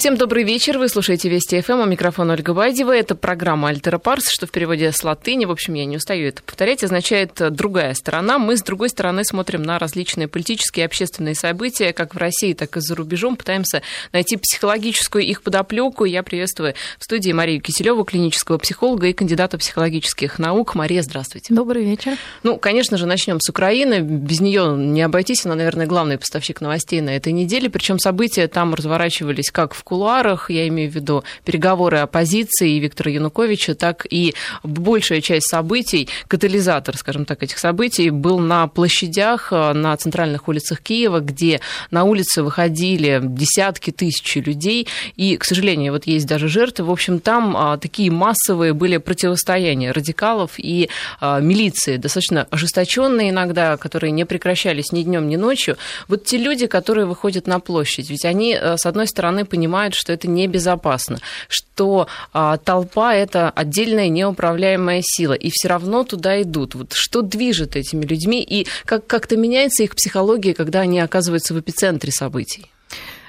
Всем 0.00 0.16
добрый 0.16 0.44
вечер. 0.44 0.78
Вы 0.78 0.88
слушаете 0.88 1.28
Вести 1.28 1.60
ФМ. 1.60 1.80
У 1.80 1.84
микрофона 1.84 2.32
Ольга 2.32 2.54
Байдева. 2.54 2.96
Это 2.96 3.14
программа 3.14 3.68
«Альтера 3.68 3.98
Парс», 3.98 4.30
что 4.30 4.46
в 4.46 4.50
переводе 4.50 4.92
с 4.92 5.04
латыни, 5.04 5.44
в 5.44 5.50
общем, 5.50 5.74
я 5.74 5.84
не 5.84 5.98
устаю 5.98 6.26
это 6.28 6.42
повторять, 6.42 6.82
означает 6.82 7.34
«другая 7.50 7.92
сторона». 7.92 8.38
Мы 8.38 8.56
с 8.56 8.62
другой 8.62 8.88
стороны 8.88 9.26
смотрим 9.26 9.62
на 9.62 9.78
различные 9.78 10.26
политические 10.26 10.84
и 10.84 10.86
общественные 10.86 11.34
события, 11.34 11.92
как 11.92 12.14
в 12.14 12.16
России, 12.16 12.54
так 12.54 12.78
и 12.78 12.80
за 12.80 12.94
рубежом. 12.94 13.36
Пытаемся 13.36 13.82
найти 14.10 14.38
психологическую 14.38 15.22
их 15.22 15.42
подоплеку. 15.42 16.06
Я 16.06 16.22
приветствую 16.22 16.72
в 16.98 17.04
студии 17.04 17.32
Марию 17.32 17.60
Киселеву, 17.60 18.04
клинического 18.04 18.56
психолога 18.56 19.06
и 19.06 19.12
кандидата 19.12 19.58
психологических 19.58 20.38
наук. 20.38 20.76
Мария, 20.76 21.02
здравствуйте. 21.02 21.52
Добрый 21.52 21.84
вечер. 21.84 22.16
Ну, 22.42 22.56
конечно 22.56 22.96
же, 22.96 23.04
начнем 23.04 23.38
с 23.38 23.50
Украины. 23.50 24.00
Без 24.00 24.40
нее 24.40 24.74
не 24.78 25.02
обойтись. 25.02 25.44
Она, 25.44 25.56
наверное, 25.56 25.84
главный 25.84 26.16
поставщик 26.16 26.62
новостей 26.62 27.02
на 27.02 27.14
этой 27.14 27.34
неделе. 27.34 27.68
Причем 27.68 27.98
события 27.98 28.48
там 28.48 28.72
разворачивались 28.72 29.50
как 29.50 29.74
в 29.74 29.84
кулуарах, 29.90 30.50
я 30.50 30.68
имею 30.68 30.88
в 30.88 30.94
виду 30.94 31.24
переговоры 31.44 31.98
оппозиции 31.98 32.76
и 32.76 32.78
Виктора 32.78 33.10
Януковича, 33.10 33.74
так 33.74 34.06
и 34.08 34.34
большая 34.62 35.20
часть 35.20 35.48
событий, 35.48 36.08
катализатор, 36.28 36.96
скажем 36.96 37.24
так, 37.24 37.42
этих 37.42 37.58
событий 37.58 38.10
был 38.10 38.38
на 38.38 38.68
площадях, 38.68 39.52
э, 39.52 39.72
на 39.72 39.96
центральных 39.96 40.46
улицах 40.46 40.80
Киева, 40.80 41.18
где 41.18 41.60
на 41.90 42.04
улицы 42.04 42.44
выходили 42.44 43.20
десятки 43.20 43.90
тысяч 43.90 44.36
людей, 44.36 44.86
и, 45.16 45.36
к 45.36 45.44
сожалению, 45.44 45.92
вот 45.92 46.06
есть 46.06 46.26
даже 46.26 46.48
жертвы. 46.48 46.86
В 46.86 46.90
общем, 46.92 47.18
там 47.18 47.56
а, 47.56 47.76
такие 47.76 48.12
массовые 48.12 48.74
были 48.74 48.98
противостояния 48.98 49.90
радикалов 49.90 50.52
и 50.58 50.88
а, 51.20 51.40
милиции, 51.40 51.96
достаточно 51.96 52.46
ожесточенные 52.50 53.30
иногда, 53.30 53.76
которые 53.76 54.12
не 54.12 54.24
прекращались 54.24 54.92
ни 54.92 55.02
днем, 55.02 55.28
ни 55.28 55.36
ночью. 55.36 55.76
Вот 56.06 56.24
те 56.24 56.38
люди, 56.38 56.66
которые 56.66 57.06
выходят 57.06 57.48
на 57.48 57.58
площадь, 57.58 58.08
ведь 58.10 58.24
они, 58.24 58.54
э, 58.54 58.76
с 58.76 58.86
одной 58.86 59.06
стороны, 59.06 59.44
понимают, 59.44 59.79
понимают, 59.80 59.94
что 59.94 60.12
это 60.12 60.28
небезопасно, 60.28 61.20
что 61.48 62.06
а, 62.32 62.58
толпа 62.58 63.14
это 63.14 63.50
отдельная 63.50 64.08
неуправляемая 64.08 65.00
сила, 65.02 65.32
и 65.32 65.50
все 65.50 65.68
равно 65.68 66.04
туда 66.04 66.42
идут. 66.42 66.74
Вот 66.74 66.92
что 66.92 67.22
движет 67.22 67.76
этими 67.76 68.04
людьми, 68.04 68.42
и 68.42 68.66
как 68.84 69.06
как-то 69.06 69.36
меняется 69.36 69.82
их 69.82 69.94
психология, 69.94 70.54
когда 70.54 70.80
они 70.80 71.00
оказываются 71.00 71.54
в 71.54 71.60
эпицентре 71.60 72.12
событий? 72.12 72.70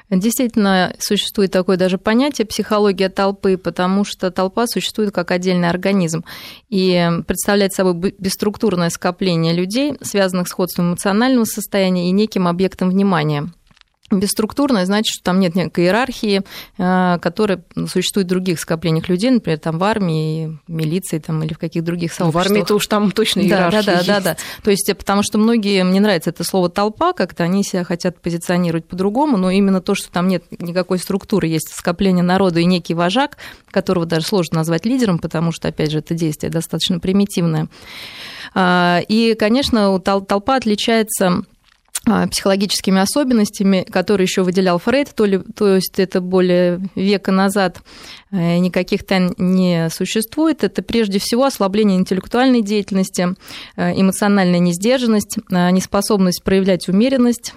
Действительно, 0.10 0.94
существует 1.00 1.52
такое 1.52 1.78
даже 1.78 1.98
понятие 1.98 2.46
психология 2.46 3.08
толпы, 3.08 3.56
потому 3.56 4.04
что 4.04 4.30
толпа 4.30 4.68
существует 4.68 5.14
как 5.14 5.32
отдельный 5.32 5.70
организм 5.70 6.26
и 6.70 7.10
представляет 7.26 7.72
собой 7.72 8.14
бесструктурное 8.20 8.90
скопление 8.90 9.54
людей, 9.54 9.94
связанных 10.02 10.50
сходством 10.50 10.90
эмоционального 10.90 11.46
состояния 11.46 12.10
и 12.10 12.12
неким 12.12 12.50
объектом 12.50 12.90
внимания 12.90 13.54
бесструктурное, 14.12 14.86
значит, 14.86 15.14
что 15.14 15.24
там 15.24 15.40
нет 15.40 15.56
некой 15.56 15.86
иерархии, 15.86 16.42
э, 16.78 17.20
которая 17.22 17.64
существует 17.88 18.28
в 18.28 18.30
других 18.30 18.60
скоплениях 18.60 19.10
людей, 19.10 19.32
например, 19.32 19.60
там 19.60 19.78
в 19.78 19.84
армии, 19.84 20.60
милиции 20.68 21.20
там, 21.20 21.44
или 21.44 21.54
в 21.54 21.58
каких-то 21.58 21.86
других 21.86 22.14
сообществах. 22.14 22.46
Ну, 22.46 22.50
в 22.50 22.52
армии-то 22.52 22.76
уж 22.76 22.88
там 22.88 23.12
точно 23.12 23.42
иерархия 23.42 23.82
да, 23.82 23.86
да, 23.86 23.94
есть. 23.94 24.08
да, 24.08 24.20
да, 24.20 24.34
да. 24.34 24.38
То 24.64 24.72
есть, 24.72 24.92
потому 24.98 25.24
что 25.24 25.38
многие, 25.38 25.84
мне 25.84 26.00
нравится 26.00 26.30
это 26.30 26.44
слово 26.44 26.70
«толпа», 26.70 27.14
как-то 27.14 27.44
они 27.44 27.64
себя 27.64 27.84
хотят 27.84 28.22
позиционировать 28.22 28.86
по-другому, 28.86 29.38
но 29.38 29.52
именно 29.52 29.82
то, 29.82 29.96
что 29.96 30.12
там 30.12 30.28
нет 30.28 30.44
никакой 30.60 31.00
структуры, 31.00 31.48
есть 31.48 31.74
скопление 31.74 32.24
народа 32.24 32.60
и 32.60 32.66
некий 32.66 32.94
вожак, 32.94 33.38
которого 33.70 34.06
даже 34.06 34.26
сложно 34.26 34.58
назвать 34.58 34.86
лидером, 34.86 35.20
потому 35.20 35.52
что, 35.52 35.68
опять 35.68 35.92
же, 35.92 36.00
это 36.00 36.14
действие 36.14 36.52
достаточно 36.52 37.00
примитивное. 37.00 37.68
А, 38.54 39.02
и, 39.08 39.36
конечно, 39.36 40.00
толпа 40.00 40.56
отличается 40.56 41.44
психологическими 42.04 43.00
особенностями, 43.00 43.86
которые 43.90 44.26
еще 44.26 44.42
выделял 44.42 44.80
Фрейд, 44.80 45.14
то, 45.16 45.26
ли, 45.26 45.40
то 45.56 45.76
есть 45.76 46.00
это 46.00 46.20
более 46.20 46.82
века 46.96 47.32
назад, 47.32 47.82
э, 48.32 48.58
никаких 48.58 49.06
тайн 49.06 49.36
не 49.38 49.88
существует. 49.92 50.64
Это 50.64 50.82
прежде 50.82 51.20
всего 51.20 51.46
ослабление 51.46 52.00
интеллектуальной 52.00 52.64
деятельности, 52.64 53.36
э, 53.76 54.02
эмоциональная 54.02 54.60
несдержанность, 54.60 55.38
э, 55.38 55.72
неспособность 55.72 56.44
проявлять 56.44 56.90
умеренность, 56.90 57.54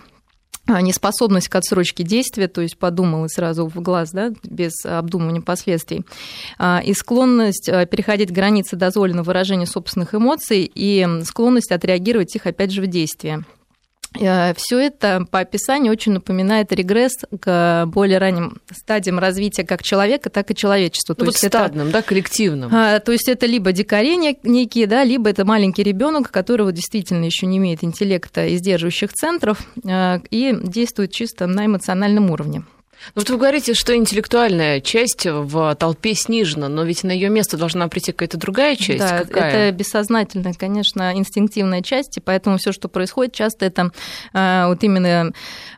неспособность 0.67 1.49
к 1.49 1.55
отсрочке 1.57 2.05
действия, 2.05 2.49
то 2.49 2.63
есть 2.63 2.79
подумал 2.79 3.27
и 3.27 3.29
сразу 3.29 3.67
в 3.67 3.83
глаз, 3.83 4.13
да, 4.13 4.33
без 4.43 4.73
обдумывания 4.83 5.43
последствий, 5.43 6.07
и 6.83 6.95
склонность 6.95 7.67
переходить 7.91 8.33
границы 8.33 8.75
дозволенного 8.75 9.27
выражения 9.27 9.67
собственных 9.67 10.15
эмоций 10.15 10.71
и 10.75 11.07
склонность 11.25 11.71
отреагировать 11.71 12.35
их 12.35 12.47
опять 12.47 12.71
же 12.71 12.81
в 12.81 12.87
действии. 12.87 13.45
Э, 14.21 14.55
Все 14.57 14.79
это 14.79 15.27
по 15.31 15.41
описанию 15.41 15.93
очень 15.93 16.13
напоминает 16.13 16.73
регресс 16.73 17.13
к 17.41 17.85
более 17.87 18.19
ранним 18.19 18.61
стадиям 18.71 19.19
развития 19.19 19.65
как 19.65 19.83
человека, 19.83 20.31
так 20.31 20.51
и 20.51 20.55
человечества. 20.55 21.15
Ну, 21.15 21.17
то 21.17 21.25
вот 21.27 21.35
есть 21.35 21.47
стадным, 21.47 21.89
это, 21.89 21.99
да, 21.99 22.03
коллективным. 22.03 22.71
А, 22.73 23.01
то 23.01 23.13
есть 23.13 23.29
это 23.29 23.47
либо 23.47 23.73
дикари 23.73 24.17
некие, 24.43 24.87
да, 24.87 25.05
либо 25.05 25.31
это 25.31 25.45
маленький 25.45 25.83
ребенок, 25.83 26.31
которого 26.31 26.73
действительно 26.73 27.25
еще 27.25 27.47
не 27.47 27.59
имеет 27.59 27.83
интеллекта 27.83 28.47
и 28.47 28.57
сдерживающих 28.57 29.13
центров 29.13 29.67
э, 29.85 30.21
и 30.31 30.57
действует 30.63 31.13
чисто 31.13 31.47
на 31.47 31.67
эмоциональном 31.67 32.31
уровне. 32.31 32.65
Ну, 33.15 33.21
вот 33.21 33.31
вы 33.31 33.37
говорите, 33.37 33.75
что 33.75 33.95
интеллектуальная 33.95 34.81
часть 34.81 35.27
в 35.27 35.75
толпе 35.77 36.15
снижена, 36.15 36.69
но 36.69 36.85
ведь 36.85 37.05
на 37.05 37.13
ее 37.13 37.29
место 37.29 37.57
должна 37.57 37.89
прийти 37.89 38.13
какая-то 38.13 38.39
другая 38.39 38.77
часть. 38.77 38.99
Да, 38.99 39.21
Какая? 39.21 39.69
это 39.69 39.77
бессознательная, 39.77 40.55
конечно, 40.55 41.13
инстинктивная 41.15 41.83
часть, 41.83 42.17
и 42.17 42.21
поэтому 42.21 42.59
все, 42.59 42.73
что 42.73 42.89
происходит, 42.89 43.35
часто 43.35 43.67
это 43.67 43.91
э, 44.33 44.65
вот 44.67 44.83
именно 44.83 45.33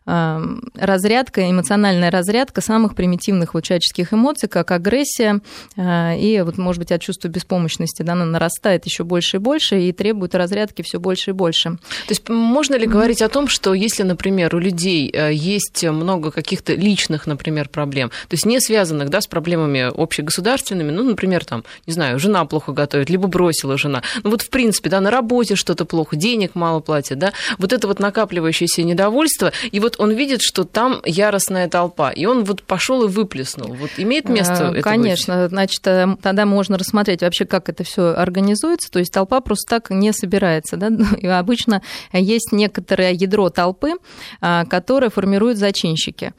э, 0.06 0.40
разрядка, 0.74 1.50
эмоциональная 1.50 2.10
разрядка 2.10 2.60
самых 2.60 2.94
примитивных 2.94 3.54
вот 3.54 3.64
человеческих 3.64 4.12
эмоций, 4.12 4.48
как 4.48 4.70
агрессия, 4.70 5.40
э, 5.76 6.18
и 6.18 6.40
вот, 6.42 6.58
может 6.58 6.78
быть, 6.78 6.92
от 6.92 7.00
чувства 7.00 7.28
беспомощности, 7.28 8.02
да, 8.02 8.12
она 8.12 8.24
нарастает 8.24 8.86
еще 8.86 9.04
больше 9.04 9.36
и 9.36 9.40
больше 9.40 9.80
и 9.80 9.92
требует 9.92 10.34
разрядки 10.34 10.82
все 10.82 11.00
больше 11.00 11.30
и 11.30 11.34
больше. 11.34 11.70
То 11.70 12.10
есть 12.10 12.28
можно 12.28 12.76
ли 12.76 12.86
говорить 12.86 13.22
о 13.22 13.28
том, 13.28 13.48
что 13.48 13.74
если, 13.74 14.02
например, 14.02 14.54
у 14.54 14.58
людей 14.58 15.12
есть 15.32 15.84
много 15.84 16.30
каких-то 16.30 16.74
личных 16.74 17.15
личных, 17.16 17.26
например, 17.26 17.68
проблем, 17.68 18.10
то 18.28 18.34
есть 18.34 18.46
не 18.46 18.60
связанных 18.60 19.08
да, 19.08 19.20
с 19.20 19.26
проблемами 19.26 19.90
общегосударственными, 19.94 20.90
ну, 20.90 21.02
например, 21.02 21.44
там, 21.44 21.64
не 21.86 21.92
знаю, 21.92 22.18
жена 22.18 22.44
плохо 22.44 22.72
готовит, 22.72 23.10
либо 23.10 23.28
бросила 23.28 23.78
жена, 23.78 24.02
ну 24.22 24.30
вот 24.30 24.42
в 24.42 24.50
принципе, 24.50 24.90
да, 24.90 25.00
на 25.00 25.10
работе 25.10 25.56
что-то 25.56 25.84
плохо, 25.84 26.16
денег 26.16 26.54
мало 26.54 26.80
платят, 26.80 27.18
да, 27.18 27.32
вот 27.58 27.72
это 27.72 27.86
вот 27.86 28.00
накапливающееся 28.00 28.82
недовольство, 28.82 29.52
и 29.72 29.80
вот 29.80 29.96
он 29.98 30.12
видит, 30.12 30.42
что 30.42 30.64
там 30.64 31.00
яростная 31.04 31.68
толпа, 31.68 32.10
и 32.10 32.26
он 32.26 32.44
вот 32.44 32.62
пошел 32.62 33.04
и 33.04 33.08
выплеснул. 33.08 33.74
Вот 33.74 33.90
имеет 33.96 34.28
место 34.28 34.72
это 34.74 34.82
Конечно, 34.82 35.42
быть? 35.42 35.50
значит, 35.50 35.86
э, 35.86 36.16
тогда 36.22 36.44
можно 36.44 36.78
рассмотреть 36.78 37.22
вообще, 37.22 37.44
как 37.44 37.68
это 37.68 37.84
все 37.84 38.14
организуется, 38.14 38.90
то 38.90 38.98
есть 38.98 39.12
толпа 39.12 39.40
просто 39.40 39.68
так 39.68 39.90
не 39.90 40.12
собирается, 40.12 40.76
да, 40.76 40.90
и 41.20 41.26
обычно 41.26 41.82
есть 42.12 42.52
некоторое 42.52 43.12
ядро 43.12 43.48
толпы, 43.50 43.92
а, 44.40 44.64
которое 44.64 45.10
формируют 45.10 45.58
зачинщики. 45.58 46.32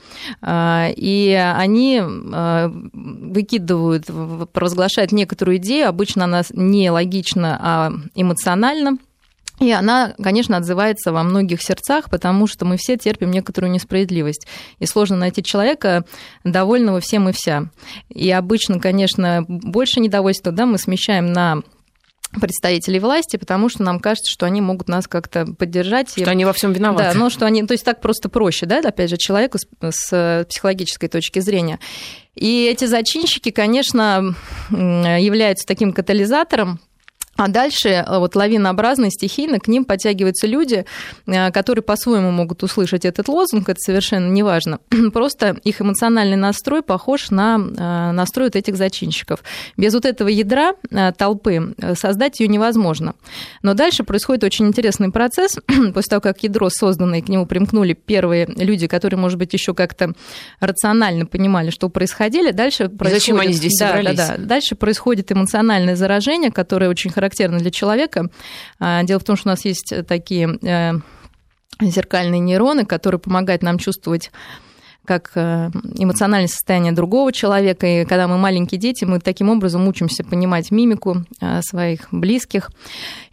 А, 0.67 0.89
и 0.93 1.31
они 1.31 2.01
а, 2.01 2.69
выкидывают, 2.93 4.05
провозглашают 4.51 5.11
некоторую 5.13 5.57
идею, 5.57 5.87
обычно 5.87 6.25
она 6.25 6.43
не 6.51 6.89
логична, 6.91 7.57
а 7.61 7.93
эмоциональна, 8.15 8.97
и 9.59 9.71
она, 9.71 10.13
конечно, 10.21 10.57
отзывается 10.57 11.11
во 11.11 11.23
многих 11.23 11.63
сердцах, 11.63 12.09
потому 12.09 12.47
что 12.47 12.65
мы 12.65 12.77
все 12.77 12.97
терпим 12.97 13.31
некоторую 13.31 13.71
несправедливость. 13.71 14.45
И 14.79 14.85
сложно 14.85 15.15
найти 15.17 15.41
человека, 15.41 16.05
довольного 16.43 16.99
всем 16.99 17.29
и 17.29 17.31
вся. 17.31 17.63
И 18.09 18.29
обычно, 18.29 18.79
конечно, 18.79 19.45
больше 19.47 19.99
недовольства 19.99 20.51
да, 20.51 20.65
мы 20.65 20.77
смещаем 20.77 21.31
на 21.31 21.63
представителей 22.31 22.99
власти, 22.99 23.37
потому 23.37 23.69
что 23.69 23.83
нам 23.83 23.99
кажется, 23.99 24.31
что 24.31 24.45
они 24.45 24.61
могут 24.61 24.87
нас 24.87 25.07
как-то 25.07 25.45
поддержать. 25.45 26.11
Что 26.11 26.29
они 26.31 26.45
во 26.45 26.53
всем 26.53 26.73
виноваты. 26.73 27.03
Да, 27.03 27.13
ну 27.13 27.29
что 27.29 27.45
они, 27.45 27.65
то 27.65 27.73
есть 27.73 27.85
так 27.85 28.01
просто 28.01 28.29
проще, 28.29 28.65
да, 28.65 28.79
опять 28.79 29.09
же, 29.09 29.17
человеку 29.17 29.57
с, 29.57 29.65
с 29.91 30.45
психологической 30.49 31.09
точки 31.09 31.39
зрения. 31.39 31.79
И 32.35 32.65
эти 32.65 32.85
зачинщики, 32.85 33.49
конечно, 33.51 34.35
являются 34.69 35.65
таким 35.65 35.93
катализатором, 35.93 36.79
а 37.37 37.47
дальше 37.47 37.89
э, 37.89 38.17
вот 38.17 38.35
лавинообразно 38.35 39.11
стихийно 39.11 39.59
к 39.59 39.67
ним 39.67 39.85
подтягиваются 39.85 40.47
люди, 40.47 40.85
э, 41.27 41.51
которые 41.51 41.83
по-своему 41.83 42.31
могут 42.31 42.63
услышать 42.63 43.05
этот 43.05 43.27
лозунг, 43.27 43.69
это 43.69 43.79
совершенно 43.79 44.27
неважно. 44.27 44.79
Просто 45.13 45.55
их 45.63 45.79
эмоциональный 45.79 46.35
настрой 46.35 46.81
похож 46.81 47.29
на 47.29 47.57
э, 47.57 48.11
настрой 48.11 48.47
вот 48.47 48.55
этих 48.55 48.75
зачинщиков. 48.75 49.43
Без 49.77 49.93
вот 49.93 50.05
этого 50.05 50.27
ядра 50.27 50.73
толпы 51.17 51.75
создать 51.95 52.39
ее 52.39 52.47
невозможно. 52.47 53.13
Но 53.61 53.75
дальше 53.75 54.03
происходит 54.03 54.43
очень 54.43 54.67
интересный 54.67 55.11
процесс. 55.11 55.57
После 55.93 56.09
того, 56.09 56.21
как 56.21 56.41
ядро 56.41 56.69
создано, 56.69 57.15
и 57.15 57.21
к 57.21 57.29
нему 57.29 57.45
примкнули 57.45 57.93
первые 57.93 58.47
люди, 58.47 58.87
которые, 58.87 59.19
может 59.19 59.37
быть, 59.37 59.53
еще 59.53 59.75
как-то 59.75 60.13
рационально 60.59 61.27
понимали, 61.27 61.69
что 61.69 61.89
происходило, 61.89 62.51
дальше 62.51 62.89
происходит... 62.89 63.21
Зачем 63.21 63.39
они 63.39 63.53
здесь 63.53 63.77
да, 63.79 63.87
собрались? 63.87 64.17
Да, 64.17 64.37
да. 64.37 64.43
Дальше 64.43 64.75
происходит 64.75 65.31
эмоциональное 65.31 65.95
заражение, 65.95 66.51
которое 66.51 66.89
очень 66.89 67.11
хорошо 67.11 67.26
характерно 67.27 67.59
для 67.59 67.71
человека. 67.71 68.29
А, 68.79 69.03
дело 69.03 69.19
в 69.19 69.23
том, 69.23 69.35
что 69.35 69.49
у 69.49 69.51
нас 69.51 69.65
есть 69.65 69.93
такие 70.07 70.57
э, 70.61 70.93
зеркальные 71.81 72.39
нейроны, 72.39 72.85
которые 72.85 73.19
помогают 73.19 73.63
нам 73.63 73.77
чувствовать 73.77 74.31
как 75.05 75.31
э, 75.35 75.69
эмоциональное 75.95 76.49
состояние 76.49 76.91
другого 76.91 77.31
человека. 77.31 77.87
И 77.87 78.05
когда 78.05 78.27
мы 78.27 78.37
маленькие 78.37 78.79
дети, 78.79 79.05
мы 79.05 79.19
таким 79.21 79.49
образом 79.49 79.87
учимся 79.87 80.23
понимать 80.25 80.69
мимику 80.69 81.23
э, 81.39 81.61
своих 81.61 82.09
близких. 82.11 82.71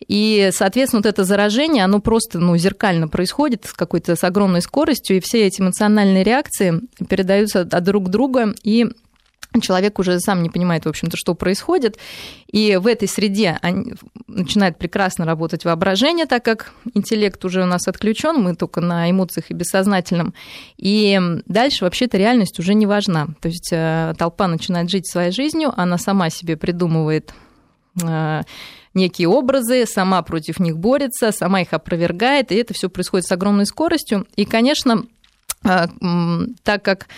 И, 0.07 0.51
соответственно, 0.53 1.01
вот 1.01 1.07
это 1.07 1.25
заражение, 1.25 1.85
оно 1.85 2.01
просто 2.01 2.39
ну, 2.39 2.57
зеркально 2.57 3.09
происходит 3.09 3.65
с 3.67 3.73
какой-то 3.73 4.15
с 4.15 4.23
огромной 4.23 4.63
скоростью, 4.63 5.17
и 5.17 5.21
все 5.21 5.47
эти 5.47 5.61
эмоциональные 5.61 6.23
реакции 6.23 6.81
передаются 7.09 7.63
от 7.63 7.83
друг 7.83 8.09
друга, 8.09 8.55
и 8.63 8.87
человек 9.61 9.99
уже 9.99 10.19
сам 10.21 10.43
не 10.43 10.51
понимает, 10.51 10.85
в 10.85 10.89
общем-то, 10.89 11.17
что 11.17 11.35
происходит. 11.35 11.99
И 12.51 12.77
в 12.77 12.87
этой 12.87 13.09
среде 13.09 13.59
начинает 14.27 14.79
прекрасно 14.79 15.25
работать 15.25 15.65
воображение, 15.65 16.27
так 16.27 16.45
как 16.45 16.73
интеллект 16.95 17.45
уже 17.45 17.63
у 17.63 17.67
нас 17.67 17.87
отключен, 17.89 18.41
мы 18.41 18.55
только 18.55 18.81
на 18.81 19.11
эмоциях 19.11 19.51
и 19.51 19.55
бессознательном. 19.55 20.35
И 20.77 21.21
дальше 21.47 21.85
вообще-то 21.85 22.19
реальность 22.19 22.59
уже 22.59 22.75
не 22.75 22.87
важна. 22.87 23.29
То 23.41 23.49
есть 23.49 23.71
э, 23.73 24.15
толпа 24.19 24.49
начинает 24.49 24.91
жить 24.91 25.11
своей 25.11 25.31
жизнью, 25.31 25.73
она 25.77 25.99
сама 25.99 26.31
себе 26.31 26.57
придумывает 26.57 27.33
э, 28.03 28.43
некие 28.95 29.29
образы, 29.29 29.87
сама 29.87 30.23
против 30.23 30.61
них 30.61 30.79
борется, 30.79 31.33
сама 31.33 31.61
их 31.61 31.73
опровергает, 31.73 32.53
и 32.53 32.57
это 32.57 32.75
все 32.75 32.89
происходит 32.89 33.27
с 33.27 33.33
огромной 33.33 33.67
скоростью. 33.67 34.27
И, 34.37 34.45
конечно, 34.45 35.05
э, 35.65 35.87
так 36.63 36.85
как 36.85 37.09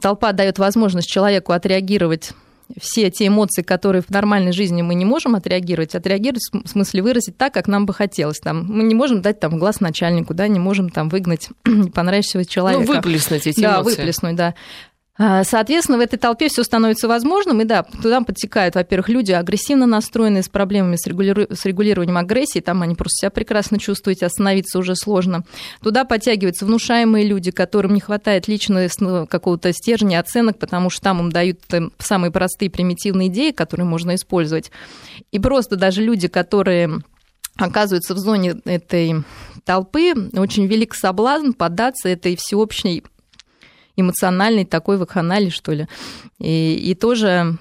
толпа 0.00 0.32
дает 0.32 0.58
возможность 0.58 1.08
человеку 1.08 1.52
отреагировать 1.52 2.32
все 2.78 3.10
те 3.10 3.28
эмоции, 3.28 3.62
которые 3.62 4.02
в 4.02 4.10
нормальной 4.10 4.52
жизни 4.52 4.82
мы 4.82 4.94
не 4.94 5.04
можем 5.04 5.34
отреагировать, 5.34 5.94
отреагировать 5.94 6.42
в 6.52 6.68
смысле 6.68 7.02
выразить 7.02 7.36
так, 7.36 7.54
как 7.54 7.66
нам 7.66 7.86
бы 7.86 7.94
хотелось. 7.94 8.40
Там, 8.40 8.66
мы 8.68 8.82
не 8.82 8.94
можем 8.94 9.22
дать 9.22 9.40
там 9.40 9.58
глаз 9.58 9.80
начальнику, 9.80 10.34
да, 10.34 10.48
не 10.48 10.58
можем 10.58 10.90
там 10.90 11.08
выгнать 11.08 11.48
понравившегося 11.94 12.48
человека. 12.48 12.84
Ну, 12.86 12.94
выплеснуть 12.94 13.46
эти 13.46 13.60
да, 13.60 13.76
эмоции. 13.76 13.96
Да, 13.96 14.00
выплеснуть, 14.02 14.36
да. 14.36 14.54
А, 15.20 15.42
соответственно, 15.42 15.98
в 15.98 16.00
этой 16.00 16.16
толпе 16.16 16.48
все 16.48 16.62
становится 16.62 17.08
возможным, 17.08 17.60
и 17.60 17.64
да, 17.64 17.82
туда 17.82 18.20
подтекают, 18.20 18.76
во-первых, 18.76 19.08
люди 19.08 19.32
агрессивно 19.32 19.84
настроенные 19.84 20.44
с 20.44 20.48
проблемами 20.48 20.94
с, 20.94 21.06
регули... 21.08 21.48
с 21.52 21.64
регулированием 21.64 22.16
агрессии, 22.16 22.60
там 22.60 22.82
они 22.82 22.94
просто 22.94 23.22
себя 23.22 23.30
прекрасно 23.30 23.80
чувствуют, 23.80 24.22
остановиться 24.22 24.78
уже 24.78 24.94
сложно. 24.94 25.42
Туда 25.82 26.04
подтягиваются 26.04 26.66
внушаемые 26.66 27.26
люди, 27.26 27.50
которым 27.50 27.94
не 27.94 28.00
хватает 28.00 28.46
личного 28.46 29.26
какого-то 29.26 29.72
стержня, 29.72 30.20
оценок, 30.20 30.58
потому 30.60 30.88
что 30.88 31.02
там 31.02 31.18
им 31.18 31.32
дают 31.32 31.58
самые 31.98 32.30
простые 32.30 32.70
примитивные 32.70 33.28
идеи, 33.28 33.50
которые 33.50 33.86
можно 33.86 34.14
использовать. 34.14 34.70
И 35.32 35.40
просто 35.40 35.74
даже 35.74 36.00
люди, 36.00 36.28
которые 36.28 37.00
оказываются 37.56 38.14
в 38.14 38.18
зоне 38.18 38.60
этой 38.64 39.24
толпы, 39.64 40.14
очень 40.34 40.66
велик 40.66 40.94
соблазн 40.94 41.52
поддаться 41.52 42.08
этой 42.08 42.36
всеобщей 42.36 43.02
эмоциональный 43.98 44.64
такой 44.64 44.96
вакханалии, 44.96 45.50
что 45.50 45.72
ли. 45.72 45.88
И, 46.38 46.74
и 46.74 46.94
тоже 46.94 47.58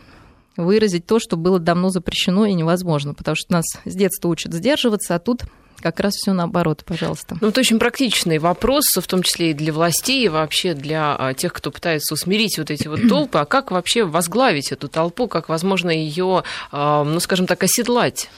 выразить 0.56 1.06
то, 1.06 1.20
что 1.20 1.38
было 1.38 1.60
давно 1.60 1.90
запрещено 1.90 2.46
и 2.46 2.54
невозможно, 2.54 3.14
потому 3.14 3.36
что 3.36 3.54
нас 3.54 3.66
с 3.86 3.96
детства 3.96 4.30
учат 4.30 4.54
сдерживаться, 4.54 5.16
а 5.16 5.20
тут 5.20 5.44
как 5.82 6.00
раз 6.00 6.16
все 6.16 6.34
наоборот, 6.34 6.84
пожалуйста. 6.86 7.38
Ну, 7.40 7.50
это 7.50 7.60
очень 7.60 7.80
практичный 7.80 8.40
вопрос, 8.40 8.86
в 8.96 9.08
том 9.08 9.24
числе 9.24 9.52
и 9.52 9.54
для 9.54 9.72
властей, 9.72 10.26
и 10.26 10.30
вообще 10.30 10.74
для 10.74 11.16
а, 11.18 11.34
тех, 11.34 11.54
кто 11.54 11.72
пытается 11.72 12.14
усмирить 12.14 12.58
вот 12.58 12.72
эти 12.72 12.88
вот 12.88 13.00
толпы. 13.10 13.40
А 13.40 13.46
как 13.46 13.72
вообще 13.72 14.04
возглавить 14.04 14.72
эту 14.72 14.88
толпу, 14.88 15.28
как 15.28 15.50
возможно 15.50 15.90
ее, 15.90 16.44
а, 16.72 17.04
ну, 17.04 17.20
скажем 17.20 17.48
так, 17.48 17.64
оседлать? 17.64 18.30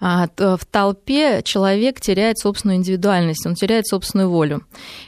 А, 0.00 0.28
в 0.38 0.64
толпе 0.70 1.42
человек 1.44 2.00
теряет 2.00 2.38
собственную 2.38 2.78
индивидуальность, 2.78 3.46
он 3.46 3.54
теряет 3.54 3.86
собственную 3.86 4.30
волю. 4.30 4.64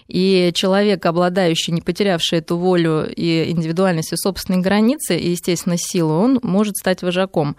И 0.08 0.52
человек, 0.54 1.04
обладающий, 1.06 1.72
не 1.72 1.80
потерявший 1.80 2.38
эту 2.38 2.56
волю 2.56 3.08
и 3.14 3.50
индивидуальность 3.50 4.12
и 4.12 4.16
собственные 4.16 4.62
границы, 4.62 5.16
и, 5.16 5.30
естественно, 5.30 5.76
силу, 5.78 6.14
он 6.14 6.38
может 6.42 6.76
стать 6.76 7.02
вожаком. 7.02 7.56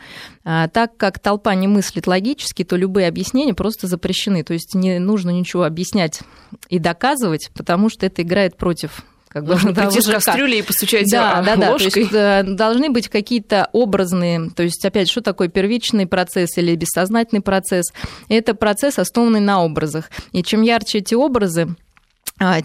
Так 0.47 0.95
как 0.95 1.19
толпа 1.19 1.53
не 1.55 1.67
мыслит 1.67 2.07
логически, 2.07 2.63
то 2.63 2.77
любые 2.77 3.09
объяснения 3.09 3.53
просто 3.53 3.87
запрещены. 3.87 4.43
То 4.43 4.53
есть 4.53 4.75
не 4.75 4.97
нужно 4.97 5.31
ничего 5.31 5.63
объяснять 5.63 6.21
и 6.69 6.79
доказывать, 6.79 7.49
потому 7.53 7.89
что 7.89 8.05
это 8.05 8.21
играет 8.21 8.55
против 8.55 9.03
как 9.27 9.43
бы, 9.43 9.53
Нужно 9.53 9.73
прийти 9.75 10.01
с 10.01 10.07
кастрюлей 10.07 10.59
и 10.59 10.61
постучать 10.61 11.07
да, 11.11 11.41
да, 11.41 11.55
да, 11.55 11.71
ложкой. 11.71 11.91
То 11.91 11.99
есть, 11.99 12.13
э, 12.13 12.43
должны 12.43 12.89
быть 12.89 13.09
какие-то 13.09 13.69
образные, 13.73 14.49
то 14.55 14.63
есть, 14.63 14.83
опять, 14.85 15.09
что 15.09 15.21
такое 15.21 15.47
первичный 15.49 16.07
процесс 16.07 16.57
или 16.57 16.75
бессознательный 16.75 17.41
процесс? 17.41 17.91
Это 18.29 18.53
процесс, 18.53 18.99
основанный 18.99 19.41
на 19.41 19.63
образах. 19.63 20.09
И 20.31 20.43
чем 20.43 20.61
ярче 20.61 20.99
эти 20.99 21.13
образы, 21.13 21.67
а, 21.67 21.86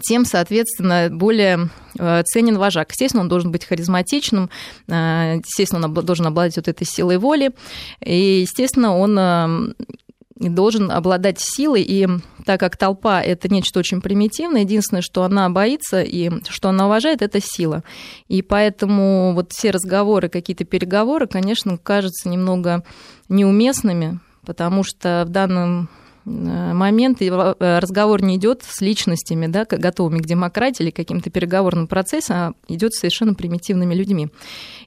тем, 0.07 0.25
соответственно, 0.25 1.09
более 1.11 1.69
э, 1.97 2.23
ценен 2.25 2.57
вожак. 2.57 2.91
Естественно, 2.91 3.23
он 3.23 3.29
должен 3.29 3.51
быть 3.51 3.65
харизматичным, 3.65 4.49
э, 4.87 5.39
естественно, 5.43 5.87
он 5.87 5.93
должен 5.93 6.27
обладать 6.27 6.55
вот 6.57 6.67
этой 6.67 6.85
силой 6.85 7.17
воли, 7.17 7.51
и, 8.03 8.41
естественно, 8.41 8.95
он 8.95 9.75
должен 10.35 10.91
обладать 10.91 11.39
силой, 11.39 11.83
и 11.83 12.07
так 12.45 12.59
как 12.59 12.77
толпа– 12.77 13.21
это 13.23 13.47
нечто 13.47 13.79
очень 13.79 14.01
примитивное, 14.01 14.61
единственное, 14.61 15.01
что 15.01 15.23
она 15.23 15.49
боится 15.49 16.01
и 16.01 16.29
что 16.49 16.69
она 16.69 16.87
уважает– 16.87 17.21
это 17.21 17.39
сила. 17.41 17.83
И 18.27 18.41
поэтому 18.41 19.33
вот 19.33 19.53
все 19.53 19.71
разговоры, 19.71 20.29
какие-то 20.29 20.65
переговоры, 20.65 21.27
конечно, 21.27 21.77
кажутся 21.77 22.29
немного 22.29 22.83
неуместными, 23.29 24.19
потому 24.45 24.83
что 24.83 25.23
в 25.27 25.29
данном 25.29 25.89
момент 26.25 27.21
э, 27.21 27.79
разговор 27.79 28.21
не 28.21 28.37
идет 28.37 28.63
с 28.63 28.81
личностями, 28.81 29.47
да, 29.47 29.65
готовыми 29.65 30.19
к 30.19 30.25
демократии 30.25 30.83
или 30.83 30.91
каким-то 30.91 31.29
переговорным 31.29 31.87
процессом, 31.87 32.35
а 32.35 32.53
идет 32.67 32.93
с 32.93 32.99
совершенно 32.99 33.33
примитивными 33.33 33.93
людьми. 33.93 34.29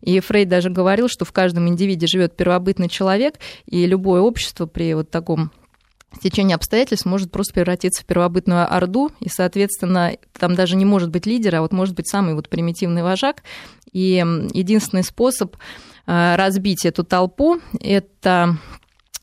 И 0.01 0.19
Фрейд 0.21 0.49
даже 0.49 0.71
говорил, 0.71 1.09
что 1.09 1.25
в 1.25 1.33
каждом 1.33 1.69
индивиде 1.69 2.07
живет 2.07 2.37
первобытный 2.37 2.89
человек, 2.89 3.35
и 3.67 3.87
любое 3.87 4.21
общество 4.21 4.67
при 4.67 4.95
вот 4.95 5.11
таком 5.11 5.51
течение 6.23 6.55
обстоятельств 6.55 7.07
может 7.07 7.31
просто 7.31 7.55
превратиться 7.55 8.03
в 8.03 8.07
первобытную 8.07 8.73
орду, 8.73 9.11
и, 9.21 9.29
соответственно, 9.29 10.17
там 10.39 10.55
даже 10.55 10.77
не 10.77 10.85
может 10.85 11.11
быть 11.11 11.27
лидера, 11.27 11.59
а 11.59 11.61
вот 11.61 11.73
может 11.73 11.95
быть 11.95 12.09
самый 12.09 12.35
вот 12.35 12.49
примитивный 12.49 13.03
вожак. 13.03 13.43
И 13.93 14.25
единственный 14.53 15.03
способ 15.03 15.57
э, 16.07 16.37
разбить 16.37 16.85
эту 16.85 17.05
толпу– 17.05 17.61
это 17.81 18.57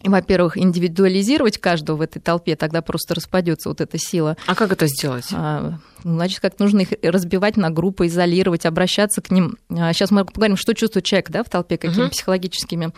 во-первых, 0.09 0.57
индивидуализировать 0.57 1.57
каждого 1.57 1.97
в 1.97 2.01
этой 2.01 2.19
толпе, 2.19 2.55
тогда 2.55 2.81
просто 2.81 3.15
распадется 3.15 3.69
вот 3.69 3.81
эта 3.81 3.97
сила. 3.97 4.37
А 4.47 4.55
как 4.55 4.71
это 4.71 4.87
сделать? 4.87 5.27
А, 5.31 5.79
значит, 6.03 6.39
как 6.39 6.59
нужно 6.59 6.81
их 6.81 6.89
разбивать 7.01 7.57
на 7.57 7.69
группы, 7.69 8.07
изолировать, 8.07 8.65
обращаться 8.65 9.21
к 9.21 9.31
ним. 9.31 9.57
Сейчас 9.69 10.11
а, 10.11 10.15
мы 10.15 10.25
поговорим, 10.25 10.57
что 10.57 10.73
чувствует 10.73 11.05
человек 11.05 11.29
да, 11.29 11.43
в 11.43 11.49
толпе, 11.49 11.77
какими 11.77 12.05
uh-huh. 12.05 12.11
психологическими 12.11 12.91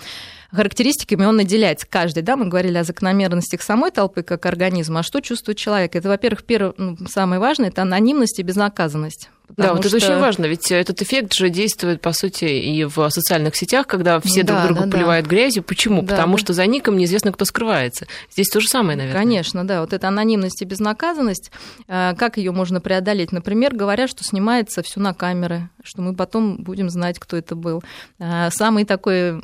характеристиками 0.51 1.25
он 1.25 1.36
наделяется 1.36 1.86
каждый. 1.89 2.24
Да? 2.24 2.36
Мы 2.38 2.48
говорили 2.48 2.77
о 2.77 2.84
закономерностях 2.84 3.62
самой 3.62 3.91
толпы 3.91 4.24
как 4.24 4.46
организма. 4.46 5.01
А 5.01 5.03
что 5.03 5.22
чувствует 5.22 5.58
человек? 5.58 5.96
Это, 5.96 6.08
во-первых, 6.10 6.44
первое, 6.44 6.74
ну, 6.77 6.98
самое 7.08 7.39
важное– 7.39 7.68
это 7.70 7.82
анонимность 7.82 8.39
и 8.39 8.44
безнаказанность. 8.44 9.29
Да, 9.58 9.74
вот 9.74 9.86
что... 9.86 9.98
это 9.98 10.06
очень 10.06 10.20
важно, 10.20 10.46
ведь 10.46 10.72
этот 10.72 11.02
эффект 11.02 11.34
же 11.34 11.50
действует, 11.50 12.02
по 12.02 12.14
сути, 12.14 12.46
и 12.46 12.84
в 12.84 13.10
социальных 13.10 13.56
сетях, 13.56 13.88
когда 13.88 14.20
все 14.20 14.44
да, 14.44 14.64
друг 14.64 14.68
друга 14.68 14.86
да, 14.86 14.98
поливают 14.98 15.25
да. 15.25 15.30
грязью. 15.30 15.64
Почему? 15.64 16.02
Да, 16.02 16.16
Потому 16.16 16.36
да. 16.36 16.42
что 16.42 16.54
за 16.54 16.66
ником 16.66 16.98
неизвестно, 16.98 17.32
кто 17.32 17.46
скрывается. 17.46 18.08
Здесь 18.32 18.50
то 18.50 18.60
же 18.60 18.68
самое, 18.68 18.98
наверное. 18.98 19.22
Конечно, 19.22 19.66
да. 19.66 19.82
Вот 19.82 19.94
эта 19.94 20.08
анонимность 20.08 20.62
и 20.62 20.66
безнаказанность, 20.66 21.52
э, 21.88 22.14
как 22.18 22.38
ее 22.38 22.52
можно 22.52 22.82
преодолеть? 22.82 23.32
Например, 23.32 23.74
говорят, 23.74 24.10
что 24.10 24.24
снимается 24.24 24.82
все 24.84 25.00
на 25.00 25.14
камеры, 25.14 25.70
что 25.84 26.02
мы 26.02 26.16
потом 26.16 26.58
будем 26.58 26.90
знать, 26.90 27.20
кто 27.20 27.38
это 27.38 27.56
был. 27.56 27.84
Э, 28.20 28.50
самый 28.52 28.86
такой, 28.86 29.42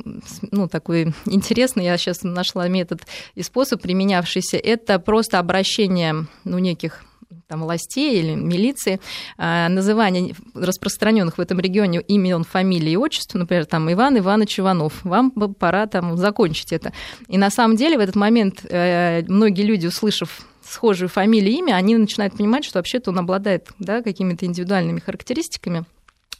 ну, 0.50 0.68
такой 0.68 1.14
интересный, 1.26 1.84
я 1.84 1.96
сейчас 1.96 2.22
нашла 2.22 2.68
метод 2.68 3.02
и 3.34 3.42
способ 3.42 3.80
применявшийся, 3.80 4.56
это 4.56 4.98
просто 4.98 5.38
обращение, 5.38 6.26
ну, 6.44 6.58
неких 6.58 7.04
там, 7.52 7.64
властей 7.64 8.18
или 8.18 8.34
милиции, 8.34 8.98
а, 9.36 9.68
называние 9.68 10.34
распространенных 10.54 11.36
в 11.36 11.40
этом 11.40 11.60
регионе 11.60 12.00
имен, 12.00 12.44
фамилии 12.44 12.92
и 12.92 12.96
отчеств, 12.96 13.34
например, 13.34 13.66
там 13.66 13.92
Иван 13.92 14.16
Иванович 14.16 14.60
Иванов, 14.60 15.04
вам 15.04 15.30
пора 15.30 15.86
там 15.86 16.16
закончить 16.16 16.72
это. 16.72 16.94
И 17.28 17.36
на 17.36 17.50
самом 17.50 17.76
деле 17.76 17.98
в 17.98 18.00
этот 18.00 18.16
момент 18.16 18.64
э, 18.64 19.22
многие 19.28 19.64
люди, 19.64 19.86
услышав 19.86 20.46
схожую 20.64 21.10
фамилию 21.10 21.52
и 21.52 21.58
имя, 21.58 21.74
они 21.74 21.94
начинают 21.94 22.34
понимать, 22.34 22.64
что 22.64 22.78
вообще-то 22.78 23.10
он 23.10 23.18
обладает 23.18 23.68
да, 23.78 24.00
какими-то 24.00 24.46
индивидуальными 24.46 25.00
характеристиками, 25.00 25.84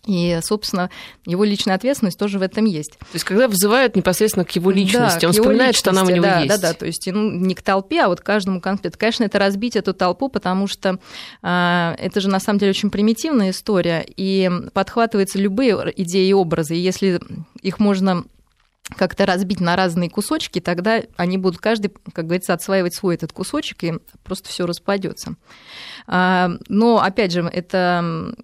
и, 0.04 0.40
собственно, 0.42 0.90
его 1.26 1.44
личная 1.44 1.76
ответственность 1.76 2.18
тоже 2.18 2.40
в 2.40 2.42
этом 2.42 2.64
есть. 2.64 2.99
То 2.99 3.06
есть, 3.12 3.25
когда 3.25 3.47
вызывают 3.47 3.94
непосредственно 3.94 4.44
к 4.44 4.50
его 4.50 4.73
личности, 4.73 5.21
да, 5.21 5.28
он 5.28 5.32
вспоминает, 5.32 5.76
личности, 5.76 5.78
что 5.78 5.90
она 5.90 6.02
у 6.02 6.11
него 6.11 6.25
да, 6.25 6.40
есть. 6.40 6.49
Да, 6.49 6.68
да, 6.68 6.75
то 6.75 6.87
есть 6.87 7.09
ну, 7.12 7.30
не 7.30 7.54
к 7.54 7.62
толпе, 7.62 8.02
а 8.02 8.09
вот 8.09 8.21
к 8.21 8.25
каждому 8.25 8.61
конкретно. 8.61 8.99
Конечно, 8.99 9.23
это 9.23 9.38
разбить 9.38 9.76
эту 9.76 9.94
толпу, 9.94 10.28
потому 10.28 10.66
что 10.66 10.99
а, 11.40 11.94
это 11.99 12.21
же 12.21 12.28
на 12.28 12.40
самом 12.40 12.59
деле 12.59 12.71
очень 12.71 12.90
примитивная 12.90 13.50
история, 13.50 14.04
и 14.04 14.50
подхватываются 14.73 15.38
любые 15.38 15.76
идеи 15.97 16.28
и 16.28 16.32
образы. 16.32 16.75
И 16.75 16.80
если 16.80 17.21
их 17.61 17.78
можно 17.78 18.25
как-то 18.97 19.25
разбить 19.25 19.61
на 19.61 19.76
разные 19.76 20.11
кусочки, 20.11 20.61
тогда 20.61 21.00
они 21.16 21.38
будут 21.38 21.61
каждый, 21.61 21.92
как 22.12 22.26
говорится, 22.26 22.54
отсваивать 22.54 22.94
свой 22.94 23.14
этот 23.14 23.32
кусочек, 23.32 23.85
и 23.85 23.94
просто 24.25 24.49
все 24.49 24.66
распадется. 24.66 25.37
А, 26.09 26.50
но, 26.68 27.00
опять 27.00 27.30
же, 27.30 27.42
это 27.42 28.35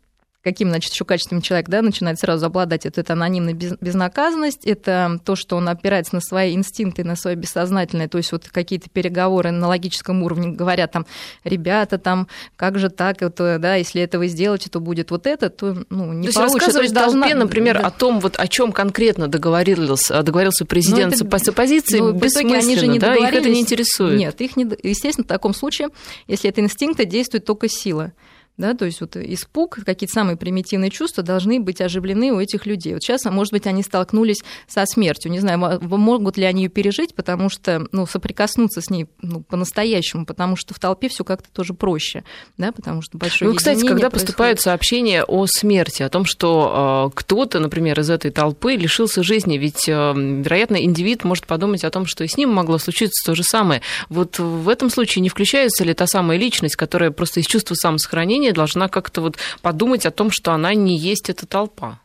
каким, 0.49 0.71
значит, 0.71 0.93
еще 0.93 1.05
качеством 1.05 1.43
человек, 1.43 1.69
да, 1.69 1.83
начинает 1.83 2.19
сразу 2.19 2.47
обладать. 2.47 2.87
Это, 2.87 3.03
это 3.03 3.13
анонимная 3.13 3.53
без, 3.53 3.75
безнаказанность, 3.81 4.65
это 4.65 5.21
то, 5.25 5.37
что 5.37 5.57
он 5.57 5.69
опирается 5.69 6.15
на 6.15 6.23
свои 6.23 6.55
инстинкты, 6.55 7.05
на 7.05 7.17
свое 7.17 7.37
бессознательное, 7.37 8.09
то 8.09 8.17
есть 8.17 8.33
вот 8.33 8.49
какие-то 8.49 8.89
переговоры 8.89 9.51
на 9.51 9.69
логическом 9.69 10.23
уровне 10.23 10.49
говорят 10.49 10.93
там, 10.93 11.05
ребята, 11.45 11.99
там, 11.99 12.29
как 12.57 12.79
же 12.79 12.89
так, 12.89 13.21
это, 13.21 13.59
да, 13.59 13.75
если 13.75 14.01
это 14.01 14.19
вы 14.19 14.29
сделаете, 14.29 14.71
то 14.71 14.81
будет 14.81 15.11
вот 15.11 15.27
это, 15.27 15.51
то, 15.51 15.85
ну, 15.91 16.13
не 16.15 16.29
то 16.29 16.35
получится. 16.35 16.73
То 16.73 16.81
есть 16.81 16.95
должна... 16.95 17.23
толпе, 17.23 17.35
например, 17.35 17.79
да. 17.81 17.89
о 17.89 17.91
том, 17.91 18.21
вот 18.21 18.37
о 18.39 18.49
чем 18.49 18.73
конкретно 18.73 19.29
договорился, 19.29 20.23
договорился 20.23 20.65
президент 20.65 21.15
ну, 21.19 21.27
это, 21.27 21.39
с 21.39 21.49
оппозицией, 21.49 22.01
ну, 22.01 22.13
бессмысленно, 22.13 22.59
они 22.59 22.77
же 22.77 22.87
не 22.87 22.99
да, 22.99 23.15
их 23.15 23.33
это 23.35 23.51
не 23.51 23.61
интересует. 23.61 24.19
Нет, 24.19 24.41
их 24.41 24.57
не, 24.57 24.65
естественно, 24.83 25.25
в 25.25 25.29
таком 25.29 25.53
случае, 25.53 25.89
если 26.27 26.49
это 26.49 26.63
инстинкт, 26.63 27.05
действует 27.05 27.45
только 27.45 27.69
сила. 27.69 28.13
Да, 28.59 28.75
то 28.75 28.85
есть 28.85 29.01
вот 29.01 29.17
испуг, 29.17 29.79
какие-то 29.87 30.13
самые 30.13 30.37
примитивные 30.37 30.91
чувства 30.91 31.23
должны 31.23 31.61
быть 31.61 31.81
оживлены 31.81 32.33
у 32.33 32.41
этих 32.41 32.67
людей. 32.67 32.95
Вот 32.95 33.05
сейчас, 33.05 33.25
может 33.27 33.53
быть, 33.53 33.69
они 33.69 33.85
столкнулись 33.85 34.43
со 34.67 34.85
смертью. 34.85 35.31
Не 35.31 35.39
знаю, 35.39 35.81
могут 35.81 36.37
ли 36.37 36.45
они 36.45 36.65
ее 36.65 36.69
пережить, 36.69 37.15
потому 37.15 37.51
что 37.51 37.87
ну, 37.93 38.05
соприкоснуться 38.05 38.81
с 38.81 38.91
ней 38.91 39.07
ну, 39.23 39.43
по-настоящему, 39.43 40.27
потому 40.27 40.57
что 40.57 40.75
в 40.75 40.81
толпе 40.81 41.09
все 41.09 41.23
как-то 41.23 41.49
тоже 41.53 41.73
проще, 41.73 42.25
да, 42.57 42.73
потому 42.73 43.01
что 43.01 43.17
большое 43.17 43.49
Ну, 43.49 43.57
кстати, 43.57 43.81
когда 43.81 44.11
происходит... 44.11 44.13
поступают 44.13 44.61
сообщения 44.61 45.23
о 45.23 45.47
смерти, 45.47 46.03
о 46.03 46.09
том, 46.09 46.25
что 46.25 47.11
э, 47.13 47.17
кто-то, 47.17 47.61
например, 47.61 48.01
из 48.01 48.11
этой 48.11 48.33
толпы 48.33 48.75
лишился 48.75 49.23
жизни, 49.23 49.57
ведь, 49.57 49.89
э, 49.89 49.93
вероятно, 49.93 50.83
индивид 50.83 51.23
может 51.23 51.47
подумать 51.47 51.85
о 51.85 51.91
том, 51.91 52.07
что 52.07 52.25
и 52.25 52.27
с 52.29 52.37
ним 52.37 52.51
могло 52.51 52.79
случиться 52.79 53.25
то 53.25 53.37
же 53.37 53.45
самое. 53.45 53.83
Вот 54.09 54.41
в 54.41 54.69
этом 54.69 54.91
случае 54.91 55.23
не 55.23 55.29
включается 55.29 55.85
ли 55.85 55.95
та 55.95 56.09
самая 56.09 56.39
личность, 56.39 56.75
которая 56.75 57.13
просто 57.13 57.39
из 57.39 57.47
чувства 57.47 57.77
самосохранения 57.77 58.48
должна 58.53 58.89
как-то 58.89 59.21
вот 59.21 59.37
подумать 59.63 60.07
о 60.07 60.11
том, 60.11 60.31
что 60.31 60.53
она 60.53 60.75
не 60.75 60.97
есть 60.97 61.31
эта 61.31 61.47
толпа. 61.47 62.01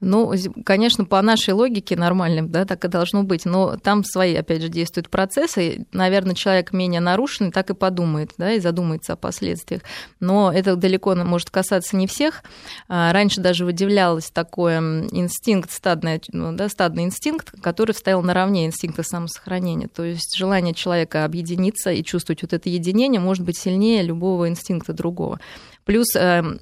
Ну, 0.00 0.32
конечно, 0.64 1.04
по 1.04 1.20
нашей 1.20 1.52
логике 1.52 1.94
нормальным, 1.94 2.50
да, 2.50 2.64
так 2.64 2.84
и 2.84 2.88
должно 2.88 3.22
быть. 3.22 3.44
Но 3.44 3.76
там 3.76 4.02
свои, 4.02 4.34
опять 4.34 4.62
же, 4.62 4.68
действуют 4.68 5.10
процессы. 5.10 5.86
Naверное, 5.92 6.34
человек 6.34 6.72
менее 6.72 7.00
нарушенный 7.00 7.50
так 7.50 7.68
и 7.68 7.74
подумает, 7.74 8.32
да, 8.38 8.52
и 8.52 8.60
задумается 8.60 9.12
о 9.12 9.16
последствиях. 9.16 9.82
Но 10.18 10.50
это 10.52 10.76
далеко 10.76 11.14
может 11.14 11.50
касаться 11.50 11.96
не 11.96 12.06
всех. 12.06 12.42
А, 12.88 13.12
раньше 13.12 13.42
даже 13.42 13.66
выделялось 13.66 14.30
такой 14.30 14.76
инстинкт, 14.76 15.70
стадный, 15.70 16.22
ну, 16.32 16.52
да, 16.52 16.70
стадный 16.70 17.04
инстинкт, 17.04 17.52
который 17.60 17.92
стоял 17.92 18.22
наравне 18.22 18.64
инстинкта 18.64 19.02
самосохранения. 19.02 19.88
То 19.88 20.04
есть 20.04 20.34
желание 20.36 20.72
человека 20.72 21.26
объединиться 21.26 21.90
и 21.90 22.02
чувствовать 22.02 22.40
вот 22.40 22.54
это 22.54 22.70
единение 22.70 23.20
может 23.20 23.44
быть 23.44 23.58
сильнее 23.58 24.02
любого 24.02 24.48
инстинкта 24.48 24.94
другого. 24.94 25.40
Плюс 25.84 26.14
эм, 26.14 26.60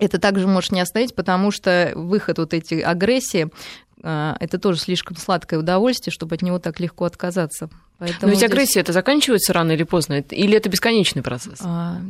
это 0.00 0.18
также 0.18 0.46
может 0.46 0.72
не 0.72 0.80
остановить, 0.80 1.14
потому 1.14 1.50
что 1.50 1.92
выход 1.94 2.38
вот 2.38 2.54
эти 2.54 2.74
агрессии 2.74 3.50
а, 4.02 4.36
это 4.40 4.58
тоже 4.58 4.80
слишком 4.80 5.16
сладкое 5.16 5.60
удовольствие, 5.60 6.12
чтобы 6.12 6.34
от 6.34 6.42
него 6.42 6.58
так 6.58 6.80
легко 6.80 7.04
отказаться. 7.04 7.70
Поэтому 8.00 8.22
Но 8.22 8.28
ведь 8.28 8.38
здесь... 8.38 8.50
агрессия 8.50 8.80
это 8.80 8.94
заканчивается 8.94 9.52
рано 9.52 9.72
или 9.72 9.82
поздно, 9.82 10.24
или 10.30 10.56
это 10.56 10.70
бесконечный 10.70 11.22
процесс? 11.22 11.58
А, 11.62 12.00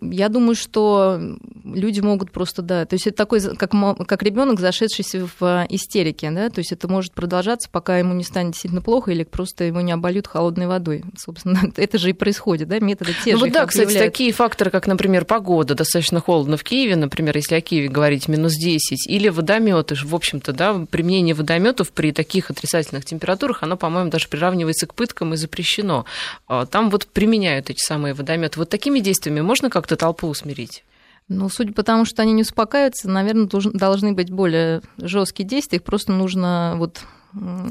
я 0.00 0.30
думаю, 0.30 0.54
что 0.54 1.20
люди 1.62 2.00
могут 2.00 2.30
просто, 2.30 2.62
да, 2.62 2.86
то 2.86 2.94
есть 2.94 3.06
это 3.06 3.18
такой, 3.18 3.42
как, 3.56 3.72
как 4.06 4.22
ребенок, 4.22 4.58
зашедшийся 4.58 5.28
в 5.38 5.66
истерике, 5.68 6.30
да, 6.30 6.48
то 6.48 6.60
есть 6.60 6.72
это 6.72 6.88
может 6.88 7.12
продолжаться, 7.12 7.68
пока 7.70 7.98
ему 7.98 8.14
не 8.14 8.24
станет 8.24 8.56
сильно 8.56 8.80
плохо, 8.80 9.10
или 9.10 9.22
просто 9.22 9.64
его 9.64 9.82
не 9.82 9.92
обольют 9.92 10.26
холодной 10.26 10.66
водой. 10.66 11.04
Собственно, 11.18 11.60
это 11.76 11.98
же 11.98 12.08
и 12.08 12.14
происходит, 12.14 12.68
да, 12.68 12.78
методы 12.78 13.12
те 13.22 13.32
ну, 13.32 13.40
же. 13.40 13.44
Вот 13.44 13.52
да, 13.52 13.66
кстати, 13.66 13.90
являют. 13.90 14.14
такие 14.14 14.32
факторы, 14.32 14.70
как, 14.70 14.86
например, 14.86 15.26
погода, 15.26 15.74
достаточно 15.74 16.20
холодно 16.20 16.56
в 16.56 16.64
Киеве, 16.64 16.96
например, 16.96 17.36
если 17.36 17.56
о 17.56 17.60
Киеве 17.60 17.88
говорить, 17.88 18.28
минус 18.28 18.54
10, 18.54 19.06
или 19.08 19.28
водометы, 19.28 19.94
в 19.94 20.14
общем-то, 20.14 20.54
да, 20.54 20.86
применение 20.90 21.34
водометов 21.34 21.92
при 21.92 22.12
таких 22.12 22.50
отрицательных 22.50 23.04
температурах, 23.04 23.62
оно, 23.62 23.76
по-моему, 23.76 24.08
даже 24.08 24.28
приравнивается 24.28 24.86
к 24.86 24.94
пыткам 24.94 25.33
и 25.34 25.36
запрещено. 25.36 26.06
А, 26.48 26.66
там 26.66 26.90
вот 26.90 27.06
применяют 27.06 27.70
эти 27.70 27.80
самые 27.80 28.14
водометы. 28.14 28.58
Вот 28.58 28.70
такими 28.70 29.00
действиями 29.00 29.40
можно 29.40 29.70
как-то 29.70 29.96
толпу 29.96 30.28
усмирить? 30.28 30.84
Ну, 31.28 31.48
судя 31.48 31.72
по 31.72 31.82
тому, 31.82 32.04
что 32.04 32.22
они 32.22 32.32
не 32.32 32.42
успокаиваются, 32.42 33.08
наверное, 33.08 33.48
должны 33.72 34.12
быть 34.12 34.30
более 34.30 34.82
жесткие 34.98 35.48
действия. 35.48 35.78
Их 35.78 35.84
просто 35.84 36.12
нужно 36.12 36.74
вот 36.76 37.00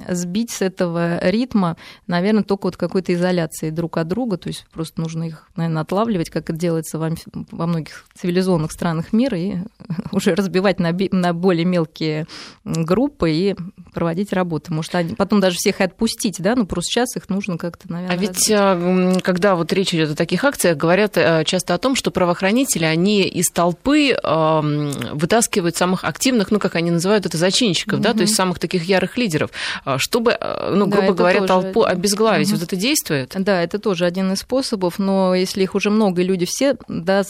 сбить 0.09 0.51
с 0.51 0.61
этого 0.61 1.19
ритма, 1.27 1.77
наверное, 2.07 2.43
только 2.43 2.65
вот 2.65 2.77
какой-то 2.77 3.13
изоляции 3.13 3.69
друг 3.69 3.97
от 3.97 4.07
друга, 4.07 4.37
то 4.37 4.49
есть 4.49 4.65
просто 4.73 4.99
нужно 5.01 5.23
их, 5.23 5.49
наверное, 5.55 5.81
отлавливать, 5.81 6.29
как 6.29 6.49
это 6.49 6.53
делается 6.59 6.99
во 6.99 7.67
многих 7.67 8.05
цивилизованных 8.15 8.71
странах 8.71 9.13
мира, 9.13 9.37
и 9.37 9.57
уже 10.11 10.35
разбивать 10.35 10.79
на, 10.79 10.95
на 11.11 11.33
более 11.33 11.65
мелкие 11.65 12.27
группы 12.63 13.31
и 13.31 13.55
проводить 13.93 14.33
работу. 14.33 14.73
Может, 14.73 14.95
они, 14.95 15.15
потом 15.15 15.39
даже 15.39 15.57
всех 15.57 15.79
и 15.79 15.83
отпустить, 15.83 16.37
да, 16.39 16.55
но 16.55 16.65
просто 16.65 16.91
сейчас 16.91 17.15
их 17.15 17.29
нужно 17.29 17.57
как-то, 17.57 17.91
наверное... 17.91 18.15
А 18.15 18.19
ведь 18.19 18.29
разбить. 18.29 18.51
А, 18.51 19.19
когда 19.21 19.55
вот 19.55 19.71
речь 19.71 19.93
идет 19.93 20.11
о 20.11 20.15
таких 20.15 20.43
акциях, 20.43 20.77
говорят 20.77 21.17
э, 21.17 21.43
часто 21.45 21.73
о 21.73 21.77
том, 21.77 21.95
что 21.95 22.11
правоохранители, 22.11 22.85
они 22.85 23.23
из 23.23 23.49
толпы 23.49 24.17
вытаскивают 24.23 25.75
самых 25.75 26.03
активных, 26.03 26.51
ну, 26.51 26.59
как 26.59 26.75
они 26.75 26.91
называют 26.91 27.25
это, 27.25 27.37
зачинщиков, 27.37 27.99
угу. 27.99 28.03
да, 28.03 28.13
то 28.13 28.21
есть 28.21 28.35
самых 28.35 28.59
таких 28.59 28.83
ярых 28.83 29.17
лидеров. 29.17 29.51
А, 29.85 29.97
чтобы, 29.97 30.37
э, 30.39 30.73
ну, 30.73 30.87
грубо 30.87 31.09
да, 31.09 31.13
говоря, 31.13 31.41
толпу 31.45 31.83
обезглавить. 31.83 32.49
Угу. 32.49 32.57
Вот 32.57 32.63
это 32.63 32.75
действует? 32.75 33.35
Да, 33.37 33.61
это 33.61 33.79
тоже 33.79 34.05
один 34.05 34.31
из 34.33 34.39
способов, 34.39 34.99
но 34.99 35.35
если 35.35 35.63
их 35.63 35.75
уже 35.75 35.89
много, 35.89 36.21
и 36.21 36.25
люди 36.25 36.45
все, 36.45 36.75
да, 36.87 37.23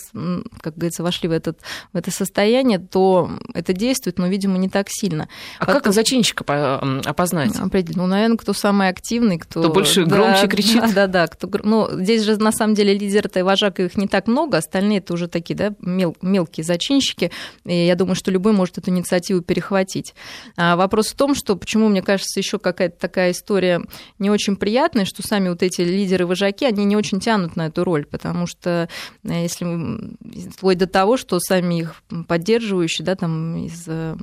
как 0.62 0.75
говорится, 0.75 1.03
вошли 1.03 1.30
в, 1.30 1.32
этот, 1.32 1.60
в 1.92 1.98
это 1.98 2.12
состояние, 2.12 2.80
то 2.80 3.30
это 3.53 3.74
действует, 3.74 4.18
но, 4.18 4.27
видимо, 4.27 4.58
не 4.58 4.70
так 4.70 4.88
сильно. 4.89 5.27
А 5.60 5.65
Потом... 5.65 5.82
как 5.82 5.94
зачинщика 5.94 6.80
опознать? 7.06 7.56
Определенно. 7.60 8.03
Ну, 8.03 8.08
наверное, 8.08 8.38
кто 8.38 8.53
самый 8.53 8.89
активный, 8.89 9.38
кто... 9.38 9.62
Кто 9.62 9.72
больше 9.72 10.06
да, 10.06 10.15
громче 10.15 10.48
кричит? 10.50 10.82
Да, 10.94 11.08
да, 11.08 11.08
да. 11.08 11.27
Кто... 11.27 11.50
Ну, 11.63 11.88
здесь 11.92 12.24
же, 12.24 12.38
на 12.38 12.51
самом 12.51 12.74
деле, 12.74 12.98
лидер-то 12.98 13.39
и 13.39 13.44
вожак, 13.44 13.80
их 13.80 13.96
не 13.98 14.08
так 14.08 14.27
много, 14.27 14.58
остальные 14.58 15.00
это 15.00 15.13
уже 15.13 15.27
такие, 15.27 15.56
да, 15.56 15.74
мел... 15.80 16.15
мелкие 16.22 16.63
зачинщики, 16.63 17.32
и 17.65 17.86
я 17.86 17.96
думаю, 17.96 18.15
что 18.15 18.32
любой 18.32 18.53
может 18.53 18.77
эту 18.77 18.89
инициативу 18.89 19.42
перехватить. 19.42 20.13
А 20.58 20.75
вопрос 20.75 21.08
в 21.08 21.15
том, 21.15 21.36
что 21.36 21.56
почему, 21.56 21.89
мне 21.89 22.01
кажется, 22.01 22.12
еще 22.36 22.60
какая-то 22.60 22.98
такая 23.00 23.32
история 23.32 23.82
не 24.20 24.29
очень 24.29 24.55
приятная, 24.55 25.05
что 25.05 25.22
сами 25.22 25.50
вот 25.50 25.63
эти 25.63 25.82
лидеры-вожаки, 25.82 26.65
они 26.65 26.86
не 26.86 26.96
очень 26.96 27.20
тянут 27.20 27.55
на 27.55 27.67
эту 27.67 27.84
роль, 27.84 28.05
потому 28.05 28.48
что 28.48 28.89
э, 29.24 29.43
если 29.43 30.50
вплоть 30.51 30.77
до 30.77 30.88
того, 30.88 31.17
что 31.17 31.39
сами 31.39 31.79
их 31.79 32.03
поддерживающие, 32.27 33.05
да, 33.05 33.15
там 33.15 33.58
из 33.65 33.84
э, 33.88 34.15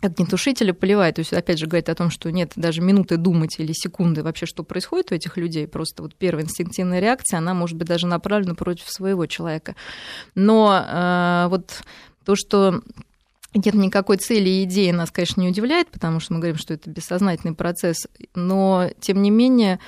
огнетушителя 0.00 0.72
поливает. 0.72 1.16
То 1.16 1.20
есть, 1.20 1.32
опять 1.32 1.58
же, 1.58 1.66
говорит 1.66 1.88
о 1.88 1.94
том, 1.94 2.10
что 2.10 2.30
нет 2.30 2.52
даже 2.56 2.80
минуты 2.80 3.16
думать 3.16 3.58
или 3.58 3.72
секунды 3.72 4.22
вообще, 4.22 4.46
что 4.46 4.62
происходит 4.62 5.10
у 5.10 5.14
этих 5.14 5.36
людей. 5.36 5.66
Просто 5.66 6.02
вот 6.02 6.14
первая 6.14 6.44
инстинктивная 6.44 7.00
реакция, 7.00 7.38
она 7.38 7.54
может 7.54 7.76
быть 7.76 7.88
даже 7.88 8.06
направлена 8.06 8.54
против 8.54 8.88
своего 8.90 9.26
человека. 9.26 9.74
Но 10.34 10.84
э, 10.86 11.46
вот 11.48 11.82
то, 12.24 12.36
что 12.36 12.82
нет 13.64 13.74
никакой 13.74 14.16
цели 14.16 14.48
и 14.48 14.64
идеи 14.64 14.90
нас, 14.90 15.10
конечно, 15.10 15.40
не 15.40 15.48
удивляет, 15.48 15.88
потому 15.88 16.20
что 16.20 16.34
мы 16.34 16.40
говорим, 16.40 16.58
что 16.58 16.74
это 16.74 16.90
бессознательный 16.90 17.54
процесс, 17.54 18.06
но, 18.34 18.90
тем 19.00 19.22
не 19.22 19.30
менее, 19.30 19.78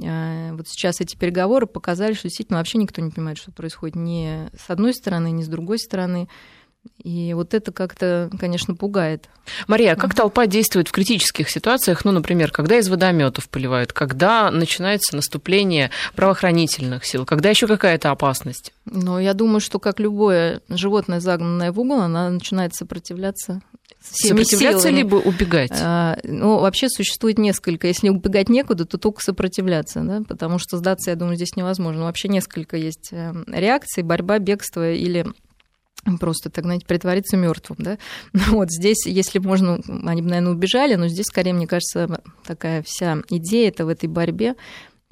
э, 0.00 0.52
вот 0.52 0.68
сейчас 0.68 1.00
эти 1.00 1.16
переговоры 1.16 1.66
показали, 1.66 2.14
что 2.14 2.28
действительно 2.28 2.58
вообще 2.58 2.78
никто 2.78 3.00
не 3.00 3.10
понимает, 3.10 3.38
что 3.38 3.52
происходит 3.52 3.96
ни 3.96 4.48
с 4.56 4.68
одной 4.68 4.94
стороны, 4.94 5.30
ни 5.30 5.42
с 5.42 5.48
другой 5.48 5.78
стороны. 5.78 6.28
И 7.02 7.32
вот 7.34 7.54
это 7.54 7.72
как-то, 7.72 8.30
конечно, 8.38 8.74
пугает. 8.74 9.28
Мария, 9.66 9.92
а 9.92 9.96
как 9.96 10.14
толпа 10.14 10.46
действует 10.46 10.88
в 10.88 10.92
критических 10.92 11.48
ситуациях? 11.48 12.04
Ну, 12.04 12.12
например, 12.12 12.50
когда 12.50 12.76
из 12.78 12.88
водометов 12.88 13.48
поливают, 13.48 13.92
когда 13.92 14.50
начинается 14.50 15.16
наступление 15.16 15.90
правоохранительных 16.14 17.04
сил, 17.04 17.24
когда 17.24 17.50
еще 17.50 17.66
какая-то 17.66 18.10
опасность? 18.10 18.72
Ну, 18.84 19.18
я 19.18 19.34
думаю, 19.34 19.60
что 19.60 19.78
как 19.78 20.00
любое 20.00 20.60
животное, 20.68 21.20
загнанное 21.20 21.72
в 21.72 21.80
угол, 21.80 22.00
она 22.00 22.30
начинает 22.30 22.74
сопротивляться 22.74 23.62
Сопротивляться 24.00 24.88
силами. 24.88 24.96
либо 24.98 25.16
убегать? 25.16 25.72
А, 25.74 26.18
ну, 26.22 26.60
вообще 26.60 26.88
существует 26.88 27.36
несколько. 27.38 27.88
Если 27.88 28.08
убегать 28.08 28.48
некуда, 28.48 28.84
то 28.84 28.96
только 28.96 29.20
сопротивляться, 29.22 30.00
да? 30.00 30.22
потому 30.26 30.58
что 30.58 30.78
сдаться, 30.78 31.10
я 31.10 31.16
думаю, 31.16 31.36
здесь 31.36 31.56
невозможно. 31.56 32.04
Вообще 32.04 32.28
несколько 32.28 32.76
есть 32.76 33.08
э, 33.12 33.34
реакций, 33.48 34.02
борьба, 34.02 34.38
бегство 34.38 34.92
или 34.92 35.26
просто, 36.20 36.50
так 36.50 36.64
знаете, 36.64 36.86
притвориться 36.86 37.36
мертвым, 37.36 37.78
да. 37.80 37.98
Вот 38.32 38.70
здесь, 38.70 39.06
если 39.06 39.38
можно, 39.38 39.80
они 40.04 40.22
бы, 40.22 40.28
наверное, 40.28 40.52
убежали, 40.52 40.94
но 40.94 41.08
здесь, 41.08 41.26
скорее, 41.26 41.52
мне 41.52 41.66
кажется, 41.66 42.22
такая 42.44 42.82
вся 42.86 43.18
идея 43.28 43.68
это 43.68 43.84
в 43.84 43.88
этой 43.88 44.08
борьбе. 44.08 44.54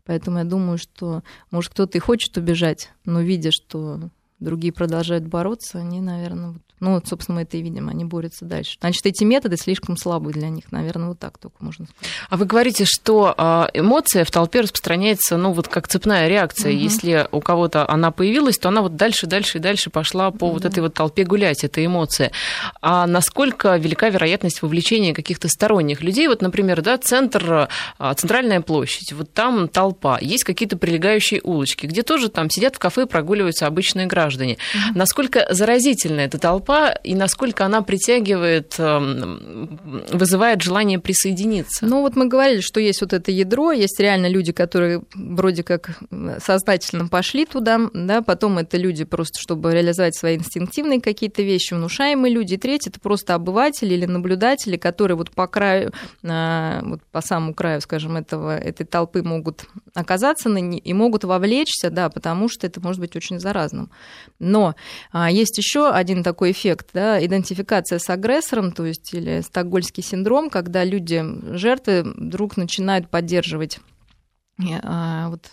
Поэтому 0.05 0.39
я 0.39 0.45
думаю, 0.45 0.79
что, 0.79 1.23
может, 1.51 1.73
кто-то 1.73 1.99
и 1.99 2.01
хочет 2.01 2.37
убежать, 2.37 2.91
но 3.05 3.21
видя, 3.21 3.51
что 3.51 4.11
другие 4.39 4.73
продолжают 4.73 5.27
бороться, 5.27 5.79
они, 5.79 6.01
наверное, 6.01 6.55
Ну, 6.79 6.95
вот, 6.95 7.09
собственно, 7.09 7.37
мы 7.37 7.43
это 7.43 7.57
и 7.57 7.63
видим, 7.63 7.89
они 7.89 8.05
борются 8.05 8.45
дальше. 8.45 8.77
Значит, 8.81 9.07
эти 9.07 9.25
методы 9.25 9.57
слишком 9.57 9.97
слабы 9.97 10.33
для 10.33 10.51
них, 10.51 10.71
наверное, 10.73 11.09
вот 11.09 11.19
так 11.19 11.39
только 11.39 11.57
можно 11.65 11.87
сказать. 11.87 12.13
А 12.29 12.37
вы 12.37 12.45
говорите, 12.45 12.85
что 12.85 13.35
а, 13.37 13.71
эмоция 13.73 14.25
в 14.25 14.31
толпе 14.31 14.61
распространяется, 14.61 15.39
ну, 15.39 15.53
вот 15.53 15.69
как 15.69 15.89
цепная 15.89 16.29
реакция. 16.29 16.73
Угу. 16.73 16.79
Если 16.79 17.29
у 17.33 17.41
кого-то 17.41 17.89
она 17.89 18.11
появилась, 18.11 18.59
то 18.59 18.69
она 18.69 18.83
вот 18.83 18.97
дальше, 18.97 19.27
дальше 19.27 19.57
и 19.57 19.61
дальше 19.61 19.89
пошла 19.89 20.31
по 20.31 20.51
вот 20.51 20.67
этой 20.67 20.81
вот 20.81 20.93
толпе 20.93 21.25
гулять, 21.25 21.65
эта 21.65 21.85
эмоция. 21.85 22.31
А 22.83 23.07
насколько 23.07 23.77
велика 23.77 24.11
вероятность 24.11 24.61
вовлечения 24.61 25.15
каких-то 25.15 25.49
сторонних 25.49 26.03
людей? 26.03 26.29
Вот, 26.29 26.43
например, 26.43 26.83
да, 26.83 26.99
центр, 26.99 27.69
а, 27.99 28.15
центральная 28.15 28.61
площадь, 28.61 29.15
вот 29.15 29.33
там 29.33 29.69
толпа, 29.69 30.19
есть 30.21 30.45
какие-то 30.45 30.77
прилегающие 30.77 31.41
улочки, 31.43 31.87
где 31.87 32.03
тоже 32.03 32.29
там 32.29 32.51
сидят 32.51 32.77
в 32.77 32.79
кафе, 32.79 33.07
прогуливаются 33.07 33.67
обычные 33.67 34.07
граждане. 34.07 34.59
Угу. 34.75 34.99
Насколько 34.99 35.47
заразительна 35.51 36.21
эта 36.21 36.39
толпа 36.39 36.66
и 37.05 37.15
насколько 37.15 37.65
она 37.65 37.83
притягивает, 37.83 38.75
эм, 38.79 39.79
вызывает 40.13 40.63
желание 40.63 40.99
присоединиться? 40.99 41.87
Ну, 41.87 42.01
вот 42.01 42.17
мы 42.17 42.27
говорили, 42.27 42.61
что 42.61 42.81
есть 42.81 43.01
вот 43.01 43.13
это 43.13 43.31
ядро, 43.31 43.73
есть 43.73 44.01
реально 44.01 44.29
люди, 44.29 44.53
которые 44.53 45.03
вроде 45.15 45.63
как 45.63 45.99
сознательно 46.45 47.09
пошли 47.09 47.47
туда, 47.47 47.81
да, 47.95 48.23
потом 48.23 48.59
это 48.59 48.77
люди 48.77 49.05
просто, 49.05 49.41
чтобы 49.41 49.73
реализовать 49.73 50.17
свои 50.17 50.37
инстинктивные 50.37 51.01
какие-то 51.01 51.43
вещи, 51.43 51.75
внушаемые 51.75 52.33
люди, 52.33 52.55
и 52.55 52.59
третье, 52.59 52.91
это 52.91 53.01
просто 53.01 53.35
обыватели 53.35 53.95
или 53.95 54.07
наблюдатели, 54.07 54.77
которые 54.77 55.17
вот 55.17 55.31
по 55.31 55.47
краю, 55.47 55.93
а, 56.25 56.81
вот 56.83 57.01
по 57.13 57.21
самому 57.21 57.55
краю, 57.55 57.81
скажем, 57.81 58.17
этого, 58.17 58.59
этой 58.59 58.85
толпы 58.85 59.23
могут 59.23 59.67
оказаться 59.95 60.49
на 60.49 60.59
ней 60.59 60.81
и 60.81 60.93
могут 60.93 61.25
вовлечься, 61.25 61.91
да, 61.91 62.09
потому 62.09 62.49
что 62.49 62.67
это 62.67 62.81
может 62.81 63.01
быть 63.01 63.15
очень 63.17 63.39
заразным. 63.39 63.91
Но 64.39 64.75
а, 65.13 65.31
есть 65.31 65.57
еще 65.59 65.91
один 65.91 66.23
такой 66.23 66.53
эффект, 66.57 66.89
да, 66.95 67.25
идентификация 67.25 67.99
с 67.99 68.09
агрессором, 68.09 68.73
то 68.73 68.85
есть 68.85 69.13
или 69.13 69.41
стокгольмский 69.43 70.03
синдром, 70.03 70.51
когда 70.51 70.85
люди, 70.85 71.23
жертвы, 71.55 72.03
вдруг 72.03 72.57
начинают 72.57 73.11
поддерживать 73.11 73.79
а, 74.83 75.29
вот, 75.29 75.51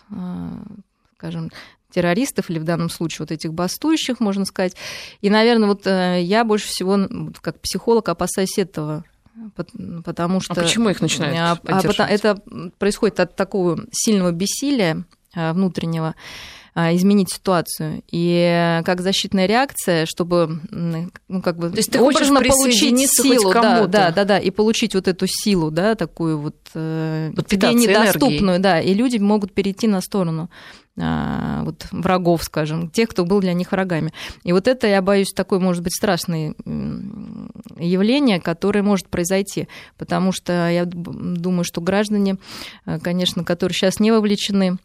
скажем, 1.18 1.52
террористов 1.94 2.50
или 2.50 2.60
в 2.60 2.64
данном 2.64 2.90
случае 2.90 3.20
вот 3.20 3.32
этих 3.32 3.54
бастующих, 3.54 4.20
можно 4.20 4.46
сказать. 4.46 4.76
И, 5.22 5.30
наверное, 5.30 5.68
вот 5.68 5.86
э, 5.86 6.22
я 6.22 6.44
больше 6.44 6.68
всего 6.68 6.98
как 7.42 7.60
психолог 7.60 8.10
опасаюсь 8.10 8.58
этого, 8.58 9.04
потому 10.04 10.40
что... 10.40 10.54
А 10.54 10.64
почему 10.64 10.90
их 10.90 11.02
начинают 11.02 11.60
а, 11.68 11.82
а, 11.82 12.10
Это 12.10 12.42
происходит 12.80 13.20
от 13.20 13.36
такого 13.36 13.80
сильного 13.92 14.32
бессилия 14.32 15.06
э, 15.36 15.54
внутреннего, 15.54 16.08
а, 16.08 16.14
изменить 16.76 17.32
ситуацию. 17.32 18.02
И 18.12 18.82
как 18.86 19.02
защитная 19.02 19.46
реакция, 19.46 20.06
чтобы 20.06 20.60
ну, 20.72 21.42
как 21.42 21.58
бы 21.58 21.70
То 21.70 21.78
есть 21.78 21.92
ты 21.92 22.00
образно 22.00 22.42
получить 22.42 23.12
силу, 23.12 23.54
да, 23.54 23.86
да, 23.88 24.12
да, 24.12 24.24
да, 24.24 24.40
и 24.40 24.50
получить 24.50 24.96
вот 24.96 25.08
эту 25.08 25.26
силу, 25.28 25.72
да, 25.72 25.96
такую 25.96 26.40
вот, 26.40 26.56
э, 26.74 27.32
вот 27.36 27.48
тебе 27.48 27.74
недоступную, 27.74 28.58
энергией. 28.58 28.60
да, 28.60 28.82
и 28.82 28.94
люди 28.94 29.18
могут 29.18 29.54
перейти 29.54 29.88
на 29.88 30.02
сторону 30.02 30.50
а, 31.00 31.64
вот, 31.64 31.88
врагов, 31.92 32.44
скажем, 32.44 32.90
тех, 32.90 33.10
кто 33.10 33.26
был 33.26 33.40
для 33.40 33.54
них 33.54 33.72
врагами. 33.72 34.14
И 34.44 34.52
вот 34.52 34.68
это, 34.68 34.86
я 34.86 35.02
боюсь, 35.02 35.34
такое 35.34 35.60
может 35.60 35.82
быть 35.82 35.96
страшное 35.96 36.54
явление, 37.78 38.40
которое 38.40 38.84
может 38.84 39.08
произойти, 39.10 39.68
потому 39.98 40.32
что 40.32 40.70
я 40.70 40.86
думаю, 40.86 41.64
что 41.64 41.82
граждане, 41.82 42.38
э, 42.86 43.00
конечно, 43.00 43.44
которые 43.44 43.76
сейчас 43.76 44.00
не 44.00 44.12
вовлечены 44.12 44.78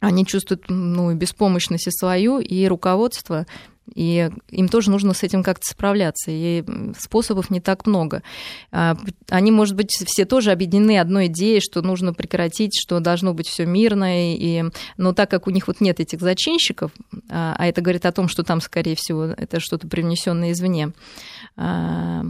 они 0.00 0.26
чувствуют 0.26 0.64
ну, 0.68 1.14
беспомощность 1.14 1.86
и 1.86 1.90
свою, 1.90 2.38
и 2.38 2.66
руководство, 2.66 3.46
и 3.94 4.30
им 4.50 4.68
тоже 4.68 4.90
нужно 4.90 5.14
с 5.14 5.22
этим 5.22 5.42
как-то 5.42 5.66
справляться, 5.66 6.30
и 6.30 6.64
способов 6.98 7.50
не 7.50 7.60
так 7.60 7.86
много. 7.86 8.22
А, 8.70 8.96
они, 9.28 9.50
может 9.50 9.76
быть, 9.76 9.90
все 9.90 10.24
тоже 10.24 10.52
объединены 10.52 10.98
одной 10.98 11.26
идеей, 11.26 11.60
что 11.60 11.82
нужно 11.82 12.14
прекратить, 12.14 12.78
что 12.80 13.00
должно 13.00 13.34
быть 13.34 13.48
все 13.48 13.66
мирно, 13.66 14.34
и... 14.34 14.64
но 14.96 15.12
так 15.12 15.30
как 15.30 15.46
у 15.46 15.50
них 15.50 15.66
вот 15.66 15.80
нет 15.80 16.00
этих 16.00 16.20
зачинщиков, 16.20 16.92
а, 17.28 17.56
а 17.58 17.66
это 17.66 17.80
говорит 17.80 18.06
о 18.06 18.12
том, 18.12 18.28
что 18.28 18.42
там, 18.42 18.60
скорее 18.60 18.96
всего, 18.96 19.24
это 19.24 19.60
что-то 19.60 19.88
привнесенное 19.88 20.52
извне, 20.52 20.92
а, 21.56 22.24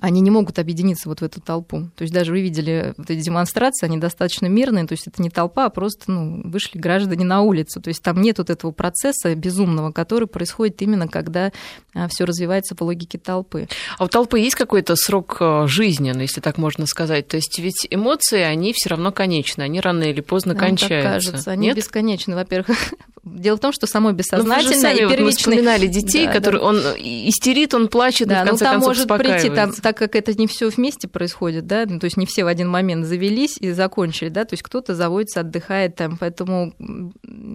они 0.00 0.20
не 0.20 0.30
могут 0.30 0.58
объединиться 0.58 1.08
вот 1.08 1.20
в 1.20 1.24
эту 1.24 1.40
толпу. 1.40 1.90
То 1.96 2.02
есть 2.02 2.14
даже 2.14 2.30
вы 2.30 2.42
видели 2.42 2.94
вот 2.96 3.10
эти 3.10 3.20
демонстрации, 3.20 3.86
они 3.86 3.98
достаточно 3.98 4.46
мирные, 4.46 4.86
то 4.86 4.92
есть 4.92 5.08
это 5.08 5.20
не 5.20 5.30
толпа, 5.30 5.66
а 5.66 5.70
просто 5.70 6.12
ну, 6.12 6.42
вышли 6.44 6.78
граждане 6.78 7.24
на 7.24 7.40
улицу. 7.42 7.80
То 7.80 7.88
есть 7.88 8.02
там 8.02 8.20
нет 8.20 8.38
вот 8.38 8.50
этого 8.50 8.70
процесса 8.70 9.34
безумного, 9.34 9.90
который 9.90 10.28
происходит 10.28 10.80
именно 10.82 11.08
когда 11.08 11.50
а, 11.94 12.06
все 12.08 12.24
развивается 12.24 12.76
по 12.76 12.84
логике 12.84 13.18
толпы. 13.18 13.66
А 13.98 14.04
у 14.04 14.08
толпы 14.08 14.38
есть 14.38 14.54
какой-то 14.54 14.94
срок 14.94 15.38
э, 15.40 15.66
жизни, 15.66 16.12
ну, 16.12 16.20
если 16.20 16.40
так 16.40 16.56
можно 16.56 16.86
сказать? 16.86 17.26
То 17.26 17.36
есть 17.36 17.58
ведь 17.58 17.86
эмоции, 17.90 18.40
они 18.40 18.72
все 18.72 18.90
равно 18.90 19.10
конечны, 19.10 19.62
они 19.62 19.80
рано 19.80 20.04
или 20.04 20.20
поздно 20.20 20.54
Нам 20.54 20.68
кончаются. 20.68 21.02
Так 21.02 21.12
кажется, 21.12 21.50
они 21.50 21.68
нет? 21.68 21.76
бесконечны. 21.76 22.36
Во-первых, 22.36 22.76
Дело 23.22 23.56
в 23.56 23.60
том, 23.60 23.72
что 23.72 23.86
само 23.86 24.12
бессознательное 24.12 24.76
ну, 24.76 24.80
сами, 24.80 25.14
и 25.14 25.22
мы 25.22 25.30
вспоминали 25.30 25.86
детей, 25.86 26.26
да, 26.26 26.32
которые 26.32 26.60
да. 26.60 26.66
он 26.68 26.76
истерит, 26.76 27.74
он 27.74 27.88
плачет, 27.88 28.28
да, 28.28 28.40
и 28.40 28.44
в 28.44 28.48
конце 28.48 28.64
ну, 28.64 28.70
там 28.70 28.80
концов 28.80 28.88
может 28.88 29.18
прийти, 29.18 29.50
там, 29.50 29.72
так 29.72 29.96
как 29.98 30.16
это 30.16 30.32
не 30.32 30.46
все 30.46 30.70
вместе 30.70 31.06
происходит, 31.06 31.66
да, 31.66 31.84
ну, 31.86 31.98
то 31.98 32.06
есть 32.06 32.16
не 32.16 32.24
все 32.24 32.44
в 32.44 32.46
один 32.46 32.68
момент 32.68 33.04
завелись 33.06 33.58
и 33.58 33.72
закончили, 33.72 34.30
да, 34.30 34.46
то 34.46 34.54
есть 34.54 34.62
кто-то 34.62 34.94
заводится, 34.94 35.40
отдыхает 35.40 35.96
там, 35.96 36.16
поэтому 36.16 36.72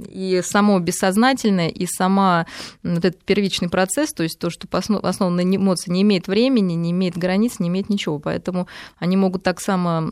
и 0.08 0.42
само 0.46 0.80
бессознательное, 0.80 1.70
и 1.70 1.88
сама 1.88 2.46
вот 2.84 3.04
этот 3.04 3.24
первичный 3.24 3.70
процесс, 3.70 4.14
то 4.14 4.22
есть 4.22 4.38
то, 4.38 4.52
что 4.52 4.68
основано 4.72 5.44
на 5.44 5.56
эмоции, 5.56 5.90
не 5.90 6.04
имеет 6.04 6.28
времени, 6.28 6.74
не 6.74 6.92
имеет 6.92 7.18
границ, 7.18 7.60
не 7.60 7.70
имеет 7.70 7.90
ничего, 7.90 8.20
поэтому 8.20 8.68
они 9.00 9.18
могут 9.18 9.42
так 9.42 9.60
само 9.60 10.12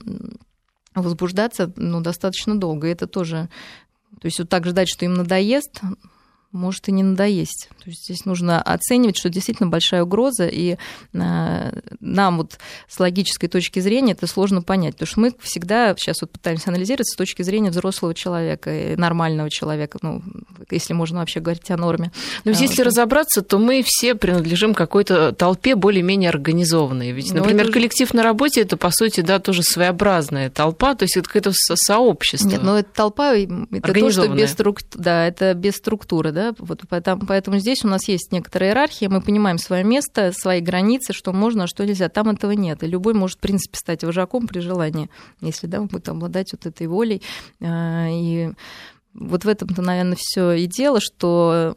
возбуждаться 0.95 1.71
ну, 1.75 2.01
достаточно 2.01 2.55
долго. 2.55 2.87
И 2.87 2.91
это 2.91 3.07
тоже 3.07 3.49
то 4.23 4.27
есть 4.27 4.39
вот 4.39 4.47
так 4.47 4.65
ждать, 4.65 4.87
что 4.87 5.03
им 5.03 5.15
надоест, 5.15 5.81
может 6.53 6.87
и 6.87 6.91
не 6.91 7.03
надоесть. 7.03 7.69
То 7.83 7.89
есть 7.89 8.05
здесь 8.05 8.25
нужно 8.25 8.61
оценивать, 8.61 9.17
что 9.17 9.29
действительно 9.29 9.69
большая 9.69 10.03
угроза, 10.03 10.47
и 10.47 10.77
э, 11.13 11.79
нам 11.99 12.37
вот 12.37 12.59
с 12.87 12.99
логической 12.99 13.49
точки 13.49 13.79
зрения 13.79 14.13
это 14.13 14.27
сложно 14.27 14.61
понять, 14.61 14.93
потому 14.95 15.07
что 15.07 15.19
мы 15.19 15.33
всегда 15.41 15.95
сейчас 15.97 16.21
вот 16.21 16.31
пытаемся 16.31 16.69
анализировать 16.69 17.07
с 17.07 17.15
точки 17.15 17.41
зрения 17.41 17.71
взрослого 17.71 18.13
человека, 18.13 18.93
нормального 18.97 19.49
человека, 19.49 19.97
ну, 20.01 20.21
если 20.69 20.93
можно 20.93 21.19
вообще 21.19 21.39
говорить 21.39 21.69
о 21.71 21.77
норме. 21.77 22.11
Но 22.45 22.51
ведь 22.51 22.61
если 22.61 22.83
разобраться, 22.83 23.41
то 23.41 23.57
мы 23.57 23.83
все 23.85 24.15
принадлежим 24.15 24.73
какой-то 24.73 25.31
толпе 25.31 25.75
более-менее 25.75 26.29
организованной. 26.29 27.11
Ведь, 27.11 27.31
ну, 27.31 27.39
например, 27.39 27.65
это... 27.65 27.73
коллектив 27.73 28.13
на 28.13 28.23
работе 28.23 28.61
это, 28.61 28.77
по 28.77 28.91
сути, 28.91 29.21
да, 29.21 29.39
тоже 29.39 29.63
своеобразная 29.63 30.49
толпа, 30.49 30.95
то 30.95 31.03
есть 31.03 31.17
это 31.17 31.27
какое-то 31.27 31.51
сообщество. 31.53 32.47
Нет, 32.47 32.63
но 32.63 32.79
это 32.79 32.89
толпа, 32.93 33.33
это 33.35 33.93
то, 33.93 34.11
что 34.11 34.27
без, 34.27 34.51
струк... 34.51 34.79
да, 34.93 35.27
это 35.27 35.53
без 35.53 35.75
структуры, 35.75 36.31
да, 36.31 36.42
да, 36.43 36.55
вот 36.57 36.81
поэтому, 36.89 37.25
поэтому 37.25 37.57
здесь 37.57 37.85
у 37.85 37.87
нас 37.87 38.07
есть 38.07 38.31
некоторая 38.31 38.71
иерархия, 38.71 39.09
мы 39.09 39.21
понимаем 39.21 39.57
свое 39.57 39.83
место, 39.83 40.31
свои 40.33 40.59
границы, 40.59 41.13
что 41.13 41.31
можно, 41.31 41.63
а 41.63 41.67
что 41.67 41.85
нельзя. 41.85 42.09
Там 42.09 42.29
этого 42.29 42.51
нет, 42.51 42.83
и 42.83 42.87
любой 42.87 43.13
может, 43.13 43.37
в 43.37 43.41
принципе, 43.41 43.77
стать 43.77 44.03
вожаком 44.03 44.47
при 44.47 44.59
желании, 44.59 45.09
если, 45.41 45.67
да, 45.67 45.79
он 45.81 45.87
будет 45.87 46.09
обладать 46.09 46.51
вот 46.51 46.65
этой 46.65 46.87
волей. 46.87 47.21
А, 47.61 48.07
и 48.09 48.51
вот 49.13 49.45
в 49.45 49.47
этом-то, 49.47 49.81
наверное, 49.81 50.17
все 50.19 50.51
и 50.51 50.67
дело, 50.67 50.99
что 50.99 51.75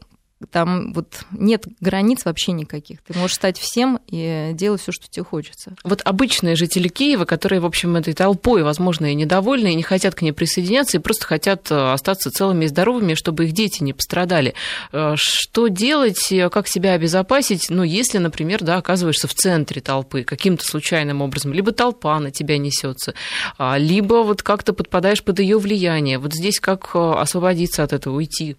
там 0.51 0.92
вот 0.92 1.25
нет 1.31 1.64
границ 1.81 2.27
вообще 2.27 2.53
никаких. 2.53 3.01
Ты 3.03 3.18
можешь 3.18 3.37
стать 3.37 3.59
всем 3.59 4.01
и 4.07 4.51
делать 4.53 4.83
все, 4.83 4.92
что 4.92 5.09
тебе 5.09 5.25
хочется. 5.25 5.75
Вот 5.83 6.03
обычные 6.05 6.57
жители 6.57 6.88
Киева, 6.88 7.25
которые, 7.25 7.61
в 7.61 7.64
общем, 7.66 7.96
этой 7.96 8.12
толпой, 8.12 8.62
возможно, 8.62 9.11
и 9.11 9.14
недовольны, 9.14 9.72
и 9.72 9.75
не 9.75 9.83
хотят 9.83 10.14
к 10.14 10.20
ней 10.20 10.33
присоединяться, 10.33 10.99
и 10.99 11.01
просто 11.01 11.25
хотят 11.25 11.70
э, 11.70 11.92
остаться 11.92 12.31
целыми 12.31 12.66
и 12.66 12.68
здоровыми, 12.68 13.14
чтобы 13.14 13.46
их 13.46 13.53
дети 13.53 13.83
не 13.83 13.94
пострадали. 13.94 14.55
Э, 14.92 15.14
что 15.16 15.68
делать, 15.68 16.31
э, 16.31 16.51
как 16.51 16.68
себя 16.68 16.92
обезопасить, 16.92 17.70
ну, 17.70 17.83
если, 17.83 18.18
например, 18.18 18.62
да, 18.62 18.77
оказываешься 18.77 19.29
в 19.29 19.35
центре 19.35 19.81
толпы 19.81 20.22
каким-то 20.22 20.66
случайным 20.66 21.22
образом, 21.22 21.55
либо 21.55 21.72
толпа 21.72 22.20
на 22.20 22.31
тебя 22.31 22.59
несется, 22.59 23.14
а, 23.57 23.79
либо 23.79 24.16
вот 24.16 24.42
как-то 24.42 24.75
подпадаешь 24.75 25.22
под 25.22 25.38
ее 25.38 25.59
влияние. 25.59 26.18
Вот 26.18 26.35
здесь 26.35 26.61
как 26.61 26.94
освободиться 26.94 27.83
от 27.83 27.94
этого, 27.94 28.16
уйти? 28.16 28.57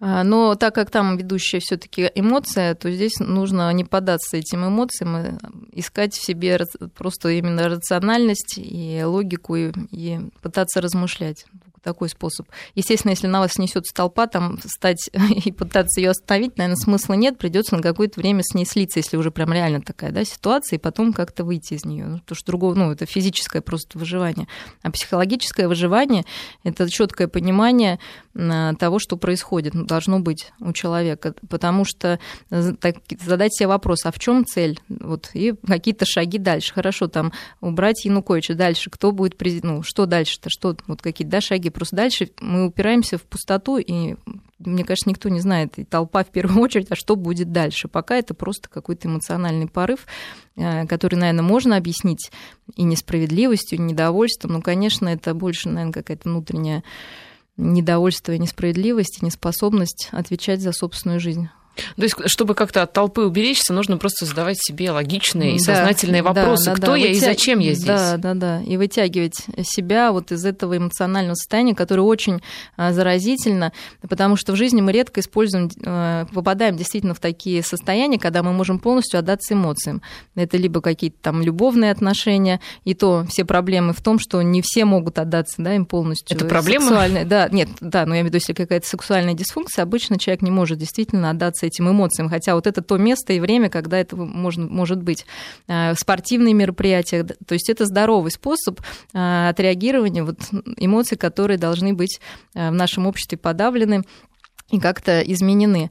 А, 0.00 0.24
но 0.24 0.54
так 0.54 0.74
как 0.74 0.90
там 0.90 1.16
ведущая 1.16 1.60
все-таки 1.60 2.10
эмоция, 2.14 2.74
то 2.74 2.90
здесь 2.90 3.18
нужно 3.20 3.72
не 3.72 3.84
поддаться 3.84 4.36
этим 4.36 4.66
эмоциям, 4.66 5.16
а 5.16 5.38
искать 5.72 6.14
в 6.14 6.24
себе 6.24 6.58
просто 6.96 7.30
именно 7.30 7.68
рациональность 7.68 8.54
и 8.58 9.02
логику 9.04 9.56
и, 9.56 9.72
и 9.90 10.20
пытаться 10.42 10.80
размышлять. 10.80 11.46
Такой 11.82 12.08
способ. 12.08 12.48
Естественно, 12.74 13.10
если 13.10 13.26
на 13.26 13.40
вас 13.40 13.58
несется 13.58 13.94
толпа, 13.94 14.26
там 14.26 14.58
встать 14.58 15.10
и 15.44 15.52
пытаться 15.52 16.00
ее 16.00 16.10
остановить, 16.10 16.56
наверное, 16.56 16.76
смысла 16.76 17.14
нет, 17.14 17.38
придется 17.38 17.76
на 17.76 17.82
какое-то 17.82 18.20
время 18.20 18.42
с 18.42 18.54
ней 18.54 18.64
слиться, 18.64 18.98
если 18.98 19.16
уже 19.16 19.30
прям 19.30 19.52
реально 19.52 19.80
такая 19.80 20.12
да, 20.12 20.24
ситуация, 20.24 20.78
и 20.78 20.80
потом 20.80 21.12
как-то 21.12 21.44
выйти 21.44 21.74
из 21.74 21.84
нее. 21.84 22.06
Ну, 22.06 22.18
потому 22.18 22.36
что 22.36 22.46
другого, 22.46 22.74
ну, 22.74 22.92
это 22.92 23.06
физическое 23.06 23.60
просто 23.60 23.98
выживание. 23.98 24.46
А 24.82 24.90
психологическое 24.90 25.68
выживание– 25.68 26.24
это 26.64 26.88
четкое 26.88 27.28
понимание 27.28 27.98
э, 28.34 28.72
того, 28.78 28.98
что 28.98 29.16
происходит, 29.16 29.74
ну, 29.74 29.84
должно 29.84 30.20
быть 30.20 30.52
у 30.60 30.72
человека. 30.72 31.34
Потому 31.48 31.84
что 31.84 32.18
так, 32.48 32.96
задать 33.24 33.54
себе 33.54 33.68
вопрос, 33.68 34.06
а 34.06 34.12
в 34.12 34.18
чем 34.18 34.44
цель? 34.46 34.80
Вот, 34.88 35.30
и 35.34 35.54
какие-то 35.66 36.04
шаги 36.06 36.38
дальше. 36.38 36.72
Хорошо, 36.72 37.08
там 37.08 37.32
убрать 37.60 38.04
Януковича 38.04 38.54
дальше. 38.54 38.90
Кто 38.90 39.12
будет 39.12 39.36
президент? 39.36 39.64
Ну, 39.64 39.82
что 39.82 40.06
дальше-то? 40.06 40.50
Что, 40.50 40.76
вот 40.86 41.02
какие-то 41.02 41.32
да, 41.32 41.40
шаги? 41.40 41.70
Просто 41.72 41.96
дальше 41.96 42.30
мы 42.40 42.66
упираемся 42.66 43.18
в 43.18 43.22
пустоту, 43.22 43.78
и 43.78 44.16
мне 44.58 44.84
кажется, 44.84 45.08
никто 45.08 45.28
не 45.28 45.40
знает, 45.40 45.78
и 45.78 45.84
толпа 45.84 46.22
в 46.24 46.28
первую 46.28 46.60
очередь, 46.62 46.86
а 46.90 46.96
что 46.96 47.16
будет 47.16 47.52
дальше. 47.52 47.88
Пока 47.88 48.16
это 48.16 48.34
просто 48.34 48.68
какой-то 48.68 49.08
эмоциональный 49.08 49.66
порыв, 49.66 50.06
э, 50.56 50.86
который, 50.86 51.16
наверное, 51.16 51.42
можно 51.42 51.76
объяснить 51.76 52.30
и 52.76 52.84
несправедливостью, 52.84 53.78
и 53.78 53.82
недовольством. 53.82 54.52
Но, 54.52 54.62
конечно, 54.62 55.08
это 55.08 55.34
больше, 55.34 55.68
наверное, 55.68 55.92
какая-то 55.92 56.28
внутренняя 56.28 56.84
недовольство 57.56 58.32
несправедливость, 58.32 59.22
и 59.22 59.26
неспособность 59.26 60.08
отвечать 60.12 60.60
за 60.60 60.72
собственную 60.72 61.20
жизнь. 61.20 61.48
То 61.96 62.02
есть, 62.02 62.14
чтобы 62.26 62.54
как-то 62.54 62.82
от 62.82 62.92
толпы 62.92 63.22
уберечься, 63.22 63.72
нужно 63.72 63.96
просто 63.96 64.26
задавать 64.26 64.58
себе 64.60 64.90
логичные 64.90 65.56
и 65.56 65.58
сознательные 65.58 66.22
да, 66.22 66.32
вопросы. 66.32 66.66
Да, 66.66 66.70
да, 66.72 66.76
Кто 66.76 66.92
да. 66.92 66.96
я 66.96 67.08
Вытя... 67.08 67.18
и 67.18 67.20
зачем 67.20 67.58
я 67.58 67.74
здесь? 67.74 67.86
Да, 67.86 68.16
да, 68.16 68.34
да. 68.34 68.62
И 68.62 68.76
вытягивать 68.76 69.36
себя 69.62 70.12
вот 70.12 70.32
из 70.32 70.44
этого 70.44 70.76
эмоционального 70.76 71.34
состояния, 71.34 71.74
которое 71.74 72.02
очень 72.02 72.42
а, 72.76 72.92
заразительно, 72.92 73.72
потому 74.02 74.36
что 74.36 74.52
в 74.52 74.56
жизни 74.56 74.80
мы 74.80 74.92
редко 74.92 75.20
используем, 75.20 75.70
а, 75.84 76.26
попадаем 76.26 76.76
действительно 76.76 77.14
в 77.14 77.20
такие 77.20 77.62
состояния, 77.62 78.18
когда 78.18 78.42
мы 78.42 78.52
можем 78.52 78.78
полностью 78.78 79.18
отдаться 79.18 79.54
эмоциям. 79.54 80.02
Это 80.34 80.56
либо 80.56 80.80
какие-то 80.80 81.16
там 81.20 81.42
любовные 81.42 81.90
отношения, 81.90 82.60
и 82.84 82.94
то 82.94 83.24
все 83.28 83.44
проблемы 83.44 83.92
в 83.92 84.02
том, 84.02 84.18
что 84.18 84.42
не 84.42 84.62
все 84.62 84.84
могут 84.84 85.18
отдаться 85.18 85.56
да, 85.58 85.74
им 85.74 85.86
полностью. 85.86 86.36
Это 86.36 86.44
проблема? 86.44 87.08
Да, 87.24 87.48
нет, 87.50 87.68
да, 87.80 88.06
но 88.06 88.14
я 88.14 88.20
имею 88.20 88.24
в 88.24 88.26
виду, 88.28 88.36
если 88.36 88.52
какая-то 88.52 88.86
сексуальная 88.86 89.34
дисфункция, 89.34 89.82
обычно 89.82 90.18
человек 90.18 90.42
не 90.42 90.50
может 90.50 90.78
действительно 90.78 91.30
отдаться 91.30 91.61
поддаться 91.62 91.66
этим 91.66 91.90
эмоциям. 91.90 92.28
Хотя 92.28 92.54
вот 92.54 92.66
это 92.66 92.82
то 92.82 92.98
место 92.98 93.32
и 93.32 93.40
время, 93.40 93.68
когда 93.68 93.98
это 93.98 94.16
можно, 94.16 94.66
может 94.66 95.02
быть. 95.02 95.26
Э, 95.68 95.94
спортивные 95.94 96.54
мероприятия. 96.54 97.24
То 97.24 97.54
есть 97.54 97.70
это 97.70 97.86
здоровый 97.86 98.30
способ 98.30 98.80
э, 99.14 99.48
отреагирования 99.48 100.24
вот 100.24 100.38
эмоций, 100.78 101.16
которые 101.16 101.58
должны 101.58 101.94
быть 101.94 102.20
э, 102.54 102.70
в 102.70 102.74
нашем 102.74 103.06
обществе 103.06 103.38
подавлены 103.38 104.02
и 104.70 104.80
как-то 104.80 105.20
изменены. 105.20 105.90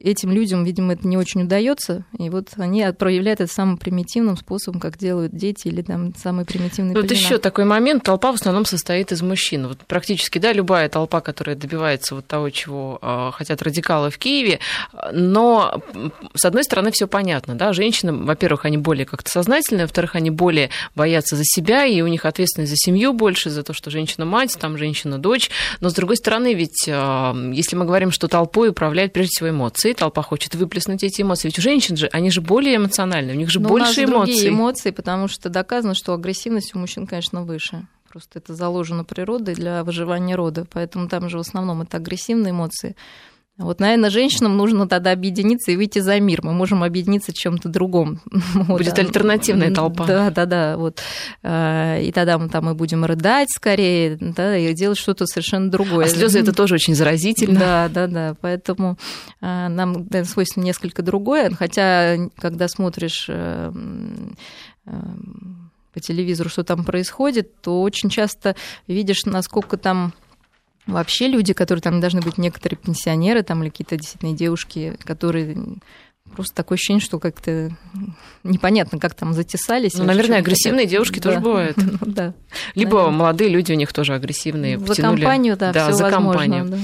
Этим 0.00 0.30
людям, 0.30 0.64
видимо, 0.64 0.92
это 0.92 1.06
не 1.06 1.16
очень 1.16 1.42
удается, 1.42 2.04
и 2.18 2.30
вот 2.30 2.50
они 2.56 2.86
проявляют 2.96 3.40
это 3.40 3.52
самым 3.52 3.78
примитивным 3.78 4.36
способом, 4.36 4.80
как 4.80 4.96
делают 4.96 5.34
дети 5.34 5.68
или 5.68 5.82
там 5.82 6.14
самые 6.14 6.46
примитивные. 6.46 6.94
Вот 6.94 7.10
еще 7.10 7.38
такой 7.38 7.64
момент: 7.64 8.04
толпа 8.04 8.32
в 8.32 8.36
основном 8.36 8.64
состоит 8.64 9.12
из 9.12 9.22
мужчин. 9.22 9.66
Вот 9.66 9.78
практически, 9.86 10.38
да, 10.38 10.52
любая 10.52 10.88
толпа, 10.88 11.20
которая 11.20 11.56
добивается 11.56 12.14
вот 12.14 12.26
того, 12.26 12.50
чего 12.50 12.98
э, 13.02 13.30
хотят 13.32 13.60
радикалы 13.62 14.10
в 14.10 14.18
Киеве, 14.18 14.60
но 15.12 15.82
с 16.34 16.44
одной 16.44 16.64
стороны 16.64 16.90
все 16.92 17.08
понятно, 17.08 17.54
да, 17.54 17.72
женщины, 17.72 18.12
во-первых, 18.12 18.64
они 18.64 18.78
более 18.78 19.06
как-то 19.06 19.30
сознательные, 19.30 19.86
во-вторых, 19.86 20.14
они 20.14 20.30
более 20.30 20.70
боятся 20.94 21.34
за 21.36 21.42
себя, 21.44 21.84
и 21.84 22.00
у 22.02 22.06
них 22.06 22.24
ответственность 22.24 22.70
за 22.70 22.76
семью 22.76 23.12
больше, 23.12 23.50
за 23.50 23.62
то, 23.62 23.72
что 23.72 23.90
женщина 23.90 24.24
мать, 24.24 24.56
там 24.60 24.78
женщина 24.78 25.18
дочь, 25.18 25.50
но 25.80 25.90
с 25.90 25.94
другой 25.94 26.16
стороны, 26.16 26.54
ведь 26.54 26.86
э, 26.86 27.52
если 27.52 27.76
мы 27.76 27.84
говорим, 27.84 28.10
что 28.12 28.28
толпой 28.28 28.70
управляют 28.70 29.12
прежде 29.12 29.30
всего 29.30 29.50
эмоции 29.50 29.87
эмоции, 29.88 29.98
толпа 29.98 30.22
хочет 30.22 30.54
выплеснуть 30.54 31.02
эти 31.02 31.22
эмоции. 31.22 31.48
Ведь 31.48 31.58
у 31.58 31.62
женщин 31.62 31.96
же, 31.96 32.08
они 32.12 32.30
же 32.30 32.40
более 32.40 32.76
эмоциональны, 32.76 33.32
у 33.32 33.36
них 33.36 33.50
же 33.50 33.60
Но 33.60 33.68
больше 33.68 34.02
у 34.02 34.06
нас 34.06 34.10
эмоций. 34.10 34.32
Другие 34.32 34.48
эмоции, 34.50 34.90
потому 34.90 35.28
что 35.28 35.48
доказано, 35.48 35.94
что 35.94 36.14
агрессивность 36.14 36.74
у 36.74 36.78
мужчин, 36.78 37.06
конечно, 37.06 37.42
выше. 37.42 37.86
Просто 38.08 38.38
это 38.38 38.54
заложено 38.54 39.04
природой 39.04 39.54
для 39.54 39.84
выживания 39.84 40.34
рода. 40.34 40.66
Поэтому 40.72 41.08
там 41.08 41.28
же 41.28 41.36
в 41.36 41.40
основном 41.40 41.82
это 41.82 41.98
агрессивные 41.98 42.52
эмоции. 42.52 42.96
Вот, 43.58 43.80
наверное, 43.80 44.08
женщинам 44.08 44.56
нужно 44.56 44.86
тогда 44.86 45.10
объединиться 45.10 45.72
и 45.72 45.76
выйти 45.76 45.98
за 45.98 46.20
мир. 46.20 46.44
Мы 46.44 46.52
можем 46.52 46.84
объединиться 46.84 47.32
в 47.32 47.34
чем-то 47.34 47.68
другом. 47.68 48.20
Будет 48.54 48.90
вот, 48.90 48.98
альтернативная 49.00 49.74
толпа. 49.74 50.06
Да, 50.06 50.30
да, 50.30 50.46
да. 50.46 50.76
Вот. 50.76 51.00
А, 51.42 51.98
и 51.98 52.12
тогда 52.12 52.38
мы 52.38 52.48
там 52.48 52.70
и 52.70 52.74
будем 52.74 53.04
рыдать 53.04 53.48
скорее, 53.50 54.16
да, 54.20 54.56
и 54.56 54.72
делать 54.74 54.96
что-то 54.96 55.26
совершенно 55.26 55.72
другое. 55.72 56.06
А 56.06 56.08
слезы 56.08 56.38
это 56.38 56.52
тоже 56.52 56.76
очень 56.76 56.94
заразительно. 56.94 57.58
Да, 57.58 57.88
да, 57.92 58.06
да. 58.06 58.36
Поэтому 58.40 58.96
а, 59.40 59.68
нам 59.68 59.92
наверное, 59.92 60.24
свойственно 60.24 60.62
несколько 60.62 61.02
другое. 61.02 61.50
Хотя, 61.50 62.16
когда 62.36 62.68
смотришь 62.68 63.26
э, 63.28 63.72
э, 64.86 64.90
по 65.92 65.98
телевизору, 65.98 66.48
что 66.48 66.62
там 66.62 66.84
происходит, 66.84 67.60
то 67.60 67.82
очень 67.82 68.08
часто 68.08 68.54
видишь, 68.86 69.24
насколько 69.24 69.76
там 69.76 70.12
Вообще 70.88 71.28
люди, 71.28 71.52
которые 71.52 71.82
там 71.82 72.00
должны 72.00 72.20
быть 72.20 72.38
некоторые 72.38 72.78
пенсионеры 72.78 73.42
там 73.42 73.62
или 73.62 73.70
какие-то 73.70 73.96
действительно 73.96 74.32
девушки, 74.36 74.96
которые 75.04 75.56
Просто 76.34 76.54
такое 76.54 76.76
ощущение, 76.76 77.00
что 77.00 77.18
как-то 77.18 77.70
непонятно, 78.44 78.98
как 78.98 79.14
там 79.14 79.32
затесались. 79.32 79.94
Ну, 79.94 80.04
наверное, 80.04 80.38
агрессивные 80.38 80.80
хотят. 80.80 80.90
девушки 80.90 81.20
да. 81.20 81.30
тоже 81.30 81.40
бывают. 81.40 81.76
Ну, 82.00 82.12
да. 82.12 82.34
Либо 82.74 82.98
наверное. 82.98 83.18
молодые 83.18 83.50
люди 83.50 83.72
у 83.72 83.74
них 83.74 83.92
тоже 83.92 84.14
агрессивные. 84.14 84.78
За 84.78 84.92
втянули. 84.92 85.20
компанию, 85.20 85.56
да, 85.56 85.72
да 85.72 85.90
за 85.90 86.04
возможно, 86.04 86.30
компанию. 86.30 86.64
Да. 86.66 86.78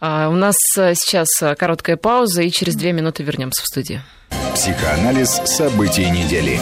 А, 0.00 0.28
у 0.30 0.36
нас 0.36 0.54
э, 0.78 0.94
сейчас 0.94 1.28
э, 1.42 1.54
короткая 1.56 1.96
пауза, 1.96 2.42
и 2.42 2.50
через 2.50 2.76
две 2.76 2.92
минуты 2.92 3.24
вернемся 3.24 3.62
в 3.62 3.66
студию. 3.66 4.02
Психоанализ 4.54 5.42
событий 5.44 6.08
недели. 6.08 6.60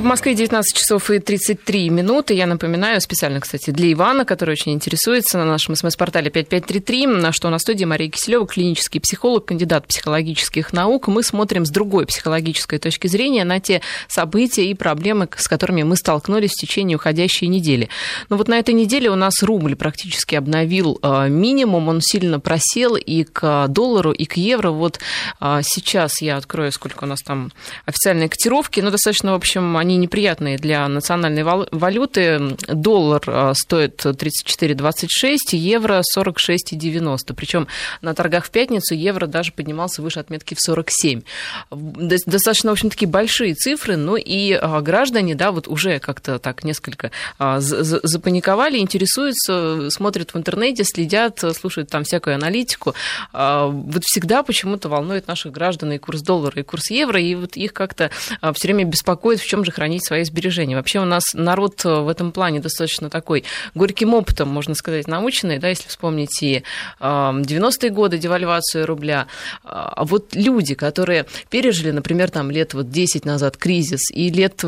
В 0.00 0.02
Москве 0.02 0.34
19 0.34 0.74
часов 0.74 1.10
и 1.10 1.18
33 1.18 1.90
минуты. 1.90 2.32
Я 2.32 2.46
напоминаю, 2.46 3.02
специально, 3.02 3.38
кстати, 3.38 3.68
для 3.68 3.92
Ивана, 3.92 4.24
который 4.24 4.52
очень 4.52 4.72
интересуется 4.72 5.36
на 5.36 5.44
нашем 5.44 5.76
смс-портале 5.76 6.30
5533, 6.30 7.06
на 7.06 7.32
что 7.32 7.50
на 7.50 7.58
студии 7.58 7.84
Мария 7.84 8.08
Киселева, 8.08 8.46
клинический 8.46 8.98
психолог, 8.98 9.44
кандидат 9.44 9.86
психологических 9.86 10.72
наук. 10.72 11.08
Мы 11.08 11.22
смотрим 11.22 11.66
с 11.66 11.70
другой 11.70 12.06
психологической 12.06 12.78
точки 12.78 13.08
зрения 13.08 13.44
на 13.44 13.60
те 13.60 13.82
события 14.08 14.64
и 14.64 14.72
проблемы, 14.72 15.28
с 15.36 15.46
которыми 15.46 15.82
мы 15.82 15.96
столкнулись 15.96 16.52
в 16.52 16.60
течение 16.62 16.96
уходящей 16.96 17.48
недели. 17.48 17.90
Но 18.30 18.38
вот 18.38 18.48
на 18.48 18.58
этой 18.58 18.72
неделе 18.72 19.10
у 19.10 19.16
нас 19.16 19.42
рубль 19.42 19.76
практически 19.76 20.34
обновил 20.34 20.98
э, 21.02 21.28
минимум, 21.28 21.88
он 21.88 22.00
сильно 22.00 22.40
просел 22.40 22.96
и 22.96 23.24
к 23.24 23.68
доллару, 23.68 24.12
и 24.12 24.24
к 24.24 24.38
евро. 24.38 24.70
Вот 24.70 24.98
э, 25.42 25.60
сейчас 25.62 26.22
я 26.22 26.38
открою, 26.38 26.72
сколько 26.72 27.04
у 27.04 27.06
нас 27.06 27.20
там 27.20 27.52
официальные 27.84 28.30
котировки, 28.30 28.80
но 28.80 28.90
достаточно, 28.90 29.32
в 29.32 29.34
общем, 29.34 29.76
они 29.76 29.89
они 29.90 29.96
неприятные 29.96 30.56
для 30.56 30.86
национальной 30.88 31.42
валюты. 31.42 32.56
Доллар 32.68 33.22
а, 33.26 33.54
стоит 33.54 34.04
34,26, 34.04 35.56
евро 35.56 36.02
46,90. 36.16 37.34
Причем 37.34 37.66
на 38.00 38.14
торгах 38.14 38.46
в 38.46 38.50
пятницу 38.50 38.94
евро 38.94 39.26
даже 39.26 39.52
поднимался 39.52 40.00
выше 40.00 40.20
отметки 40.20 40.54
в 40.54 40.60
47. 40.60 41.22
Достаточно, 41.70 42.70
в 42.70 42.72
общем, 42.72 42.90
такие 42.90 43.08
большие 43.08 43.54
цифры, 43.54 43.96
но 43.96 44.16
и 44.16 44.52
а, 44.52 44.80
граждане, 44.80 45.34
да, 45.34 45.50
вот 45.50 45.66
уже 45.66 45.98
как-то 45.98 46.38
так 46.38 46.62
несколько 46.62 47.10
а, 47.38 47.58
запаниковали, 47.60 48.78
интересуются, 48.78 49.90
смотрят 49.90 50.34
в 50.34 50.38
интернете, 50.38 50.84
следят, 50.84 51.42
слушают 51.56 51.90
там 51.90 52.04
всякую 52.04 52.36
аналитику. 52.36 52.94
Вот 53.32 54.04
всегда 54.04 54.42
почему-то 54.42 54.88
волнует 54.88 55.26
наших 55.26 55.52
граждан 55.52 55.92
и 55.92 55.98
курс 55.98 56.22
доллара, 56.22 56.60
и 56.60 56.62
курс 56.62 56.90
евро, 56.90 57.20
и 57.20 57.34
вот 57.34 57.56
их 57.56 57.72
как-то 57.72 58.10
все 58.54 58.68
время 58.68 58.84
беспокоит, 58.84 59.40
в 59.40 59.46
чем 59.46 59.64
же 59.64 59.72
хранить 59.80 60.04
свои 60.04 60.24
сбережения. 60.24 60.76
Вообще 60.76 61.00
у 61.00 61.06
нас 61.06 61.24
народ 61.32 61.86
э, 61.86 62.00
в 62.00 62.08
этом 62.08 62.32
плане 62.32 62.60
достаточно 62.60 63.08
такой 63.08 63.44
горьким 63.74 64.12
опытом, 64.12 64.50
можно 64.50 64.74
сказать, 64.74 65.08
наученный, 65.08 65.58
да, 65.58 65.68
если 65.68 65.88
вспомнить 65.88 66.42
и 66.42 66.64
90-е 67.00 67.88
годы 67.88 68.18
девальвацию 68.18 68.84
рубля. 68.84 69.26
А 69.64 70.04
вот 70.04 70.34
люди, 70.34 70.74
которые 70.74 71.24
пережили, 71.48 71.92
например, 71.92 72.30
там 72.30 72.50
лет 72.50 72.74
вот 72.74 72.90
10 72.90 73.24
назад 73.24 73.56
кризис, 73.56 74.10
и 74.10 74.28
лет, 74.28 74.62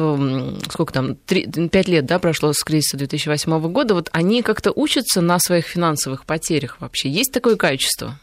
сколько 0.70 0.94
там, 0.94 1.16
3, 1.27 1.68
5 1.68 1.88
лет, 1.88 2.07
да, 2.07 2.18
прошло 2.18 2.55
с 2.55 2.64
кризиса 2.64 2.96
2008 2.96 3.70
года, 3.70 3.92
вот 3.92 4.09
они 4.12 4.40
как-то 4.40 4.72
учатся 4.75 5.20
на 5.20 5.38
своих 5.38 5.66
финансовых 5.66 6.25
потерях 6.25 6.79
вообще. 6.81 7.11
Есть 7.11 7.33
такое 7.33 7.57
качество? 7.57 8.18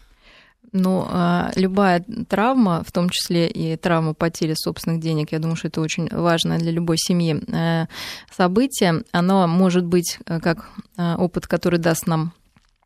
Ну, 0.71 1.05
а, 1.09 1.51
любая 1.55 2.03
травма, 2.27 2.83
в 2.85 2.91
том 2.91 3.09
числе 3.09 3.47
и 3.47 3.75
травма 3.75 4.13
потери 4.13 4.53
собственных 4.55 5.01
денег, 5.01 5.31
я 5.31 5.39
думаю, 5.39 5.55
что 5.55 5.67
это 5.67 5.81
очень 5.81 6.07
важно 6.11 6.57
для 6.57 6.71
любой 6.71 6.97
семьи 6.97 7.41
э, 7.47 7.87
событие, 8.35 9.03
оно 9.11 9.47
может 9.47 9.85
быть 9.85 10.19
э, 10.25 10.39
как 10.39 10.69
э, 10.97 11.15
опыт, 11.15 11.47
который 11.47 11.79
даст 11.79 12.07
нам 12.07 12.33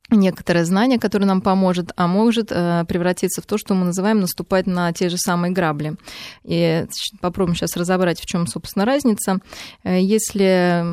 некоторое 0.10 0.66
знание, 0.66 1.00
которое 1.00 1.26
нам 1.26 1.42
поможет, 1.42 1.92
а 1.96 2.08
может 2.08 2.52
э, 2.52 2.86
превратиться 2.88 3.42
в 3.42 3.46
то, 3.46 3.58
что 3.58 3.74
мы 3.74 3.86
называем 3.86 4.20
наступать 4.20 4.68
на 4.68 4.92
те 4.94 5.10
же 5.10 5.18
самые 5.18 5.52
грабли. 5.52 5.96
И 6.44 6.86
попробуем 7.22 7.56
сейчас 7.56 7.76
разобрать, 7.78 8.20
в 8.20 8.26
чем, 8.26 8.48
собственно, 8.48 8.86
разница. 8.86 9.40
Э, 9.84 10.00
если 10.00 10.84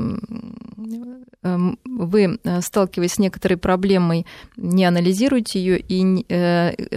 эм, 1.43 1.79
вы, 1.85 2.39
э, 2.43 2.61
сталкиваясь 2.61 3.15
с 3.15 3.19
некоторой 3.19 3.59
проблемой, 3.59 4.27
не 4.57 4.85
анализируете 4.85 5.61
ее, 5.61 5.81
и 5.87 6.25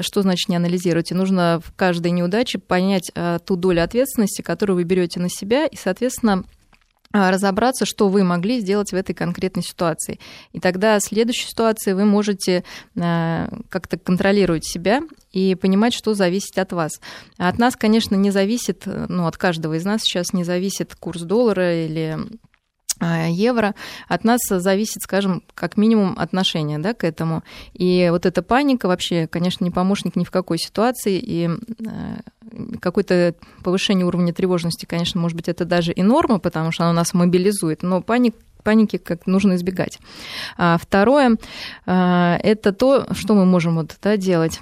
что 0.02 0.22
значит 0.22 0.50
не 0.50 0.56
анализируете? 0.56 1.16
Нужно 1.16 1.62
в 1.64 1.74
каждой 1.76 2.12
неудаче 2.12 2.60
понять 2.60 3.12
ту 3.46 3.56
долю 3.56 3.84
ответственности, 3.84 4.42
которую 4.42 4.78
вы 4.78 4.84
берете 4.84 5.20
на 5.20 5.30
себя, 5.30 5.66
и, 5.66 5.76
соответственно, 5.76 6.44
разобраться, 7.14 7.86
что 7.86 8.10
вы 8.10 8.24
могли 8.24 8.60
сделать 8.60 8.92
в 8.92 8.96
этой 8.96 9.14
конкретной 9.14 9.64
ситуации. 9.64 10.20
И 10.52 10.60
тогда 10.60 11.00
в 11.00 11.04
следующей 11.04 11.48
ситуации 11.48 11.94
вы 11.94 12.06
можете 12.06 12.64
а, 13.00 13.50
как-то 13.70 13.98
контролировать 13.98 14.66
себя 14.66 15.02
и 15.32 15.56
понимать, 15.56 15.94
что 15.94 16.16
зависит 16.16 16.58
от 16.58 16.74
вас. 16.74 17.00
От 17.38 17.60
нас, 17.60 17.76
конечно, 17.76 18.16
не 18.16 18.32
зависит, 18.32 18.84
ну, 18.86 19.28
от 19.28 19.38
каждого 19.38 19.76
из 19.76 19.86
нас 19.86 20.02
сейчас 20.02 20.34
не 20.34 20.44
зависит 20.44 20.96
курс 20.96 21.22
доллара 21.22 21.86
или 21.86 22.18
а, 22.18 22.28
евро, 23.02 23.76
от 24.08 24.24
нас 24.24 24.40
зависит, 24.48 25.02
скажем, 25.02 25.44
как 25.56 25.78
минимум 25.78 26.16
отношение 26.18 26.80
да, 26.80 26.94
к 26.94 27.04
этому. 27.04 27.44
И 27.74 28.08
вот 28.12 28.26
эта 28.26 28.42
паника 28.42 28.88
вообще, 28.88 29.28
конечно, 29.28 29.64
не 29.64 29.72
помощник 29.72 30.16
ни 30.16 30.24
в 30.24 30.32
какой 30.32 30.58
ситуации, 30.58 31.20
и 31.22 31.50
какое-то 32.80 33.36
повышение 33.64 34.06
уровня 34.06 34.34
тревожности, 34.34 34.86
конечно, 34.86 35.20
может 35.20 35.36
быть, 35.36 35.50
это 35.50 35.66
даже 35.66 35.92
и 35.92 36.04
норма, 36.04 36.40
потому 36.40 36.72
что 36.72 36.84
она 36.84 36.94
нас 36.94 37.14
мобилизует, 37.14 37.84
но 37.84 38.02
паник 38.02 38.36
паники 38.64 38.98
как 38.98 39.28
нужно 39.28 39.56
избегать. 39.56 40.00
А 40.58 40.78
второе 40.78 41.38
а, 41.86 42.38
это 42.42 42.72
то, 42.72 43.14
что 43.14 43.36
мы 43.36 43.46
можем 43.46 43.76
вот, 43.76 43.98
да, 44.02 44.18
делать. 44.18 44.62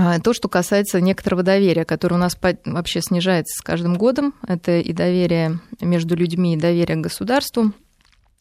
А, 0.00 0.18
то, 0.18 0.32
что 0.32 0.48
касается 0.48 0.98
некоторого 1.00 1.42
доверия, 1.42 1.84
которое 1.84 2.14
у 2.14 2.18
нас 2.18 2.36
вообще 2.64 3.02
снижается 3.02 3.58
с 3.58 3.60
каждым 3.60 3.96
годом, 3.96 4.34
это 4.48 4.78
и 4.78 4.92
доверие 4.94 5.60
между 5.82 6.16
людьми, 6.16 6.54
и 6.54 6.56
доверие 6.56 6.96
к 6.96 7.00
государству. 7.00 7.72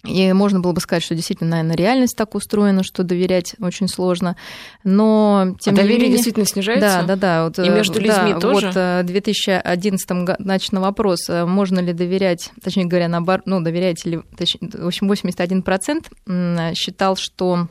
И 0.06 0.32
можно 0.32 0.62
было 0.62 0.72
бы 0.72 0.80
сказать, 0.80 1.04
что 1.04 1.15
действительно, 1.15 1.50
наверное, 1.50 1.76
реальность 1.76 2.15
так 2.15 2.34
устроена, 2.34 2.84
что 2.84 3.04
доверять 3.04 3.58
очень 3.60 3.89
сложно. 3.89 4.38
Но 4.86 5.58
тем 5.60 5.74
а 5.74 5.76
не 5.76 5.82
доверие 5.82 6.04
менее... 6.04 6.15
действительно 6.15 6.45
снижается? 6.45 7.02
Да, 7.02 7.04
да, 7.04 7.15
да. 7.17 7.43
Вот, 7.43 7.60
и 7.60 7.69
между 7.69 8.00
людьми 8.00 8.34
да, 8.34 8.39
тоже? 8.39 8.67
Вот 8.67 8.78
э, 8.78 9.02
в 9.04 9.08
2011 9.08 10.10
значит, 10.39 10.72
на 10.72 10.80
вопрос, 10.80 11.30
э, 11.30 11.45
можно 11.45 11.80
ли 11.80 11.91
доверять, 11.91 12.52
точнее 12.63 12.86
говоря, 12.86 13.10
наоборот, 13.10 13.41
ну, 13.45 13.60
доверяете 13.60 14.10
ли, 14.12 14.22
точнее, 14.38 14.69
в 14.72 14.88
общем, 14.88 15.12
81% 15.12 16.76
считал, 16.76 17.17
что 17.17 17.67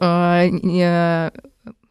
а, 0.00 0.44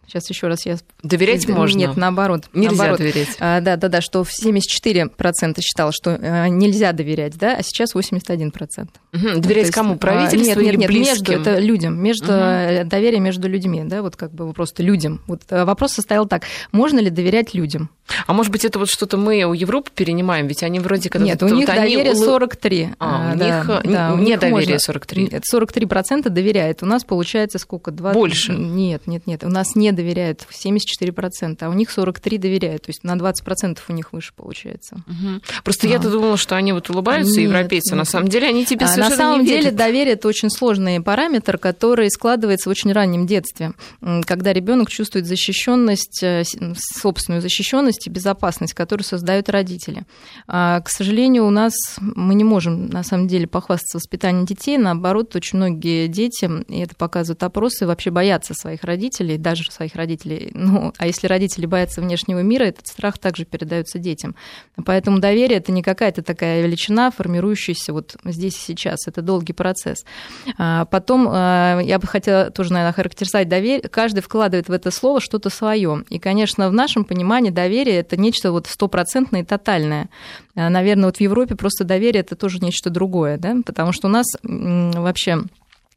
Сейчас 0.08 0.30
еще 0.30 0.48
раз 0.48 0.66
я... 0.66 0.78
Доверять 1.04 1.48
можно? 1.50 1.78
Нет, 1.78 1.98
наоборот. 1.98 2.46
Нельзя 2.54 2.76
наоборот. 2.76 3.00
доверять. 3.00 3.36
А, 3.40 3.60
да, 3.60 3.76
да, 3.76 3.90
да, 3.90 4.00
что 4.00 4.22
74% 4.22 5.60
считал, 5.62 5.92
что 5.92 6.12
э, 6.12 6.48
нельзя 6.48 6.94
доверять, 6.94 7.38
да, 7.38 7.58
а 7.58 7.62
сейчас 7.62 7.94
81%. 7.94 8.52
Угу. 9.14 9.40
Доверять 9.42 9.66
есть, 9.66 9.72
кому? 9.74 9.98
Правительству 9.98 10.40
нет, 10.40 10.58
нет, 10.58 10.68
или 10.68 10.76
нет, 10.78 10.88
близким? 10.90 11.12
между, 11.12 11.32
это 11.34 11.60
людям, 11.60 12.02
между, 12.02 12.26
угу. 12.32 12.90
доверие 12.90 13.20
между 13.20 13.50
людьми, 13.50 13.84
да, 13.84 14.02
вот 14.02 14.16
как 14.16 14.32
бы 14.32 14.52
просто 14.54 14.82
людям. 14.82 15.22
Вот 15.28 15.42
э, 15.50 15.66
вопрос 15.66 15.92
состоял 15.92 16.26
так, 16.26 16.44
можно 16.72 17.00
ли 17.00 17.10
доверять 17.10 17.54
людям? 17.54 17.90
А 18.26 18.34
может 18.34 18.52
быть, 18.52 18.64
это 18.64 18.80
вот 18.80 18.90
что-то 18.90 19.18
мы 19.18 19.44
у 19.44 19.54
Европы 19.54 19.92
перенимаем, 19.94 20.48
ведь 20.48 20.64
они 20.64 20.80
вроде 20.80 21.10
как... 21.10 21.22
Нет, 21.22 21.44
у 21.44 21.48
них 21.48 21.68
вот 21.68 21.76
доверие 21.76 22.12
они... 22.12 22.24
43. 22.24 22.90
А, 23.00 23.34
у 23.34 23.38
да, 23.38 23.58
них 23.58 23.92
да, 23.92 24.16
не 24.16 24.38
доверие 24.38 24.80
43. 24.80 25.42
43% 25.54 26.30
доверяет. 26.30 26.84
У 26.84 26.86
нас 26.86 27.04
получается 27.04 27.60
сколько? 27.60 27.92
20... 27.92 28.16
Больше? 28.16 28.54
Нет, 28.54 29.08
нет, 29.08 29.28
нет. 29.28 29.44
У 29.44 29.50
нас 29.50 29.76
не 29.76 29.92
доверяют 29.98 30.48
74%, 30.50 31.58
а 31.60 31.70
у 31.70 31.74
них 31.74 31.92
43 31.92 32.38
доверяют. 32.38 32.84
То 32.84 32.90
есть 32.92 33.04
на 33.04 33.16
20% 33.16 33.80
у 33.88 33.94
них 33.94 34.14
выше 34.14 34.32
получается. 34.36 34.96
Угу. 35.08 35.42
Просто 35.64 35.88
а. 35.88 35.90
я-то 35.90 36.10
думала, 36.10 36.38
что 36.38 36.56
они 36.56 36.72
вот 36.72 36.90
улыбаются, 36.90 37.40
нет, 37.40 37.50
европейцы. 37.50 37.94
Нет. 37.94 37.98
На 37.98 38.06
самом 38.06 38.30
деле 38.30 38.48
они 38.48 38.66
тебе 38.66 38.86
а, 38.86 38.88
совершенно 38.88 39.10
На 39.10 39.18
самом 39.18 39.42
не 39.42 39.48
деле 39.48 39.72
доверие– 39.72 40.14
это 40.16 40.28
очень 40.28 40.50
сложный 40.50 41.02
параметр, 41.02 41.58
который 41.58 42.10
складывается 42.10 42.70
в 42.70 42.72
очень 42.72 42.92
раннем 42.94 43.26
детстве, 43.26 43.74
когда 44.26 44.54
ребенок 44.54 44.90
чувствует 44.90 45.26
защищенность, 45.26 46.24
э, 46.24 46.44
собственную 46.76 47.42
защищенность 47.42 48.08
и 48.08 48.10
безопасность, 48.10 48.74
которую 48.74 49.04
создают 49.04 49.50
родители. 49.50 50.04
А, 50.48 50.82
к 50.82 50.90
сожалению, 50.90 51.46
у 51.46 51.50
нас 51.50 51.74
мы 52.00 52.36
не 52.36 52.44
можем 52.44 52.88
на 52.88 53.04
самом 53.04 53.28
деле 53.28 53.48
похвастаться 53.48 53.98
воспитанием 53.98 54.46
детей. 54.46 54.78
Наоборот, 54.78 55.36
очень 55.36 55.58
многие 55.58 56.08
дети, 56.08 56.50
и 56.68 56.80
это 56.80 56.96
показывают 56.96 57.42
опросы, 57.44 57.88
вообще 57.88 58.12
боятся 58.12 58.54
своих 58.54 58.84
родителей, 58.84 59.38
даже 59.38 59.72
своих 59.72 59.87
родителей. 59.96 60.52
Ну, 60.68 60.92
а 60.98 61.08
если 61.08 61.28
родители 61.28 61.66
боятся 61.66 62.02
внешнего 62.02 62.40
мира, 62.40 62.66
этот 62.66 62.88
страх 62.88 63.18
также 63.18 63.46
передается 63.46 64.00
детям. 64.00 64.36
Поэтому 64.86 65.20
доверие 65.20 65.60
это 65.60 65.72
не 65.72 65.82
какая-то 65.82 66.22
такая 66.22 66.62
величина, 66.62 67.10
формирующаяся 67.10 67.94
вот 67.94 68.18
здесь 68.26 68.56
и 68.56 68.60
сейчас. 68.60 69.08
Это 69.08 69.22
долгий 69.22 69.54
процесс. 69.54 70.04
А, 70.58 70.86
потом 70.86 71.28
а, 71.30 71.80
я 71.80 72.00
бы 72.00 72.08
хотела 72.08 72.52
тоже, 72.52 72.74
наверное, 72.74 72.94
характеризовать 72.94 73.48
доверие. 73.48 73.88
Каждый 73.88 74.22
вкладывает 74.22 74.68
в 74.68 74.72
это 74.72 74.92
слово 74.92 75.22
что-то 75.22 75.50
свое. 75.50 76.04
И, 76.10 76.20
конечно, 76.20 76.70
в 76.70 76.74
нашем 76.74 77.06
понимании 77.06 77.50
доверие 77.50 77.98
это 77.98 78.18
нечто 78.18 78.52
вот 78.52 78.68
стопроцентное 78.68 79.42
и 79.42 79.46
тотальное. 79.46 80.10
А, 80.56 80.70
наверное, 80.70 81.06
вот 81.06 81.18
в 81.18 81.22
Европе 81.22 81.56
просто 81.56 81.86
доверие 81.86 82.22
это 82.22 82.36
тоже 82.36 82.60
нечто 82.60 82.90
другое, 82.90 83.38
да, 83.38 83.56
потому 83.66 83.94
что 83.94 84.08
у 84.08 84.12
нас 84.12 84.26
вообще 84.44 85.44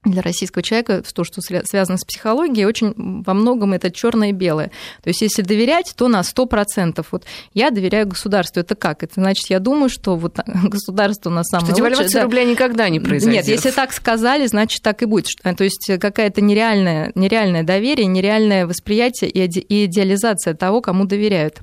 для 0.04 0.22
российского 0.22 0.62
человека 0.62 1.02
то, 1.12 1.24
что 1.24 1.42
связано 1.42 1.98
с 1.98 2.04
психологией, 2.04 2.64
очень 2.64 2.94
во 2.96 3.34
многом 3.34 3.74
это 3.74 3.90
черное 3.90 4.30
и 4.30 4.32
белое. 4.32 4.70
То 5.02 5.10
есть, 5.10 5.20
если 5.20 5.42
доверять, 5.42 5.92
то 5.94 6.08
на 6.08 6.20
100%. 6.20 7.04
Вот 7.10 7.24
я 7.52 7.70
доверяю 7.70 8.08
государству. 8.08 8.60
Это 8.60 8.74
как? 8.74 9.02
Это 9.02 9.14
значит, 9.16 9.50
я 9.50 9.58
думаю, 9.58 9.90
что 9.90 10.16
вот 10.16 10.38
государство 10.46 11.28
на 11.28 11.44
самом 11.44 11.66
деле. 11.66 11.76
Девальвация 11.76 12.20
да. 12.20 12.24
рубля 12.24 12.44
никогда 12.44 12.88
не 12.88 12.98
произойдет. 12.98 13.46
Нет, 13.46 13.48
если 13.48 13.70
так 13.70 13.92
сказали, 13.92 14.46
значит, 14.46 14.82
так 14.82 15.02
и 15.02 15.04
будет. 15.04 15.26
То 15.42 15.64
есть, 15.64 15.90
какая-то 16.00 16.40
нереальное, 16.40 17.12
нереальное 17.14 17.62
доверие, 17.62 18.06
нереальное 18.06 18.66
восприятие 18.66 19.30
и 19.30 19.84
идеализация 19.84 20.54
того, 20.54 20.80
кому 20.80 21.04
доверяют. 21.04 21.60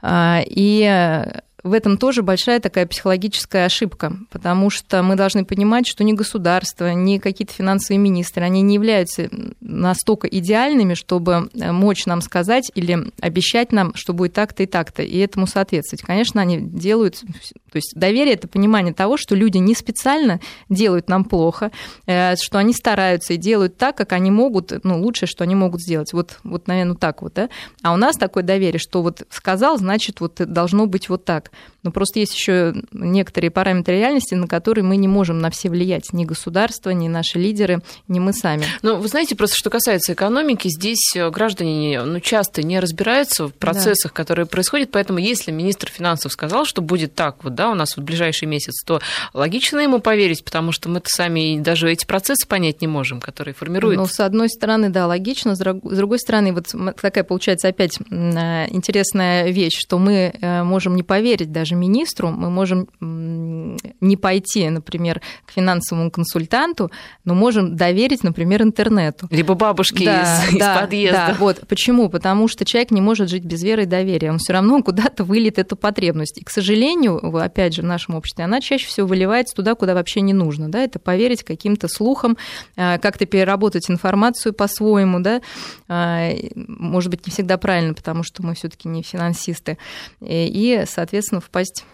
А, 0.00 0.42
и 0.44 1.24
в 1.62 1.72
этом 1.72 1.96
тоже 1.96 2.22
большая 2.22 2.58
такая 2.58 2.86
психологическая 2.86 3.66
ошибка, 3.66 4.16
потому 4.30 4.68
что 4.68 5.02
мы 5.02 5.14
должны 5.14 5.44
понимать, 5.44 5.86
что 5.86 6.02
ни 6.02 6.12
государство, 6.12 6.92
ни 6.92 7.18
какие-то 7.18 7.54
финансовые 7.54 7.98
министры, 7.98 8.42
они 8.42 8.62
не 8.62 8.74
являются 8.74 9.30
настолько 9.60 10.26
идеальными, 10.26 10.94
чтобы 10.94 11.50
э, 11.54 11.70
мочь 11.70 12.06
нам 12.06 12.20
сказать 12.20 12.72
или 12.74 13.12
обещать 13.20 13.70
нам, 13.70 13.94
что 13.94 14.12
будет 14.12 14.32
так-то 14.32 14.64
и 14.64 14.66
так-то, 14.66 15.02
и 15.02 15.18
этому 15.18 15.46
соответствовать. 15.46 16.02
Конечно, 16.02 16.40
они 16.40 16.58
делают... 16.58 17.20
То 17.20 17.76
есть 17.76 17.92
доверие– 17.94 18.34
это 18.34 18.48
понимание 18.48 18.92
того, 18.92 19.16
что 19.16 19.34
люди 19.34 19.58
не 19.58 19.74
специально 19.74 20.40
делают 20.68 21.08
нам 21.08 21.24
плохо, 21.24 21.70
э, 22.06 22.34
что 22.36 22.58
они 22.58 22.72
стараются 22.72 23.34
и 23.34 23.36
делают 23.36 23.76
так, 23.76 23.96
как 23.96 24.12
они 24.12 24.32
могут, 24.32 24.84
ну, 24.84 25.00
лучшее, 25.00 25.28
что 25.28 25.44
они 25.44 25.54
могут 25.54 25.80
сделать. 25.80 26.12
Вот, 26.12 26.40
вот 26.42 26.66
наверное, 26.66 26.96
так 26.96 27.22
вот, 27.22 27.34
да? 27.34 27.48
А 27.82 27.92
у 27.92 27.96
нас 27.96 28.16
такое 28.16 28.42
доверие, 28.42 28.80
что 28.80 29.00
вот 29.00 29.22
сказал, 29.30 29.78
значит, 29.78 30.20
вот 30.20 30.34
должно 30.38 30.86
быть 30.86 31.08
вот 31.08 31.24
так. 31.24 31.51
Но 31.82 31.90
просто 31.90 32.20
есть 32.20 32.34
еще 32.34 32.74
некоторые 32.92 33.50
параметры 33.50 33.96
реальности, 33.96 34.34
на 34.34 34.46
которые 34.46 34.84
мы 34.84 34.96
не 34.96 35.08
можем 35.08 35.40
на 35.40 35.50
все 35.50 35.68
влиять. 35.68 36.12
Ни 36.12 36.24
государство, 36.24 36.90
ни 36.90 37.08
наши 37.08 37.38
лидеры, 37.38 37.82
ни 38.08 38.20
мы 38.20 38.32
сами. 38.32 38.64
Ну, 38.82 38.96
вы 38.96 39.08
знаете, 39.08 39.34
просто 39.34 39.56
что 39.56 39.70
касается 39.70 40.12
экономики, 40.12 40.68
здесь 40.68 41.14
э, 41.16 41.28
граждане 41.30 42.02
ну, 42.02 42.20
часто 42.20 42.62
не 42.62 42.78
разбираются 42.78 43.48
в 43.48 43.54
процессах, 43.54 44.12
да. 44.12 44.16
которые 44.16 44.46
происходят, 44.46 44.90
поэтому 44.92 45.18
если 45.18 45.50
министр 45.50 45.88
финансов 45.88 46.32
сказал, 46.32 46.64
что 46.64 46.82
будет 46.82 47.14
так 47.14 47.42
вот, 47.42 47.54
да, 47.54 47.70
у 47.70 47.74
нас 47.74 47.96
в 47.96 48.02
ближайший 48.02 48.46
месяц, 48.46 48.82
то 48.84 49.00
логично 49.34 49.80
ему 49.80 49.98
поверить, 50.00 50.44
потому 50.44 50.72
что 50.72 50.88
мы-то 50.88 51.08
сами 51.08 51.58
даже 51.58 51.90
эти 51.90 52.06
процессы 52.06 52.46
понять 52.46 52.80
не 52.80 52.86
можем, 52.86 53.20
которые 53.20 53.54
формируют. 53.54 53.96
Ну, 53.96 54.06
с 54.06 54.20
одной 54.20 54.48
стороны, 54.48 54.90
да, 54.90 55.06
логично, 55.06 55.54
с 55.54 55.58
другой 55.58 56.18
стороны, 56.18 56.52
вот 56.52 56.74
такая 57.00 57.24
получается 57.24 57.68
опять 57.68 57.98
э, 57.98 58.68
интересная 58.70 59.50
вещь, 59.50 59.78
что 59.78 59.98
мы 59.98 60.34
э, 60.40 60.62
можем 60.62 60.96
не 60.96 61.02
поверить 61.02 61.41
поверить 61.42 61.52
даже 61.52 61.74
министру, 61.74 62.30
мы 62.30 62.50
можем 62.50 62.88
не 63.00 64.16
пойти, 64.16 64.68
например, 64.68 65.20
к 65.46 65.52
финансовому 65.52 66.10
консультанту, 66.10 66.90
но 67.24 67.34
можем 67.34 67.76
доверить, 67.76 68.22
например, 68.22 68.62
интернету. 68.62 69.28
Либо 69.30 69.54
бабушке 69.54 70.04
да, 70.04 70.22
из, 70.22 70.58
да, 70.58 70.74
из 70.74 70.80
подъезда. 70.80 71.26
Да, 71.28 71.36
вот. 71.38 71.60
Почему? 71.68 72.08
Потому 72.08 72.48
что 72.48 72.64
человек 72.64 72.90
не 72.90 73.00
может 73.00 73.28
жить 73.28 73.44
без 73.44 73.62
веры 73.62 73.82
и 73.82 73.86
доверия. 73.86 74.30
Он 74.30 74.38
все 74.38 74.52
равно 74.52 74.82
куда-то 74.84 75.24
вылит 75.24 75.58
эту 75.58 75.76
потребность. 75.76 76.38
И, 76.38 76.44
к 76.44 76.50
сожалению, 76.50 77.36
опять 77.36 77.74
же, 77.74 77.82
в 77.82 77.86
нашем 77.86 78.14
обществе, 78.14 78.44
она 78.44 78.60
чаще 78.60 78.86
всего 78.86 79.06
выливается 79.06 79.54
туда, 79.54 79.74
куда 79.74 79.94
вообще 79.94 80.20
не 80.20 80.32
нужно. 80.32 80.70
Да? 80.70 80.80
Это 80.80 80.98
поверить 80.98 81.42
каким-то 81.42 81.88
слухам, 81.88 82.36
а, 82.76 82.98
как-то 82.98 83.26
переработать 83.26 83.90
информацию 83.90 84.52
по-своему, 84.52 85.20
да? 85.20 85.40
А, 85.88 86.30
может 86.54 87.10
быть, 87.10 87.26
не 87.26 87.32
всегда 87.32 87.56
правильно, 87.58 87.94
потому 87.94 88.22
что 88.22 88.42
мы 88.42 88.54
все-таки 88.54 88.88
не 88.88 89.02
финансисты. 89.02 89.78
И, 90.20 90.84
соответственно, 90.86 91.31
впасть 91.40 91.84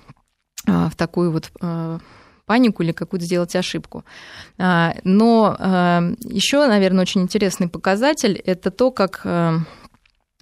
а, 0.67 0.89
в 0.89 0.97
такую 0.97 1.31
вот 1.33 1.51
а, 1.61 1.99
панику 2.47 2.83
или 2.83 2.93
какую-то 2.93 3.27
сделать 3.27 3.55
ошибку. 3.57 4.05
А, 4.59 4.95
но 5.05 6.15
еще, 6.25 6.67
наверное, 6.67 7.03
очень 7.03 7.23
интересный 7.23 7.69
показатель– 7.69 8.37
это 8.45 8.71
то, 8.71 8.91
как 8.91 9.27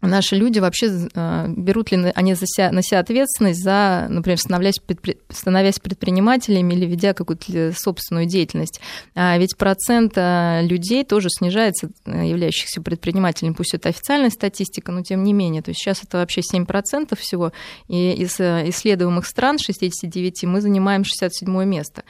наши 0.06 0.36
люди 0.36 0.58
вообще 0.58 1.08
э, 1.14 1.48
берут 1.48 1.92
ли 1.92 2.12
они 2.14 2.34
за 2.34 2.46
себя, 2.46 2.72
на 2.72 2.82
себя 2.82 3.00
ответственность 3.00 3.62
за, 3.62 4.06
например, 4.08 4.38
становясь, 4.38 4.78
предпри, 4.78 5.18
становясь 5.28 5.78
предпринимателями 5.78 6.74
или 6.74 6.86
ведя 6.86 7.14
какую-то 7.14 7.72
собственную 7.76 8.26
деятельность. 8.26 8.80
А 9.14 9.36
ведь 9.38 9.56
процент 9.56 10.12
э, 10.16 10.62
людей 10.62 11.04
тоже 11.04 11.28
снижается, 11.30 11.90
э, 12.04 12.26
являющихся 12.26 12.80
предпринимателями, 12.80 13.54
пусть 13.54 13.74
это 13.74 13.88
официальная 13.88 14.30
статистика, 14.30 14.92
но 14.92 15.02
тем 15.02 15.22
не 15.22 15.32
менее. 15.32 15.62
То 15.62 15.70
есть 15.70 15.80
сейчас 15.80 16.02
это 16.02 16.18
вообще 16.18 16.40
7% 16.40 17.16
всего, 17.16 17.52
и 17.88 18.12
из 18.12 18.40
исследуемых 18.40 19.26
стран 19.26 19.58
69 19.58 20.44
мы 20.44 20.60
занимаем 20.60 21.04
67 21.04 21.64
место. 21.64 22.04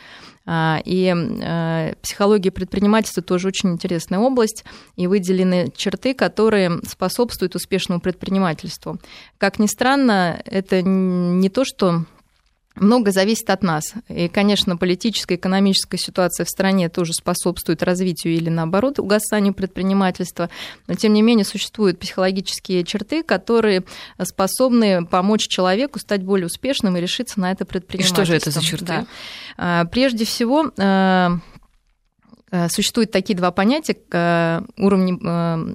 А, 0.46 0.80
и 0.84 1.12
э, 1.12 1.94
психология 2.02 2.52
предпринимательства 2.52 3.22
тоже 3.22 3.48
очень 3.48 3.70
интересная 3.72 4.20
область, 4.20 4.64
и 4.94 5.06
выделены 5.08 5.72
черты, 5.76 6.14
которые 6.14 6.80
способствуют 6.86 7.56
успешному 7.56 8.00
предпринимательству. 8.00 8.98
Как 9.38 9.58
ни 9.58 9.66
странно, 9.66 10.40
это 10.44 10.82
не 10.82 11.48
то, 11.48 11.64
что 11.64 12.04
много 12.76 13.10
зависит 13.10 13.48
от 13.50 13.62
нас. 13.62 13.94
И, 14.08 14.28
конечно, 14.28 14.76
политическая, 14.76 15.36
экономическая 15.36 15.98
ситуация 15.98 16.44
в 16.44 16.48
стране 16.48 16.88
тоже 16.88 17.12
способствует 17.12 17.82
развитию 17.82 18.34
или, 18.34 18.48
наоборот, 18.50 18.98
угасанию 18.98 19.54
предпринимательства. 19.54 20.50
Но, 20.86 20.94
тем 20.94 21.12
не 21.14 21.22
менее, 21.22 21.44
существуют 21.44 21.98
психологические 21.98 22.84
черты, 22.84 23.22
которые 23.22 23.84
способны 24.22 25.06
помочь 25.06 25.48
человеку 25.48 25.98
стать 25.98 26.22
более 26.22 26.46
успешным 26.46 26.96
и 26.96 27.00
решиться 27.00 27.40
на 27.40 27.50
это 27.50 27.64
предпринимательство. 27.64 28.22
И 28.22 28.24
что 28.24 28.32
же 28.32 28.36
это 28.36 28.50
за 28.50 28.62
черты? 28.62 28.86
Да. 28.86 29.06
А, 29.56 29.84
прежде 29.86 30.24
всего, 30.24 30.70
а, 30.78 31.38
а, 32.50 32.68
существуют 32.68 33.10
такие 33.10 33.36
два 33.36 33.50
понятия 33.50 33.96
уровни 34.76 35.74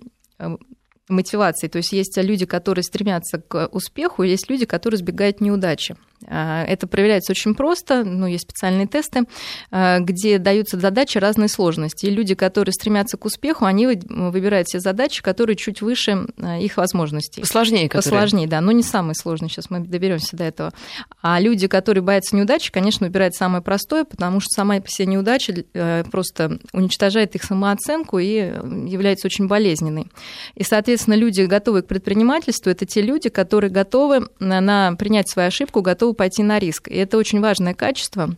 мотивации. 1.09 1.67
То 1.67 1.77
есть 1.77 1.91
есть 1.91 2.17
люди, 2.17 2.45
которые 2.45 2.83
стремятся 2.83 3.39
к 3.39 3.67
успеху, 3.71 4.23
и 4.23 4.29
есть 4.29 4.49
люди, 4.49 4.65
которые 4.65 4.97
избегают 4.97 5.41
неудачи. 5.41 5.97
А, 6.27 6.63
это 6.63 6.87
проверяется 6.87 7.31
очень 7.31 7.55
просто, 7.55 8.03
ну, 8.03 8.27
есть 8.27 8.43
специальные 8.43 8.87
тесты, 8.87 9.23
а, 9.71 9.99
где 9.99 10.37
даются 10.37 10.79
задачи 10.79 11.17
разной 11.17 11.49
сложности. 11.49 12.05
И 12.05 12.09
люди, 12.09 12.35
которые 12.35 12.73
стремятся 12.73 13.17
к 13.17 13.25
успеху, 13.25 13.65
они 13.65 13.87
выбирают 13.87 14.67
все 14.67 14.79
задачи, 14.79 15.21
которые 15.21 15.55
чуть 15.55 15.81
выше 15.81 16.27
а, 16.37 16.57
их 16.57 16.77
возможностей. 16.77 17.41
Посложнее, 17.41 17.89
которые. 17.89 18.03
Посложнее, 18.03 18.47
да, 18.47 18.61
но 18.61 18.71
не 18.71 18.83
самые 18.83 19.15
сложные, 19.15 19.49
сейчас 19.49 19.69
мы 19.69 19.79
доберемся 19.79 20.35
до 20.37 20.43
этого. 20.43 20.73
А 21.21 21.39
люди, 21.39 21.67
которые 21.67 22.03
боятся 22.03 22.35
неудачи, 22.35 22.71
конечно, 22.71 23.07
выбирают 23.07 23.35
самое 23.35 23.63
простое, 23.63 24.03
потому 24.03 24.39
что 24.39 24.49
сама 24.49 24.79
по 24.79 24.89
себе 24.89 25.07
неудача 25.07 25.53
э, 25.73 26.03
просто 26.11 26.59
уничтожает 26.73 27.35
их 27.35 27.43
самооценку 27.43 28.19
и 28.19 28.31
является 28.31 29.27
очень 29.27 29.47
болезненной. 29.47 30.07
И, 30.55 30.63
соответственно, 30.63 31.15
люди, 31.15 31.41
готовые 31.41 31.83
к 31.83 31.87
предпринимательству, 31.87 32.71
это 32.71 32.85
те 32.85 33.01
люди, 33.01 33.29
которые 33.29 33.71
готовы 33.71 34.27
на 34.39 34.95
принять 34.95 35.29
свою 35.29 35.47
ошибку, 35.47 35.81
готовы 35.81 36.10
готовы 36.11 36.13
пойти 36.13 36.43
на 36.43 36.59
риск. 36.59 36.87
И 36.87 36.95
это 36.95 37.17
очень 37.17 37.41
важное 37.41 37.73
качество, 37.73 38.29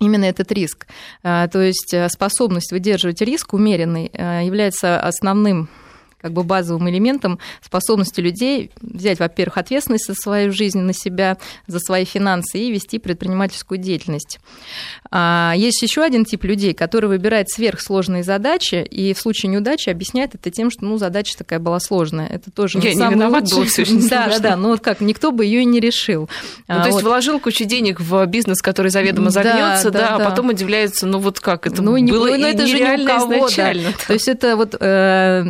именно 0.00 0.24
этот 0.24 0.52
риск. 0.52 0.86
А, 1.22 1.48
то 1.48 1.60
есть 1.60 1.92
э, 1.94 2.08
способность 2.08 2.72
выдерживать 2.72 3.20
риск 3.22 3.54
умеренный 3.54 4.10
э, 4.12 4.44
является 4.44 5.00
основным 5.00 5.68
как 6.20 6.32
бы 6.32 6.42
базовым 6.42 6.88
элементом 6.90 7.38
способности 7.62 8.20
людей 8.20 8.70
взять, 8.80 9.18
во-первых, 9.18 9.58
ответственность 9.58 10.06
за 10.06 10.14
свою 10.14 10.52
жизнь 10.52 10.80
на 10.80 10.92
себя, 10.92 11.38
за 11.66 11.78
свои 11.78 12.04
финансы 12.04 12.58
и 12.58 12.72
вести 12.72 12.98
предпринимательскую 12.98 13.78
деятельность. 13.78 14.38
А 15.10 15.54
есть 15.56 15.82
еще 15.82 16.02
один 16.02 16.24
тип 16.24 16.44
людей, 16.44 16.74
который 16.74 17.06
выбирает 17.06 17.50
сверхсложные 17.50 18.22
задачи 18.22 18.76
и 18.76 19.14
в 19.14 19.20
случае 19.20 19.50
неудачи 19.50 19.88
объясняет 19.88 20.34
это 20.34 20.50
тем, 20.50 20.70
что 20.70 20.84
ну, 20.84 20.98
задача 20.98 21.36
такая 21.36 21.58
была 21.58 21.80
сложная. 21.80 22.26
Это 22.26 22.50
тоже 22.50 22.78
Я 22.78 22.94
не 22.94 23.14
виноват, 23.14 23.50
был 23.50 23.64
все 23.64 23.82
очень 23.82 24.08
Да, 24.08 24.28
да, 24.28 24.38
да, 24.38 24.56
но 24.56 24.68
вот 24.68 24.80
как, 24.80 25.00
никто 25.00 25.32
бы 25.32 25.44
ее 25.44 25.62
и 25.62 25.64
не 25.64 25.80
решил. 25.80 26.28
Ну, 26.68 26.74
то 26.74 26.82
а, 26.82 26.86
есть 26.86 26.92
вот. 26.92 27.04
вложил 27.04 27.40
кучу 27.40 27.64
денег 27.64 28.00
в 28.00 28.26
бизнес, 28.26 28.60
который 28.62 28.90
заведомо 28.90 29.30
загнется, 29.30 29.90
да, 29.90 30.00
да, 30.00 30.16
да, 30.18 30.26
а 30.26 30.30
потом 30.30 30.50
удивляется, 30.50 31.06
ну 31.06 31.18
вот 31.18 31.40
как, 31.40 31.66
это 31.66 31.82
ну, 31.82 31.92
было 31.92 32.26
ну, 32.28 32.46
это 32.46 32.66
же 32.66 32.78
не 32.78 33.02
у 33.02 33.06
кого, 33.06 33.48
изначально. 33.48 33.90
Да. 33.90 34.06
То 34.06 34.12
есть 34.12 34.28
это 34.28 34.56
вот 34.56 34.76
э, 34.78 35.44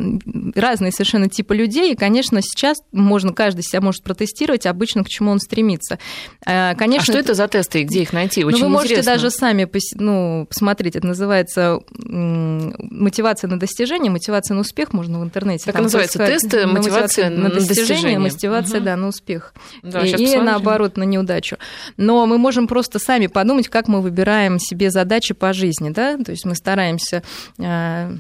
разные 0.61 0.93
совершенно 0.93 1.29
типы 1.29 1.55
людей, 1.55 1.93
и, 1.93 1.97
конечно, 1.97 2.41
сейчас 2.43 2.79
можно, 2.93 3.33
каждый 3.33 3.63
себя 3.63 3.81
может 3.81 4.03
протестировать 4.03 4.67
обычно, 4.67 5.05
к 5.05 5.09
чему 5.09 5.31
он 5.31 5.41
стремится. 5.41 5.99
Э, 6.47 6.75
конечно, 6.77 7.13
а 7.13 7.17
что 7.17 7.19
это 7.19 7.35
за 7.35 7.49
тесты 7.49 7.81
и 7.81 7.85
где 7.85 8.03
их 8.03 8.13
найти? 8.13 8.45
Очень 8.45 8.61
ну, 8.61 8.65
вы 8.67 8.71
можете 8.71 8.95
интересно. 8.95 9.13
даже 9.13 9.31
сами 9.31 9.69
ну, 9.95 10.47
посмотреть, 10.47 10.97
это 10.97 11.07
называется 11.07 11.81
мотивация 11.91 13.49
на 13.49 13.59
достижение, 13.59 14.11
мотивация 14.11 14.55
на 14.55 14.61
успех, 14.61 14.93
можно 14.93 15.21
в 15.21 15.25
интернете. 15.25 15.73
Как 15.73 15.81
называется? 15.81 16.19
Тесты, 16.19 16.67
мотивация 16.67 17.31
на, 17.31 17.49
на 17.49 17.51
достижение, 17.51 17.87
достижение. 17.87 18.19
мотивация, 18.19 18.79
угу. 18.79 18.85
да, 18.85 18.97
на 18.97 19.09
успех. 19.09 19.55
Да, 19.83 20.01
и 20.05 20.21
и 20.21 20.37
наоборот, 20.37 20.97
на 20.97 21.05
неудачу. 21.05 21.57
Но 21.97 22.27
мы 22.27 22.39
можем 22.39 22.67
просто 22.67 22.99
сами 22.99 23.27
подумать, 23.27 23.69
как 23.69 23.89
мы 23.89 24.01
выбираем 24.01 24.59
себе 24.59 24.91
задачи 24.91 25.35
по 25.35 25.53
жизни, 25.53 25.91
да, 25.91 26.17
то 26.19 26.31
есть 26.31 26.45
мы 26.45 26.55
стараемся 26.55 27.23
э, 27.59 28.17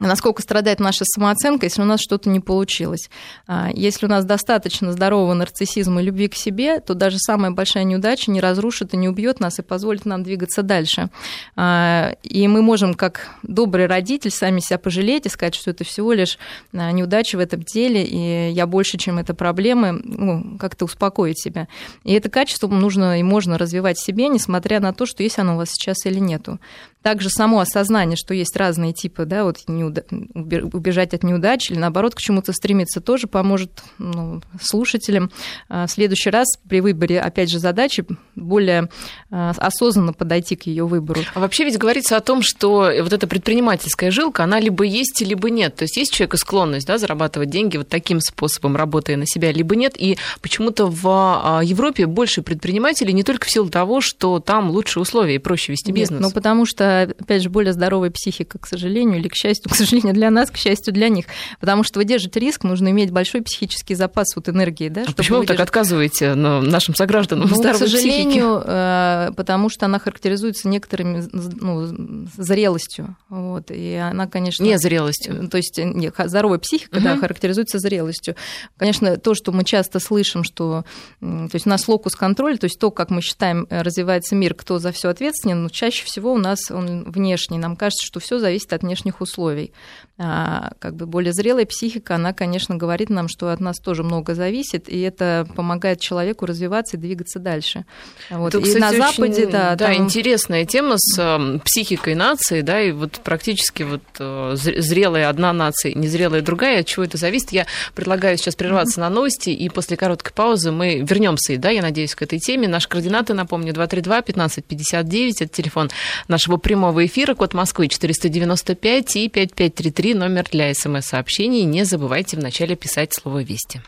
насколько 0.00 0.42
страдает 0.42 0.78
наша 0.78 1.04
самооценка, 1.04 1.66
если 1.66 1.82
у 1.82 1.84
нас 1.84 2.00
что-то 2.00 2.30
не 2.30 2.40
получилось. 2.40 3.10
А, 3.46 3.70
если 3.74 4.06
у 4.06 4.08
нас 4.08 4.24
достаточно 4.24 4.92
здорового 4.92 5.34
нарциссизма 5.34 6.00
и 6.00 6.04
любви 6.04 6.28
к 6.28 6.34
себе, 6.34 6.78
то 6.80 6.94
даже 6.94 7.18
самая 7.18 7.50
большая 7.50 7.84
неудача 7.84 8.30
не 8.30 8.40
разрушит 8.40 8.94
и 8.94 8.96
не 8.96 9.08
убьет 9.08 9.40
нас 9.40 9.58
и 9.58 9.62
позволит 9.62 10.06
нам 10.06 10.22
двигаться 10.22 10.62
дальше. 10.62 11.10
А, 11.56 12.14
и 12.22 12.46
мы 12.46 12.62
можем, 12.62 12.94
как 12.94 13.28
добрый 13.42 13.86
родитель, 13.86 14.30
сами 14.30 14.60
себя 14.60 14.78
пожалеть 14.78 15.26
и 15.26 15.28
сказать, 15.28 15.56
что 15.56 15.70
это 15.70 15.82
всего 15.82 16.12
лишь 16.12 16.38
а, 16.72 16.92
неудача 16.92 17.36
в 17.36 17.40
этом 17.40 17.62
деле, 17.62 18.04
и 18.04 18.50
я 18.52 18.66
больше, 18.66 18.98
чем 18.98 19.18
это 19.18 19.34
проблемы, 19.34 20.00
ну, 20.04 20.58
как-то 20.58 20.84
успокоить 20.84 21.40
себя. 21.40 21.66
И 22.04 22.12
это 22.12 22.30
качество 22.30 22.68
нужно 22.68 23.18
и 23.18 23.24
можно 23.24 23.58
развивать 23.58 23.98
в 23.98 24.04
себе, 24.04 24.28
несмотря 24.28 24.78
на 24.78 24.92
то, 24.92 25.06
что 25.06 25.24
есть 25.24 25.38
оно 25.40 25.54
у 25.54 25.56
вас 25.56 25.70
сейчас 25.70 26.06
или 26.06 26.20
нету. 26.20 26.60
Также 27.02 27.30
само 27.30 27.60
осознание, 27.60 28.16
что 28.16 28.34
есть 28.34 28.56
разные 28.56 28.92
типы, 28.92 29.24
да, 29.24 29.44
вот 29.44 29.58
неуда... 29.68 30.04
убежать 30.10 31.14
от 31.14 31.22
неудач 31.22 31.70
или 31.70 31.78
наоборот 31.78 32.14
к 32.14 32.18
чему-то 32.18 32.52
стремиться, 32.52 33.00
тоже 33.00 33.28
поможет 33.28 33.70
ну, 33.98 34.42
слушателям 34.60 35.30
а, 35.68 35.86
в 35.86 35.90
следующий 35.90 36.30
раз 36.30 36.46
при 36.68 36.80
выборе, 36.80 37.20
опять 37.20 37.50
же, 37.50 37.60
задачи 37.60 38.04
более 38.34 38.88
а, 39.30 39.52
осознанно 39.56 40.12
подойти 40.12 40.56
к 40.56 40.64
ее 40.64 40.86
выбору. 40.86 41.20
А 41.34 41.40
вообще 41.40 41.64
ведь 41.64 41.78
говорится 41.78 42.16
о 42.16 42.20
том, 42.20 42.42
что 42.42 42.90
вот 43.00 43.12
эта 43.12 43.26
предпринимательская 43.28 44.10
жилка, 44.10 44.44
она 44.44 44.58
либо 44.58 44.84
есть, 44.84 45.20
либо 45.20 45.50
нет. 45.50 45.76
То 45.76 45.84
есть 45.84 45.96
есть 45.96 46.12
человека 46.12 46.36
склонность 46.36 46.86
да, 46.86 46.98
зарабатывать 46.98 47.50
деньги 47.50 47.76
вот 47.76 47.88
таким 47.88 48.20
способом, 48.20 48.74
работая 48.76 49.16
на 49.16 49.26
себя, 49.26 49.52
либо 49.52 49.76
нет. 49.76 49.94
И 49.96 50.18
почему-то 50.40 50.86
в 50.86 51.06
а, 51.06 51.60
Европе 51.62 52.06
больше 52.06 52.42
предпринимателей 52.42 53.12
не 53.12 53.22
только 53.22 53.46
в 53.46 53.50
силу 53.50 53.68
того, 53.68 54.00
что 54.00 54.40
там 54.40 54.70
лучшие 54.70 55.02
условия 55.02 55.36
и 55.36 55.38
проще 55.38 55.72
вести 55.72 55.92
бизнес. 55.92 56.20
Нет, 56.20 56.28
ну 56.28 56.30
потому 56.32 56.66
что 56.66 56.87
опять 56.88 57.42
же, 57.42 57.50
более 57.50 57.72
здоровая 57.72 58.10
психика, 58.10 58.58
к 58.58 58.66
сожалению, 58.66 59.18
или 59.18 59.28
к 59.28 59.34
счастью, 59.34 59.70
к 59.70 59.74
сожалению 59.74 60.14
для 60.14 60.30
нас, 60.30 60.50
к 60.50 60.56
счастью 60.56 60.92
для 60.92 61.08
них. 61.08 61.26
Потому 61.60 61.82
что 61.82 61.98
выдержать 61.98 62.36
риск 62.36 62.64
нужно 62.64 62.90
иметь 62.90 63.10
большой 63.10 63.42
психический 63.42 63.94
запас 63.94 64.34
вот 64.36 64.48
энергии. 64.48 64.88
Да, 64.88 65.04
а 65.06 65.12
почему 65.12 65.38
вы 65.38 65.46
так 65.46 65.60
отказываете 65.60 66.34
ну, 66.34 66.60
нашим 66.60 66.94
согражданам 66.94 67.48
ну, 67.48 67.56
здоровой 67.56 67.86
К 67.86 67.90
сожалению, 67.90 68.60
психике? 68.60 69.36
потому 69.36 69.68
что 69.68 69.86
она 69.86 69.98
характеризуется 69.98 70.68
некоторыми 70.68 71.26
ну, 71.32 72.26
зрелостью. 72.36 73.16
Вот, 73.28 73.70
и 73.70 73.94
она, 73.94 74.26
конечно... 74.26 74.64
Не 74.64 74.78
зрелостью. 74.78 75.48
То 75.48 75.56
есть 75.56 75.78
нет, 75.78 76.14
здоровая 76.24 76.58
психика, 76.58 76.96
угу. 76.96 77.04
да, 77.04 77.16
характеризуется 77.16 77.78
зрелостью. 77.78 78.34
Конечно, 78.76 79.16
то, 79.16 79.34
что 79.34 79.52
мы 79.52 79.64
часто 79.64 80.00
слышим, 80.00 80.44
что 80.44 80.84
то 81.20 81.50
есть 81.52 81.66
у 81.66 81.70
нас 81.70 81.86
локус 81.88 82.14
контроль, 82.14 82.58
то 82.58 82.64
есть 82.64 82.78
то, 82.78 82.90
как 82.90 83.10
мы 83.10 83.22
считаем, 83.22 83.66
э, 83.70 83.82
развивается 83.82 84.34
мир, 84.34 84.54
кто 84.54 84.78
за 84.78 84.92
все 84.92 85.08
ответственен, 85.08 85.62
но 85.62 85.68
чаще 85.68 86.04
всего 86.04 86.32
у 86.32 86.38
нас 86.38 86.70
он 86.78 87.10
внешний. 87.10 87.58
Нам 87.58 87.76
кажется, 87.76 88.06
что 88.06 88.20
все 88.20 88.38
зависит 88.38 88.72
от 88.72 88.82
внешних 88.82 89.20
условий. 89.20 89.72
А, 90.20 90.72
как 90.80 90.96
бы 90.96 91.06
более 91.06 91.32
зрелая 91.32 91.64
психика, 91.64 92.16
она, 92.16 92.32
конечно, 92.32 92.74
говорит 92.74 93.08
нам, 93.08 93.28
что 93.28 93.52
от 93.52 93.60
нас 93.60 93.78
тоже 93.78 94.02
много 94.02 94.34
зависит, 94.34 94.88
и 94.88 95.00
это 95.00 95.46
помогает 95.54 96.00
человеку 96.00 96.44
развиваться 96.44 96.96
и 96.96 97.00
двигаться 97.00 97.38
дальше. 97.38 97.84
Вот. 98.28 98.48
Это, 98.48 98.58
и 98.58 98.62
кстати, 98.62 98.80
на 98.80 99.06
Западе, 99.06 99.42
очень, 99.42 99.52
да, 99.52 99.76
да, 99.76 99.86
там... 99.86 99.94
интересная 99.94 100.64
тема 100.64 100.94
с 100.98 101.60
психикой 101.64 102.16
нации, 102.16 102.62
да, 102.62 102.80
и 102.80 102.90
вот 102.90 103.20
практически 103.22 103.84
вот 103.84 104.02
э, 104.18 104.54
зрелая 104.56 105.28
одна 105.28 105.52
нация, 105.52 105.94
незрелая 105.94 106.42
другая, 106.42 106.80
от 106.80 106.86
чего 106.86 107.04
это 107.04 107.16
зависит. 107.16 107.52
Я 107.52 107.66
предлагаю 107.94 108.36
сейчас 108.38 108.56
прерваться 108.56 108.98
mm-hmm. 108.98 109.04
на 109.04 109.10
новости, 109.10 109.50
и 109.50 109.68
после 109.68 109.96
короткой 109.96 110.32
паузы 110.32 110.72
мы 110.72 110.98
вернемся, 110.98 111.56
да, 111.58 111.70
я 111.70 111.80
надеюсь, 111.82 112.16
к 112.16 112.22
этой 112.22 112.40
теме. 112.40 112.66
Наши 112.66 112.88
координаты, 112.88 113.34
напомню, 113.34 113.72
232 113.72 114.18
1559, 114.18 115.42
это 115.42 115.52
телефон 115.54 115.90
нашего 116.26 116.56
прямого 116.68 117.06
эфира, 117.06 117.34
код 117.34 117.54
Москвы 117.54 117.88
495 117.88 119.16
и 119.16 119.28
5533 119.30 120.12
номер 120.12 120.46
для 120.52 120.74
смс-сообщений. 120.74 121.62
Не 121.62 121.84
забывайте 121.84 122.36
вначале 122.36 122.76
писать 122.76 123.14
слово 123.14 123.42
«Вести». 123.42 123.80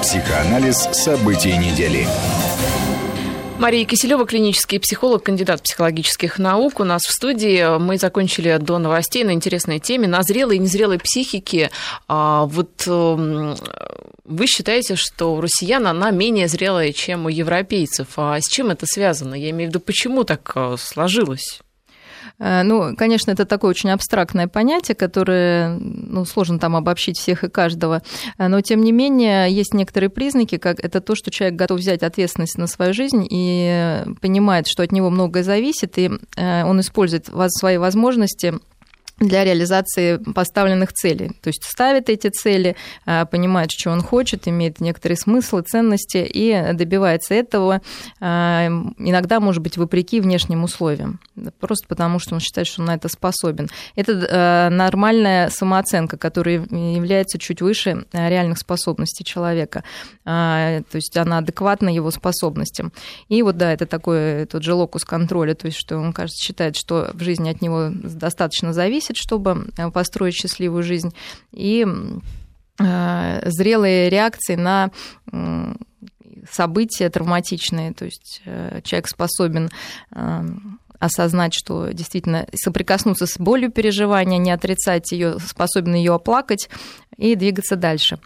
Психоанализ 0.00 0.88
событий 0.92 1.54
недели. 1.58 2.06
Мария 3.58 3.84
Киселева, 3.84 4.24
клинический 4.24 4.80
психолог, 4.80 5.22
кандидат 5.22 5.62
психологических 5.62 6.38
наук. 6.38 6.80
У 6.80 6.84
нас 6.84 7.02
в 7.02 7.12
студии 7.12 7.78
мы 7.78 7.98
закончили 7.98 8.56
до 8.58 8.78
новостей 8.78 9.22
на 9.22 9.32
интересной 9.32 9.78
теме 9.78 10.08
на 10.08 10.22
зрелой 10.22 10.56
и 10.56 10.60
незрелой 10.60 10.98
психике. 10.98 11.70
А, 12.08 12.46
вот 12.46 12.84
эм, 12.86 13.54
вы 14.24 14.46
считаете, 14.46 14.96
что 14.96 15.34
у 15.34 15.42
россиян 15.42 15.86
она 15.86 16.10
менее 16.10 16.48
зрелая, 16.48 16.92
чем 16.94 17.26
у 17.26 17.28
европейцев. 17.28 18.08
А 18.16 18.40
с 18.40 18.48
чем 18.48 18.70
это 18.70 18.86
связано? 18.86 19.34
Я 19.34 19.50
имею 19.50 19.68
в 19.68 19.74
виду, 19.74 19.80
почему 19.80 20.24
так 20.24 20.52
э, 20.54 20.76
сложилось? 20.78 21.60
Э, 22.44 22.62
ну, 22.62 22.94
конечно, 22.94 23.30
это 23.30 23.46
такое 23.46 23.70
очень 23.70 23.90
абстрактное 23.90 24.48
понятие, 24.48 24.94
которое 24.94 25.78
ну, 25.78 26.26
сложно 26.26 26.58
там 26.58 26.76
обобщить 26.76 27.18
всех 27.18 27.42
и 27.42 27.48
каждого. 27.48 28.02
Э, 28.36 28.48
но, 28.48 28.60
тем 28.60 28.82
не 28.82 28.92
менее, 28.92 29.50
есть 29.50 29.72
некоторые 29.72 30.10
признаки, 30.10 30.58
как 30.58 30.78
это 30.84 31.00
то, 31.00 31.14
что 31.14 31.30
человек 31.30 31.56
готов 31.56 31.80
взять 31.80 32.02
ответственность 32.02 32.58
на 32.58 32.66
свою 32.66 32.92
жизнь 32.92 33.26
и 33.30 34.02
понимает, 34.20 34.66
что 34.68 34.82
от 34.82 34.92
него 34.92 35.08
многое 35.08 35.42
зависит, 35.42 35.96
и 35.98 36.10
э, 36.36 36.64
он 36.64 36.80
использует 36.80 37.30
свои 37.48 37.78
возможности 37.78 38.54
для 39.18 39.44
реализации 39.44 40.16
поставленных 40.16 40.92
целей. 40.92 41.30
То 41.40 41.48
есть 41.48 41.62
ставит 41.64 42.08
эти 42.08 42.28
цели, 42.28 42.76
а, 43.06 43.26
понимает, 43.26 43.70
что 43.70 43.90
он 43.90 44.02
хочет, 44.02 44.48
имеет 44.48 44.80
некоторые 44.80 45.16
смыслы, 45.16 45.62
ценности 45.62 46.18
и 46.18 46.72
добивается 46.72 47.34
этого 47.34 47.80
а, 48.20 48.66
иногда, 48.98 49.38
может 49.38 49.62
быть, 49.62 49.76
вопреки 49.76 50.20
внешним 50.20 50.64
условиям. 50.64 51.20
Просто 51.60 51.86
потому, 51.86 52.18
что 52.18 52.34
он 52.34 52.40
считает, 52.40 52.66
что 52.66 52.82
он 52.82 52.86
на 52.86 52.94
это 52.94 53.08
способен. 53.08 53.68
Это 53.94 54.26
а, 54.30 54.70
нормальная 54.70 55.48
самооценка, 55.48 56.16
которая 56.16 56.66
является 56.70 57.38
чуть 57.38 57.62
выше 57.62 58.06
реальных 58.12 58.58
способностей 58.58 59.24
человека. 59.24 59.84
То 60.24 60.84
есть 60.92 61.16
она 61.16 61.38
адекватна 61.38 61.88
его 61.88 62.10
способностям. 62.10 62.92
И 63.28 63.42
вот, 63.42 63.56
да, 63.56 63.72
это 63.72 63.86
такой 63.86 64.46
тот 64.46 64.62
же 64.62 64.74
локус 64.74 65.04
контроля, 65.04 65.54
то 65.54 65.66
есть 65.66 65.78
что 65.78 65.98
он, 65.98 66.12
кажется, 66.12 66.42
считает, 66.42 66.76
что 66.76 67.10
в 67.14 67.22
жизни 67.22 67.50
от 67.50 67.62
него 67.62 67.90
достаточно 67.92 68.72
зависит, 68.72 69.03
зависит, 69.04 69.16
чтобы 69.16 69.66
э, 69.76 69.90
построить 69.90 70.34
счастливую 70.34 70.82
жизнь, 70.82 71.14
и 71.52 71.86
э, 72.78 73.50
зрелые 73.50 74.10
реакции 74.10 74.54
на 74.56 74.90
события 76.50 77.08
травматичные, 77.08 77.92
то 77.92 78.04
есть 78.04 78.42
э, 78.44 78.80
человек 78.84 79.08
способен 79.08 79.70
осознать, 80.98 81.54
что 81.54 81.88
действительно 81.92 82.46
соприкоснуться 82.54 83.26
с 83.26 83.38
болью 83.38 83.70
переживания, 83.70 84.38
не 84.38 84.50
отрицать 84.50 85.12
ее, 85.12 85.38
способен 85.38 85.94
ее 85.94 86.14
оплакать, 86.14 86.68
и 87.16 87.34
двигаться 87.34 87.76
дальше. 87.76 88.18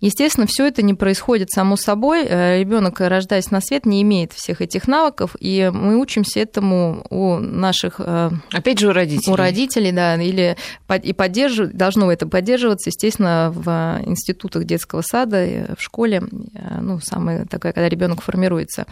Естественно, 0.00 0.46
все 0.46 0.66
это 0.66 0.82
не 0.82 0.94
происходит 0.94 1.50
само 1.50 1.76
собой. 1.76 2.24
Э, 2.24 2.58
Ребенок, 2.58 3.00
рождаясь 3.00 3.50
на 3.50 3.60
свет, 3.60 3.86
не 3.86 4.02
имеет 4.02 4.32
всех 4.32 4.60
этих 4.60 4.86
навыков, 4.86 5.36
и 5.38 5.70
мы 5.72 5.98
учимся 5.98 6.40
этому 6.40 7.06
у 7.10 7.38
наших... 7.38 7.96
Э, 7.98 8.30
Опять 8.52 8.78
же, 8.78 8.88
у 8.88 8.92
родителей. 8.92 9.32
У 9.32 9.36
родителей, 9.36 9.92
да, 9.92 10.14
или 10.16 10.56
и 11.02 11.12
поддерживать, 11.12 11.76
должно 11.76 12.12
это 12.12 12.26
поддерживаться, 12.26 12.90
естественно, 12.90 13.50
в 13.54 14.00
институтах 14.06 14.64
детского 14.64 15.02
сада, 15.02 15.74
в 15.76 15.82
школе, 15.82 16.22
э, 16.54 16.80
ну, 16.80 17.00
самая 17.00 17.46
такая, 17.46 17.72
когда 17.72 17.88
ребенок 17.88 18.22
формируется. 18.22 18.86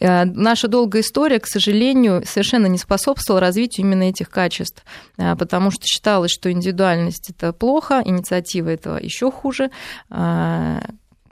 Наша 0.00 0.68
долгая 0.68 1.02
история, 1.02 1.38
к 1.40 1.46
сожалению, 1.46 2.22
совершенно 2.26 2.59
не 2.66 2.78
способствовала 2.78 3.40
развитию 3.40 3.86
именно 3.86 4.04
этих 4.04 4.30
качеств, 4.30 4.84
потому 5.16 5.70
что 5.70 5.86
считалось, 5.86 6.30
что 6.30 6.50
индивидуальность 6.50 7.30
это 7.30 7.52
плохо, 7.52 8.02
инициатива 8.04 8.68
этого 8.68 8.98
еще 8.98 9.30
хуже. 9.30 9.70
А, 10.10 10.82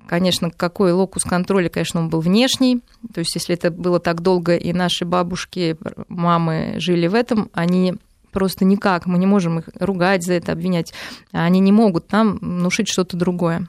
конечно, 0.06 0.50
какой 0.50 0.92
локус 0.92 1.24
контроля, 1.24 1.68
конечно, 1.68 2.00
он 2.00 2.08
был 2.08 2.20
внешний. 2.20 2.80
То 3.12 3.20
есть, 3.20 3.34
если 3.34 3.54
это 3.54 3.70
было 3.70 4.00
так 4.00 4.22
долго, 4.22 4.56
и 4.56 4.72
наши 4.72 5.04
бабушки, 5.04 5.76
мамы 6.08 6.74
жили 6.78 7.06
в 7.06 7.14
этом, 7.14 7.50
они 7.52 7.94
просто 8.32 8.64
никак, 8.64 9.06
мы 9.06 9.18
не 9.18 9.26
можем 9.26 9.60
их 9.60 9.68
ругать 9.80 10.22
за 10.22 10.34
это, 10.34 10.52
обвинять. 10.52 10.92
Они 11.32 11.60
не 11.60 11.72
могут 11.72 12.12
нам 12.12 12.38
внушить 12.38 12.88
что-то 12.88 13.16
другое. 13.16 13.66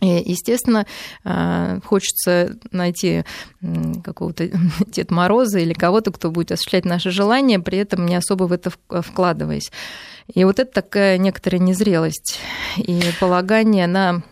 И, 0.00 0.06
естественно, 0.06 0.86
а, 1.24 1.80
хочется 1.84 2.58
найти 2.70 3.24
какого-то 4.04 4.50
Дед 4.86 5.10
Мороза 5.10 5.58
или 5.58 5.72
кого-то, 5.72 6.12
кто 6.12 6.30
будет 6.30 6.52
осуществлять 6.52 6.84
наши 6.84 7.10
желания, 7.10 7.58
при 7.58 7.78
этом 7.78 8.06
не 8.06 8.14
особо 8.14 8.44
в 8.44 8.52
это 8.52 8.70
вкладываясь. 8.90 9.70
И 10.34 10.44
вот 10.44 10.58
это 10.58 10.70
такая 10.70 11.18
некоторая 11.18 11.60
незрелость 11.60 12.40
и 12.76 13.00
полагание 13.20 13.86
на 13.86 14.22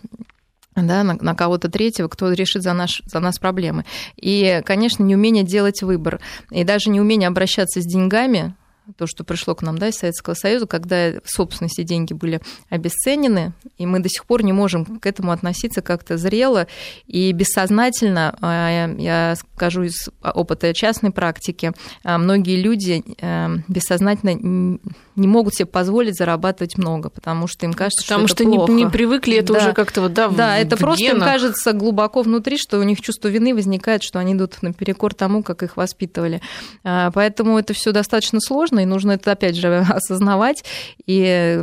да, 0.76 1.04
на, 1.04 1.14
на 1.14 1.34
кого-то 1.36 1.70
третьего, 1.70 2.08
кто 2.08 2.32
решит 2.32 2.62
за, 2.62 2.72
наш, 2.72 3.00
за 3.06 3.20
нас 3.20 3.38
проблемы. 3.38 3.84
И, 4.16 4.60
конечно, 4.64 5.04
неумение 5.04 5.44
делать 5.44 5.82
выбор. 5.82 6.20
И 6.50 6.64
даже 6.64 6.90
неумение 6.90 7.28
обращаться 7.28 7.80
с 7.80 7.84
деньгами, 7.84 8.56
то, 8.96 9.06
что 9.06 9.24
пришло 9.24 9.54
к 9.54 9.62
нам 9.62 9.78
да, 9.78 9.88
из 9.88 9.96
Советского 9.96 10.34
Союза, 10.34 10.66
когда 10.66 11.12
в 11.24 11.30
собственности 11.30 11.82
деньги 11.82 12.12
были 12.12 12.40
обесценены, 12.68 13.52
и 13.78 13.86
мы 13.86 14.00
до 14.00 14.08
сих 14.08 14.26
пор 14.26 14.42
не 14.42 14.52
можем 14.52 14.84
к 14.84 15.06
этому 15.06 15.32
относиться 15.32 15.80
как-то 15.82 16.16
зрело 16.16 16.66
и 17.06 17.32
бессознательно, 17.32 18.36
а, 18.40 18.94
я 18.98 19.36
скажу 19.36 19.84
из 19.84 20.08
опыта 20.22 20.74
частной 20.74 21.10
практики, 21.10 21.72
а, 22.02 22.18
многие 22.18 22.60
люди 22.60 23.02
э, 23.20 23.48
бессознательно 23.68 24.78
не 25.16 25.28
могут 25.28 25.54
себе 25.54 25.66
позволить 25.66 26.16
зарабатывать 26.16 26.76
много, 26.76 27.08
потому 27.08 27.46
что 27.46 27.66
им 27.66 27.72
кажется, 27.72 28.02
потому 28.02 28.26
что, 28.26 28.36
что 28.36 28.44
это 28.44 28.52
плохо. 28.52 28.72
Не, 28.72 28.84
не 28.84 28.90
привыкли, 28.90 29.36
это 29.36 29.52
да. 29.52 29.58
уже 29.60 29.72
как-то 29.72 30.00
вот, 30.02 30.12
да, 30.12 30.28
Да, 30.28 30.56
в, 30.56 30.60
это 30.60 30.76
в 30.76 30.80
просто 30.80 31.04
генах. 31.04 31.18
им 31.18 31.24
кажется 31.24 31.72
глубоко 31.72 32.22
внутри, 32.22 32.58
что 32.58 32.78
у 32.78 32.82
них 32.82 33.00
чувство 33.00 33.28
вины 33.28 33.54
возникает, 33.54 34.02
что 34.02 34.18
они 34.18 34.34
идут 34.34 34.62
наперекор 34.62 35.14
тому, 35.14 35.42
как 35.42 35.62
их 35.62 35.76
воспитывали. 35.76 36.40
А, 36.82 37.10
поэтому 37.12 37.58
это 37.58 37.74
все 37.74 37.92
достаточно 37.92 38.40
сложно, 38.40 38.73
и 38.80 38.84
нужно 38.86 39.12
это, 39.12 39.32
опять 39.32 39.56
же, 39.56 39.78
осознавать 39.88 40.64
и 41.06 41.60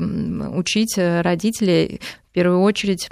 учить 0.55 0.95
родителей 0.97 2.01
в 2.29 2.33
первую 2.33 2.61
очередь 2.61 3.09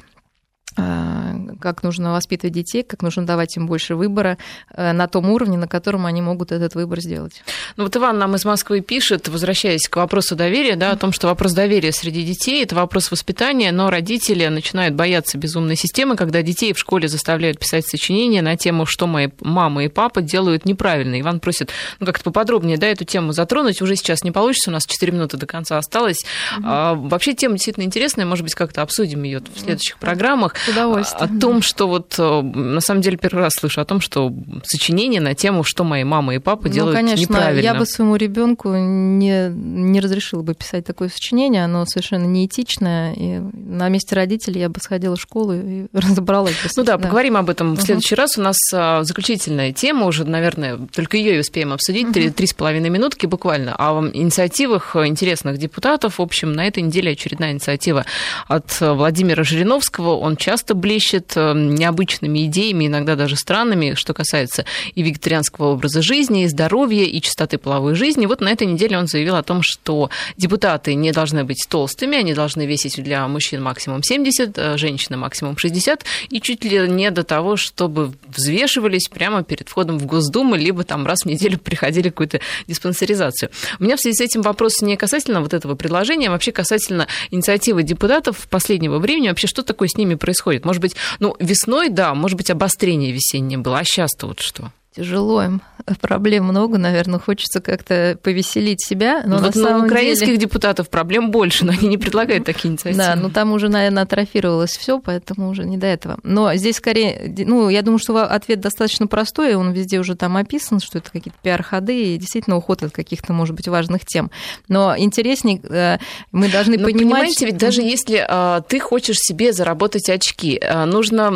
как 0.75 1.83
нужно 1.83 2.13
воспитывать 2.13 2.53
детей, 2.53 2.83
как 2.83 3.01
нужно 3.01 3.25
давать 3.25 3.57
им 3.57 3.67
больше 3.67 3.95
выбора 3.95 4.37
э, 4.71 4.91
на 4.91 5.07
том 5.07 5.29
уровне, 5.29 5.57
на 5.57 5.67
котором 5.67 6.05
они 6.05 6.21
могут 6.21 6.51
этот 6.51 6.75
выбор 6.75 7.01
сделать. 7.01 7.43
Ну 7.75 7.83
вот 7.83 7.95
Иван 7.95 8.17
нам 8.17 8.35
из 8.35 8.45
Москвы 8.45 8.81
пишет, 8.81 9.27
возвращаясь 9.27 9.87
к 9.87 9.95
вопросу 9.97 10.35
доверия, 10.35 10.75
да, 10.75 10.91
о 10.91 10.97
том, 10.97 11.11
что 11.11 11.27
вопрос 11.27 11.53
доверия 11.53 11.91
среди 11.91 12.23
детей– 12.23 12.63
это 12.63 12.75
вопрос 12.75 13.11
воспитания, 13.11 13.71
но 13.71 13.89
родители 13.89 14.45
начинают 14.47 14.95
бояться 14.95 15.37
безумной 15.37 15.75
системы, 15.75 16.15
когда 16.15 16.41
детей 16.41 16.73
в 16.73 16.79
школе 16.79 17.07
заставляют 17.07 17.59
писать 17.59 17.87
сочинения 17.87 18.41
на 18.41 18.55
тему, 18.55 18.85
что 18.85 19.07
мои 19.07 19.29
мама 19.41 19.83
и 19.85 19.87
папа 19.87 20.21
делают 20.21 20.65
неправильно. 20.65 21.19
Иван 21.19 21.39
просит, 21.39 21.71
ну 21.99 22.05
как-то 22.05 22.25
поподробнее, 22.25 22.77
да, 22.77 22.87
эту 22.87 23.05
тему 23.05 23.33
затронуть. 23.33 23.81
Уже 23.81 23.95
сейчас 23.95 24.23
не 24.23 24.31
получится, 24.31 24.69
у 24.69 24.73
нас 24.73 24.85
4 24.85 25.11
минуты 25.11 25.37
до 25.37 25.45
конца 25.45 25.77
осталось. 25.77 26.23
Угу. 26.57 26.65
А, 26.65 26.93
вообще 26.93 27.33
тема 27.33 27.55
действительно 27.55 27.83
интересная, 27.83 28.25
может 28.25 28.43
быть, 28.43 28.55
как-то 28.55 28.81
обсудим 28.81 29.23
ее 29.23 29.41
в 29.55 29.59
следующих 29.59 29.97
программах 29.97 30.55
удовольствие. 30.67 31.29
О 31.29 31.39
том, 31.39 31.61
что 31.61 31.87
вот 31.87 32.15
э, 32.17 32.41
на 32.41 32.81
самом 32.81 33.01
деле 33.01 33.17
первый 33.17 33.41
раз 33.41 33.53
слышу 33.53 33.81
о 33.81 33.85
том, 33.85 34.01
что 34.01 34.33
сочинение 34.63 35.21
на 35.21 35.35
тему, 35.35 35.63
что 35.63 35.83
мои 35.83 36.03
мама 36.03 36.35
и 36.35 36.39
папа 36.39 36.67
ну, 36.67 36.73
делают 36.73 36.95
ну, 36.95 37.01
конечно, 37.01 37.21
неправильно. 37.21 37.61
Я 37.61 37.73
бы 37.75 37.85
своему 37.85 38.15
ребенку 38.15 38.73
не, 38.75 39.49
не 39.49 39.99
разрешила 39.99 40.41
бы 40.41 40.53
писать 40.53 40.85
такое 40.85 41.09
сочинение, 41.09 41.63
оно 41.63 41.85
совершенно 41.85 42.25
неэтичное. 42.25 43.13
И 43.13 43.39
на 43.53 43.89
месте 43.89 44.15
родителей 44.15 44.61
я 44.61 44.69
бы 44.69 44.79
сходила 44.79 45.15
в 45.15 45.21
школу 45.21 45.53
и 45.53 45.87
разобралась 45.93 46.53
бы. 46.53 46.69
Ну 46.75 46.83
да, 46.83 46.97
да, 46.97 46.97
поговорим 46.97 47.37
об 47.37 47.49
этом 47.49 47.75
в 47.75 47.81
следующий 47.81 48.15
раз. 48.15 48.37
У 48.37 48.41
нас 48.41 48.57
а, 48.73 49.03
заключительная 49.03 49.71
тема, 49.71 50.05
уже, 50.05 50.25
наверное, 50.25 50.77
только 50.77 51.17
ее 51.17 51.35
и 51.35 51.39
успеем 51.39 51.73
обсудить, 51.73 52.11
три, 52.11 52.29
три 52.29 52.47
с 52.47 52.53
половиной 52.53 52.89
минутки 52.89 53.25
буквально, 53.25 53.75
о 53.77 54.09
инициативах 54.13 54.95
интересных 54.95 55.57
депутатов. 55.57 56.19
В 56.19 56.21
общем, 56.21 56.53
на 56.53 56.67
этой 56.67 56.83
неделе 56.83 57.11
очередная 57.11 57.51
инициатива 57.51 58.05
от 58.47 58.79
Владимира 58.79 59.43
Жириновского. 59.43 60.15
Он 60.15 60.35
часто 60.35 60.48
блещет 60.75 61.33
э, 61.35 61.53
необычными 61.53 62.45
идеями, 62.45 62.87
иногда 62.87 63.15
даже 63.15 63.35
странными, 63.35 63.93
что 63.93 64.13
касается 64.13 64.65
и 64.95 65.01
вегетарианского 65.01 65.67
образа 65.67 66.01
жизни, 66.01 66.43
и 66.43 66.47
здоровья, 66.47 67.03
и 67.03 67.21
чистоты 67.21 67.57
половой 67.57 67.95
жизни. 67.95 68.25
Вот 68.25 68.41
на 68.41 68.49
этой 68.49 68.67
неделе 68.67 68.97
он 68.97 69.07
заявил 69.07 69.35
о 69.35 69.43
том, 69.43 69.61
что 69.61 70.09
депутаты 70.37 70.95
не 70.95 71.11
должны 71.11 71.43
быть 71.43 71.65
толстыми, 71.69 72.17
они 72.17 72.33
должны 72.33 72.65
весить 72.65 73.01
для 73.01 73.27
мужчин 73.27 73.61
максимум 73.61 74.03
70, 74.03 74.57
э, 74.57 74.77
женщины 74.77 75.17
максимум 75.17 75.57
60, 75.57 76.03
и 76.29 76.41
чуть 76.41 76.63
ли 76.63 76.87
не 76.87 77.11
до 77.11 77.23
того, 77.23 77.55
чтобы 77.55 78.13
взвешивались 78.27 79.07
прямо 79.07 79.43
перед 79.43 79.69
входом 79.69 79.99
в 79.99 80.05
Госдуму, 80.05 80.55
либо 80.55 80.83
там 80.83 81.05
раз 81.05 81.19
в 81.21 81.25
неделю 81.25 81.59
приходили 81.63 82.09
какую-то 82.09 82.39
диспансеризацию. 82.67 83.51
У 83.79 83.83
меня 83.83 83.95
в 83.95 83.99
связи 83.99 84.17
с 84.17 84.21
этим 84.21 84.41
вопрос 84.41 84.81
не 84.81 84.97
касательно 84.97 85.41
вот 85.41 85.53
этого 85.53 85.75
предложения, 85.75 86.27
а 86.27 86.31
вообще 86.31 86.51
касательно 86.51 87.07
инициативы 87.31 87.83
депутатов 87.83 88.47
последнего 88.49 88.99
времени, 88.99 89.29
вообще 89.29 89.47
что 89.47 89.63
такое 89.63 89.87
с 89.87 89.95
ними 89.95 90.15
происходит? 90.15 90.38
Может 90.65 90.81
быть, 90.81 90.95
ну, 91.19 91.35
весной, 91.39 91.89
да, 91.89 92.13
может 92.13 92.37
быть, 92.37 92.49
обострение 92.49 93.11
весеннее 93.11 93.57
было, 93.57 93.79
а 93.79 93.83
сейчас-то 93.83 94.27
вот 94.27 94.39
что? 94.39 94.71
Тяжело 94.99 95.41
им. 95.41 95.61
Проблем 96.01 96.43
много, 96.45 96.77
наверное, 96.77 97.19
хочется 97.19 97.61
как-то 97.61 98.19
повеселить 98.21 98.83
себя. 98.83 99.23
Но 99.25 99.37
вот 99.37 99.55
на 99.55 99.61
самом 99.61 99.85
украинских 99.85 100.27
деле... 100.27 100.37
депутатов 100.37 100.89
проблем 100.89 101.31
больше, 101.31 101.63
но 101.65 101.71
они 101.71 101.87
не 101.87 101.97
предлагают 101.97 102.43
такие 102.43 102.67
инициативы. 102.71 103.01
Да, 103.01 103.15
ну 103.15 103.29
там 103.29 103.53
уже, 103.53 103.69
наверное, 103.69 104.03
атрофировалось 104.03 104.75
все, 104.77 104.99
поэтому 104.99 105.49
уже 105.49 105.63
не 105.63 105.77
до 105.77 105.87
этого. 105.87 106.19
Но 106.23 106.53
здесь 106.55 106.75
скорее, 106.75 107.33
ну, 107.47 107.69
я 107.69 107.81
думаю, 107.81 107.99
что 107.99 108.23
ответ 108.23 108.59
достаточно 108.59 109.07
простой, 109.07 109.55
он 109.55 109.71
везде 109.71 109.99
уже 109.99 110.15
там 110.15 110.35
описан, 110.35 110.81
что 110.81 110.97
это 110.97 111.09
какие-то 111.11 111.39
пиар-ходы 111.41 112.15
и 112.15 112.17
действительно 112.17 112.57
уход 112.57 112.83
от 112.83 112.91
каких-то, 112.91 113.31
может 113.31 113.55
быть, 113.55 113.69
важных 113.69 114.05
тем. 114.05 114.31
Но 114.67 114.97
интереснее 114.97 115.61
э, 115.63 115.97
мы 116.33 116.49
должны 116.49 116.77
но 116.77 116.83
понимать... 116.83 117.03
понимаете, 117.03 117.45
ведь 117.45 117.57
даже 117.57 117.81
если 117.81 118.25
а, 118.27 118.61
ты 118.61 118.81
хочешь 118.81 119.17
себе 119.17 119.53
заработать 119.53 120.09
очки, 120.09 120.59
а, 120.61 120.85
нужно... 120.85 121.31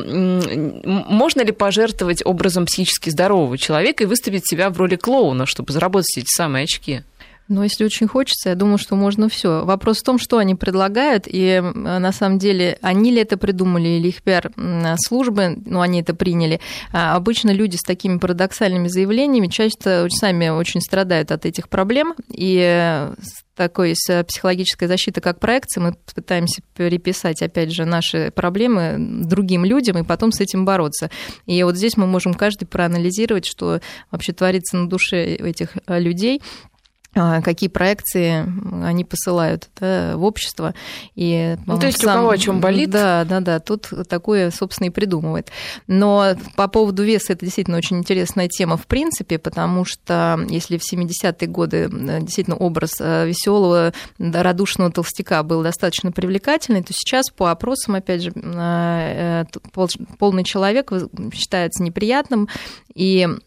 Можно 0.84 1.43
ли 1.43 1.53
пожертвовать 1.53 2.26
образом 2.26 2.66
психически 2.66 3.09
здорового 3.09 3.53
человека 3.58 4.04
и 4.04 4.08
выставить 4.08 4.47
себя 4.47 4.70
в 4.70 4.78
роли 4.78 4.95
клоуна, 4.95 5.45
чтобы 5.45 5.74
заработать 5.74 6.18
эти 6.18 6.34
самые 6.34 6.64
очки? 6.64 7.04
Но 7.48 7.64
если 7.64 7.84
очень 7.84 8.08
хочется, 8.08 8.50
я 8.50 8.56
думаю, 8.56 8.78
что 8.78 8.96
можно 8.96 9.28
все. 9.28 9.66
Вопрос 9.66 10.00
в 10.00 10.04
том, 10.04 10.18
что 10.18 10.38
они 10.38 10.56
предлагают, 10.56 11.26
и 11.28 11.62
на 11.74 12.12
самом 12.12 12.39
деле 12.39 12.78
они 12.82 13.12
ли 13.12 13.22
это 13.22 13.38
придумали, 13.38 13.88
или 13.88 14.08
их 14.08 14.24
пиар-службы, 14.24 15.58
ну, 15.66 15.82
они 15.82 16.02
это 16.02 16.14
приняли. 16.14 16.60
А 16.91 17.16
обычно 17.16 17.52
люди 17.52 17.76
с 17.76 17.82
такими 17.82 18.18
парадоксальными 18.18 18.88
заявлениями 18.88 19.48
часто 19.48 20.08
сами 20.10 20.50
очень 20.50 20.82
страдают 20.82 21.32
от 21.32 21.46
этих 21.46 21.70
проблем, 21.70 22.16
и 22.30 23.12
с 23.22 23.44
такой 23.56 23.94
с 23.96 24.24
психологической 24.24 24.88
защиты 24.88 25.22
как 25.22 25.39
проекции 25.39 25.80
мы 25.80 25.96
пытаемся 26.16 26.62
переписать, 26.76 27.41
опять 27.41 27.72
же, 27.72 27.86
наши 27.86 28.32
проблемы 28.32 28.96
другим 28.98 29.64
людям 29.64 29.98
и 29.98 30.04
потом 30.04 30.32
с 30.32 30.39
этим 30.39 30.66
бороться. 30.66 31.12
И 31.46 31.62
вот 31.64 31.76
здесь 31.76 31.98
мы 31.98 32.08
можем 32.08 32.34
каждый 32.34 32.66
проанализировать, 32.66 33.46
что 33.46 33.80
вообще 34.10 34.34
творится 34.34 34.78
на 34.78 34.89
душе 34.89 35.36
этих 35.36 35.78
людей, 35.88 36.41
а, 36.41 36.72
какие 37.14 37.70
проекции 37.70 38.45
они 38.84 39.05
посылают 39.05 39.70
да, 39.80 40.18
в 40.18 40.24
общество. 40.24 40.74
И, 41.16 41.57
ну, 41.66 41.80
то 41.80 41.88
есть 41.88 42.01
сам... 42.01 42.11
у 42.11 42.14
кого 42.14 42.30
о 42.32 42.38
чем 42.38 42.59
болит? 42.59 42.89
Да, 42.89 43.24
да, 43.26 43.39
да, 43.39 43.59
тут 43.59 43.89
такое, 44.09 44.51
собственно, 44.51 44.88
и 44.88 44.91
придумывает. 44.91 45.51
Но 45.88 46.36
по 46.55 46.68
поводу 46.68 47.03
веса 47.03 47.34
это 47.34 47.45
действительно 47.45 47.78
очень 47.78 47.97
интересная 47.97 48.47
тема 48.47 48.78
в 48.78 48.88
принципе, 48.88 49.38
потому 49.38 49.86
что 49.86 50.39
если 50.49 50.78
в 50.78 50.82
70-е 50.82 51.47
годы 51.47 51.89
действительно 51.91 52.57
образ 52.57 52.93
э, 52.99 53.28
веселого, 53.28 53.93
радушного 54.20 54.91
толстяка 54.91 55.43
был 55.43 55.64
достаточно 55.64 56.11
привлекательный, 56.11 56.84
то 56.84 56.93
сейчас 56.93 57.30
по 57.30 57.51
опросам, 57.51 57.95
опять 57.95 58.24
же, 58.24 58.32
э, 58.36 59.45
э, 59.45 59.88
полный 60.18 60.43
человек 60.43 60.91
считается 61.34 61.84
неприятным, 61.84 62.49
и 62.93 63.28
а, 63.28 63.38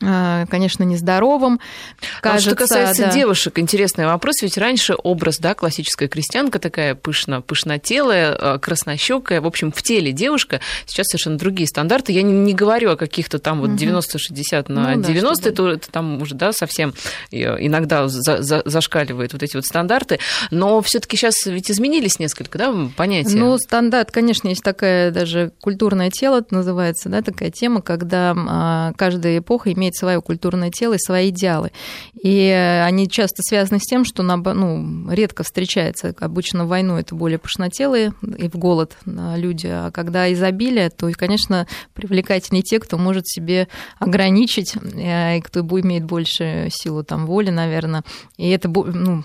конечно, 0.00 0.82
нездоровым. 0.84 1.60
Кажется, 2.22 2.50
а 2.50 2.52
что 2.52 2.56
касается 2.56 3.02
да. 3.04 3.12
девушек, 3.12 3.58
интересный 3.58 4.06
вопрос, 4.06 4.42
ведь 4.42 4.56
раньше 4.56 4.94
образ, 4.94 5.38
да, 5.38 5.54
классическая 5.54 6.08
крестьянка 6.08 6.58
такая 6.58 6.94
пышно, 6.94 7.42
пышнотелая, 7.42 8.34
а, 8.34 8.58
краснощекая, 8.58 9.40
в 9.42 9.46
общем, 9.46 9.72
в 9.72 9.82
теле 9.82 10.12
девушка, 10.12 10.60
сейчас 10.86 11.08
совершенно 11.08 11.36
другие 11.36 11.68
стандарты. 11.68 12.12
Я 12.12 12.22
не, 12.22 12.32
не 12.32 12.54
говорю 12.54 12.92
о 12.92 12.96
каких-то 12.96 13.38
там 13.38 13.60
вот 13.60 13.70
90-60 13.70 14.72
на 14.72 14.96
ну, 14.96 15.02
90, 15.02 15.44
да, 15.44 15.50
это, 15.50 15.68
это 15.68 15.90
там 15.90 16.22
уже, 16.22 16.34
да, 16.34 16.52
совсем 16.52 16.94
иногда 17.30 18.08
за, 18.08 18.42
за, 18.42 18.62
зашкаливает 18.64 19.34
вот 19.34 19.42
эти 19.42 19.56
вот 19.56 19.66
стандарты, 19.66 20.18
но 20.50 20.80
все 20.80 21.00
таки 21.00 21.16
сейчас 21.16 21.34
ведь 21.44 21.70
изменились 21.70 22.18
несколько, 22.18 22.56
да, 22.56 22.74
понятия? 22.96 23.36
Ну, 23.36 23.58
стандарт, 23.58 24.10
конечно, 24.10 24.48
есть 24.48 24.62
такая 24.62 25.10
даже 25.10 25.52
культурное 25.60 26.10
тело, 26.10 26.44
называется, 26.50 27.10
да, 27.10 27.20
такая 27.20 27.50
тема, 27.50 27.82
когда 27.82 28.92
каждая 28.96 29.38
эпоха 29.38 29.72
имеет 29.72 29.89
имеет 29.90 29.94
свое 29.94 30.20
культурное 30.20 30.70
тело 30.70 30.94
и 30.94 30.98
свои 30.98 31.30
идеалы. 31.30 31.72
И 32.22 32.48
они 32.84 33.08
часто 33.08 33.42
связаны 33.42 33.78
с 33.78 33.84
тем, 33.84 34.04
что 34.04 34.22
ну, 34.22 35.10
редко 35.10 35.42
встречается. 35.42 36.14
Обычно 36.18 36.64
в 36.64 36.68
войну 36.68 36.96
это 36.96 37.14
более 37.14 37.38
пышнотелые 37.38 38.12
и 38.22 38.48
в 38.48 38.56
голод 38.56 38.96
люди. 39.04 39.66
А 39.66 39.90
когда 39.90 40.32
изобилие, 40.32 40.90
то, 40.90 41.10
конечно, 41.16 41.66
привлекательнее 41.94 42.62
те, 42.62 42.78
кто 42.78 42.98
может 42.98 43.26
себе 43.26 43.68
ограничить, 43.98 44.74
э, 44.76 45.38
и 45.38 45.40
кто 45.40 45.60
имеет 45.60 46.04
больше 46.04 46.68
силу 46.70 47.04
там, 47.04 47.26
воли, 47.26 47.50
наверное. 47.50 48.02
И 48.36 48.48
это 48.50 48.68
ну, 48.68 49.24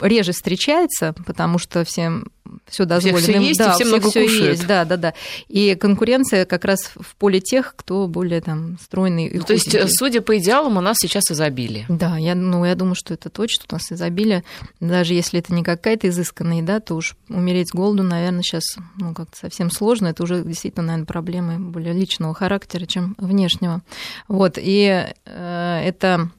реже 0.00 0.32
встречается, 0.32 1.14
потому 1.26 1.58
что 1.58 1.84
всем 1.84 2.26
все 2.66 2.84
дозволено. 2.84 3.18
Все 3.20 3.40
есть, 3.40 3.58
да, 3.58 3.72
и 3.72 3.74
все 3.74 3.84
много 3.84 4.10
все 4.10 4.24
кушают. 4.24 4.50
есть, 4.50 4.66
да, 4.66 4.84
да, 4.84 4.96
да. 4.96 5.14
И 5.48 5.74
конкуренция 5.74 6.44
как 6.44 6.64
раз 6.64 6.90
в 6.94 7.16
поле 7.16 7.40
тех, 7.40 7.74
кто 7.76 8.06
более 8.08 8.40
там 8.40 8.78
стройный 8.82 9.26
и 9.26 9.38
ну, 9.38 9.44
То 9.44 9.52
есть, 9.52 9.76
судя 9.98 10.22
по 10.22 10.36
идеалам, 10.38 10.76
у 10.76 10.80
нас 10.80 10.96
сейчас 11.00 11.30
изобилие. 11.30 11.86
Да, 11.88 12.16
я, 12.16 12.34
ну, 12.34 12.64
я 12.64 12.74
думаю, 12.74 12.94
что 12.94 13.14
это 13.14 13.30
точно, 13.30 13.64
у 13.70 13.74
нас 13.74 13.90
изобилие. 13.90 14.44
Даже 14.80 15.14
если 15.14 15.40
это 15.40 15.52
не 15.52 15.62
какая-то 15.62 16.08
изысканная 16.08 16.58
еда, 16.58 16.80
то 16.80 16.94
уж 16.94 17.16
умереть 17.28 17.70
с 17.70 17.72
голоду, 17.74 18.02
наверное, 18.02 18.42
сейчас 18.42 18.76
ну, 18.96 19.14
как-то 19.14 19.36
совсем 19.36 19.70
сложно. 19.70 20.08
Это 20.08 20.22
уже 20.22 20.42
действительно, 20.42 20.86
наверное, 20.86 21.06
проблемы 21.06 21.58
более 21.58 21.92
личного 21.92 22.34
характера, 22.34 22.86
чем 22.86 23.14
внешнего. 23.18 23.82
Вот, 24.28 24.58
и 24.58 25.06
э, 25.24 25.82
это 25.84 26.30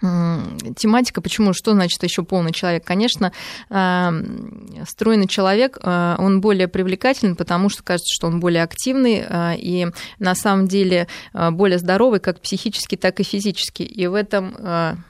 тематика, 0.00 1.20
почему, 1.20 1.52
что 1.52 1.72
значит 1.72 2.02
еще 2.02 2.22
полный 2.22 2.52
человек? 2.52 2.84
Конечно, 2.84 3.32
а, 3.70 4.12
стройный 4.86 5.26
человек, 5.26 5.78
а, 5.82 6.16
он 6.18 6.40
более 6.40 6.68
привлекательный, 6.68 7.34
потому 7.34 7.68
что 7.68 7.82
кажется, 7.82 8.14
что 8.14 8.26
он 8.28 8.40
более 8.40 8.62
активный 8.62 9.24
а, 9.28 9.54
и 9.56 9.88
на 10.18 10.34
самом 10.34 10.68
деле 10.68 11.08
более 11.32 11.78
здоровый 11.78 12.20
как 12.20 12.40
психически, 12.40 12.96
так 12.96 13.20
и 13.20 13.22
физически. 13.22 13.82
И 13.82 14.06
в 14.06 14.14
этом 14.14 15.04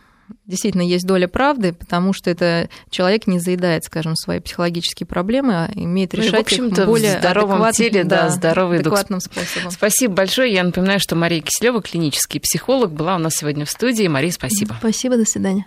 действительно 0.47 0.83
есть 0.83 1.07
доля 1.07 1.29
правды, 1.29 1.73
потому 1.73 2.13
что 2.13 2.31
это 2.31 2.69
человек 2.91 3.27
не 3.27 3.39
заедает, 3.39 3.85
скажем, 3.85 4.17
свои 4.17 4.41
психологические 4.41 5.07
проблемы, 5.07 5.55
а 5.55 5.71
имеет 5.75 6.15
решать 6.15 6.33
ну, 6.33 6.39
в 6.39 6.41
общем-то, 6.43 6.83
их 6.83 6.87
более 6.87 7.17
в 7.17 7.19
здоровом 7.21 7.73
теле, 7.73 8.05
да, 8.05 8.25
да 8.25 8.29
здоровый 8.31 8.79
адекватным 8.81 9.21
дух. 9.21 9.33
способом. 9.33 9.71
Спасибо 9.71 10.15
большое. 10.15 10.53
Я 10.53 10.65
напоминаю, 10.65 11.01
что 11.01 11.17
Мария 11.17 11.41
Киселева, 11.41 11.83
клинический 11.83 12.41
психолог, 12.41 12.93
была 12.93 13.17
у 13.17 13.19
нас 13.19 13.35
сегодня 13.35 13.65
в 13.65 13.71
студии. 13.71 14.07
Мария, 14.07 14.33
спасибо. 14.33 14.77
Спасибо, 14.79 15.17
до 15.17 15.25
свидания. 15.25 15.57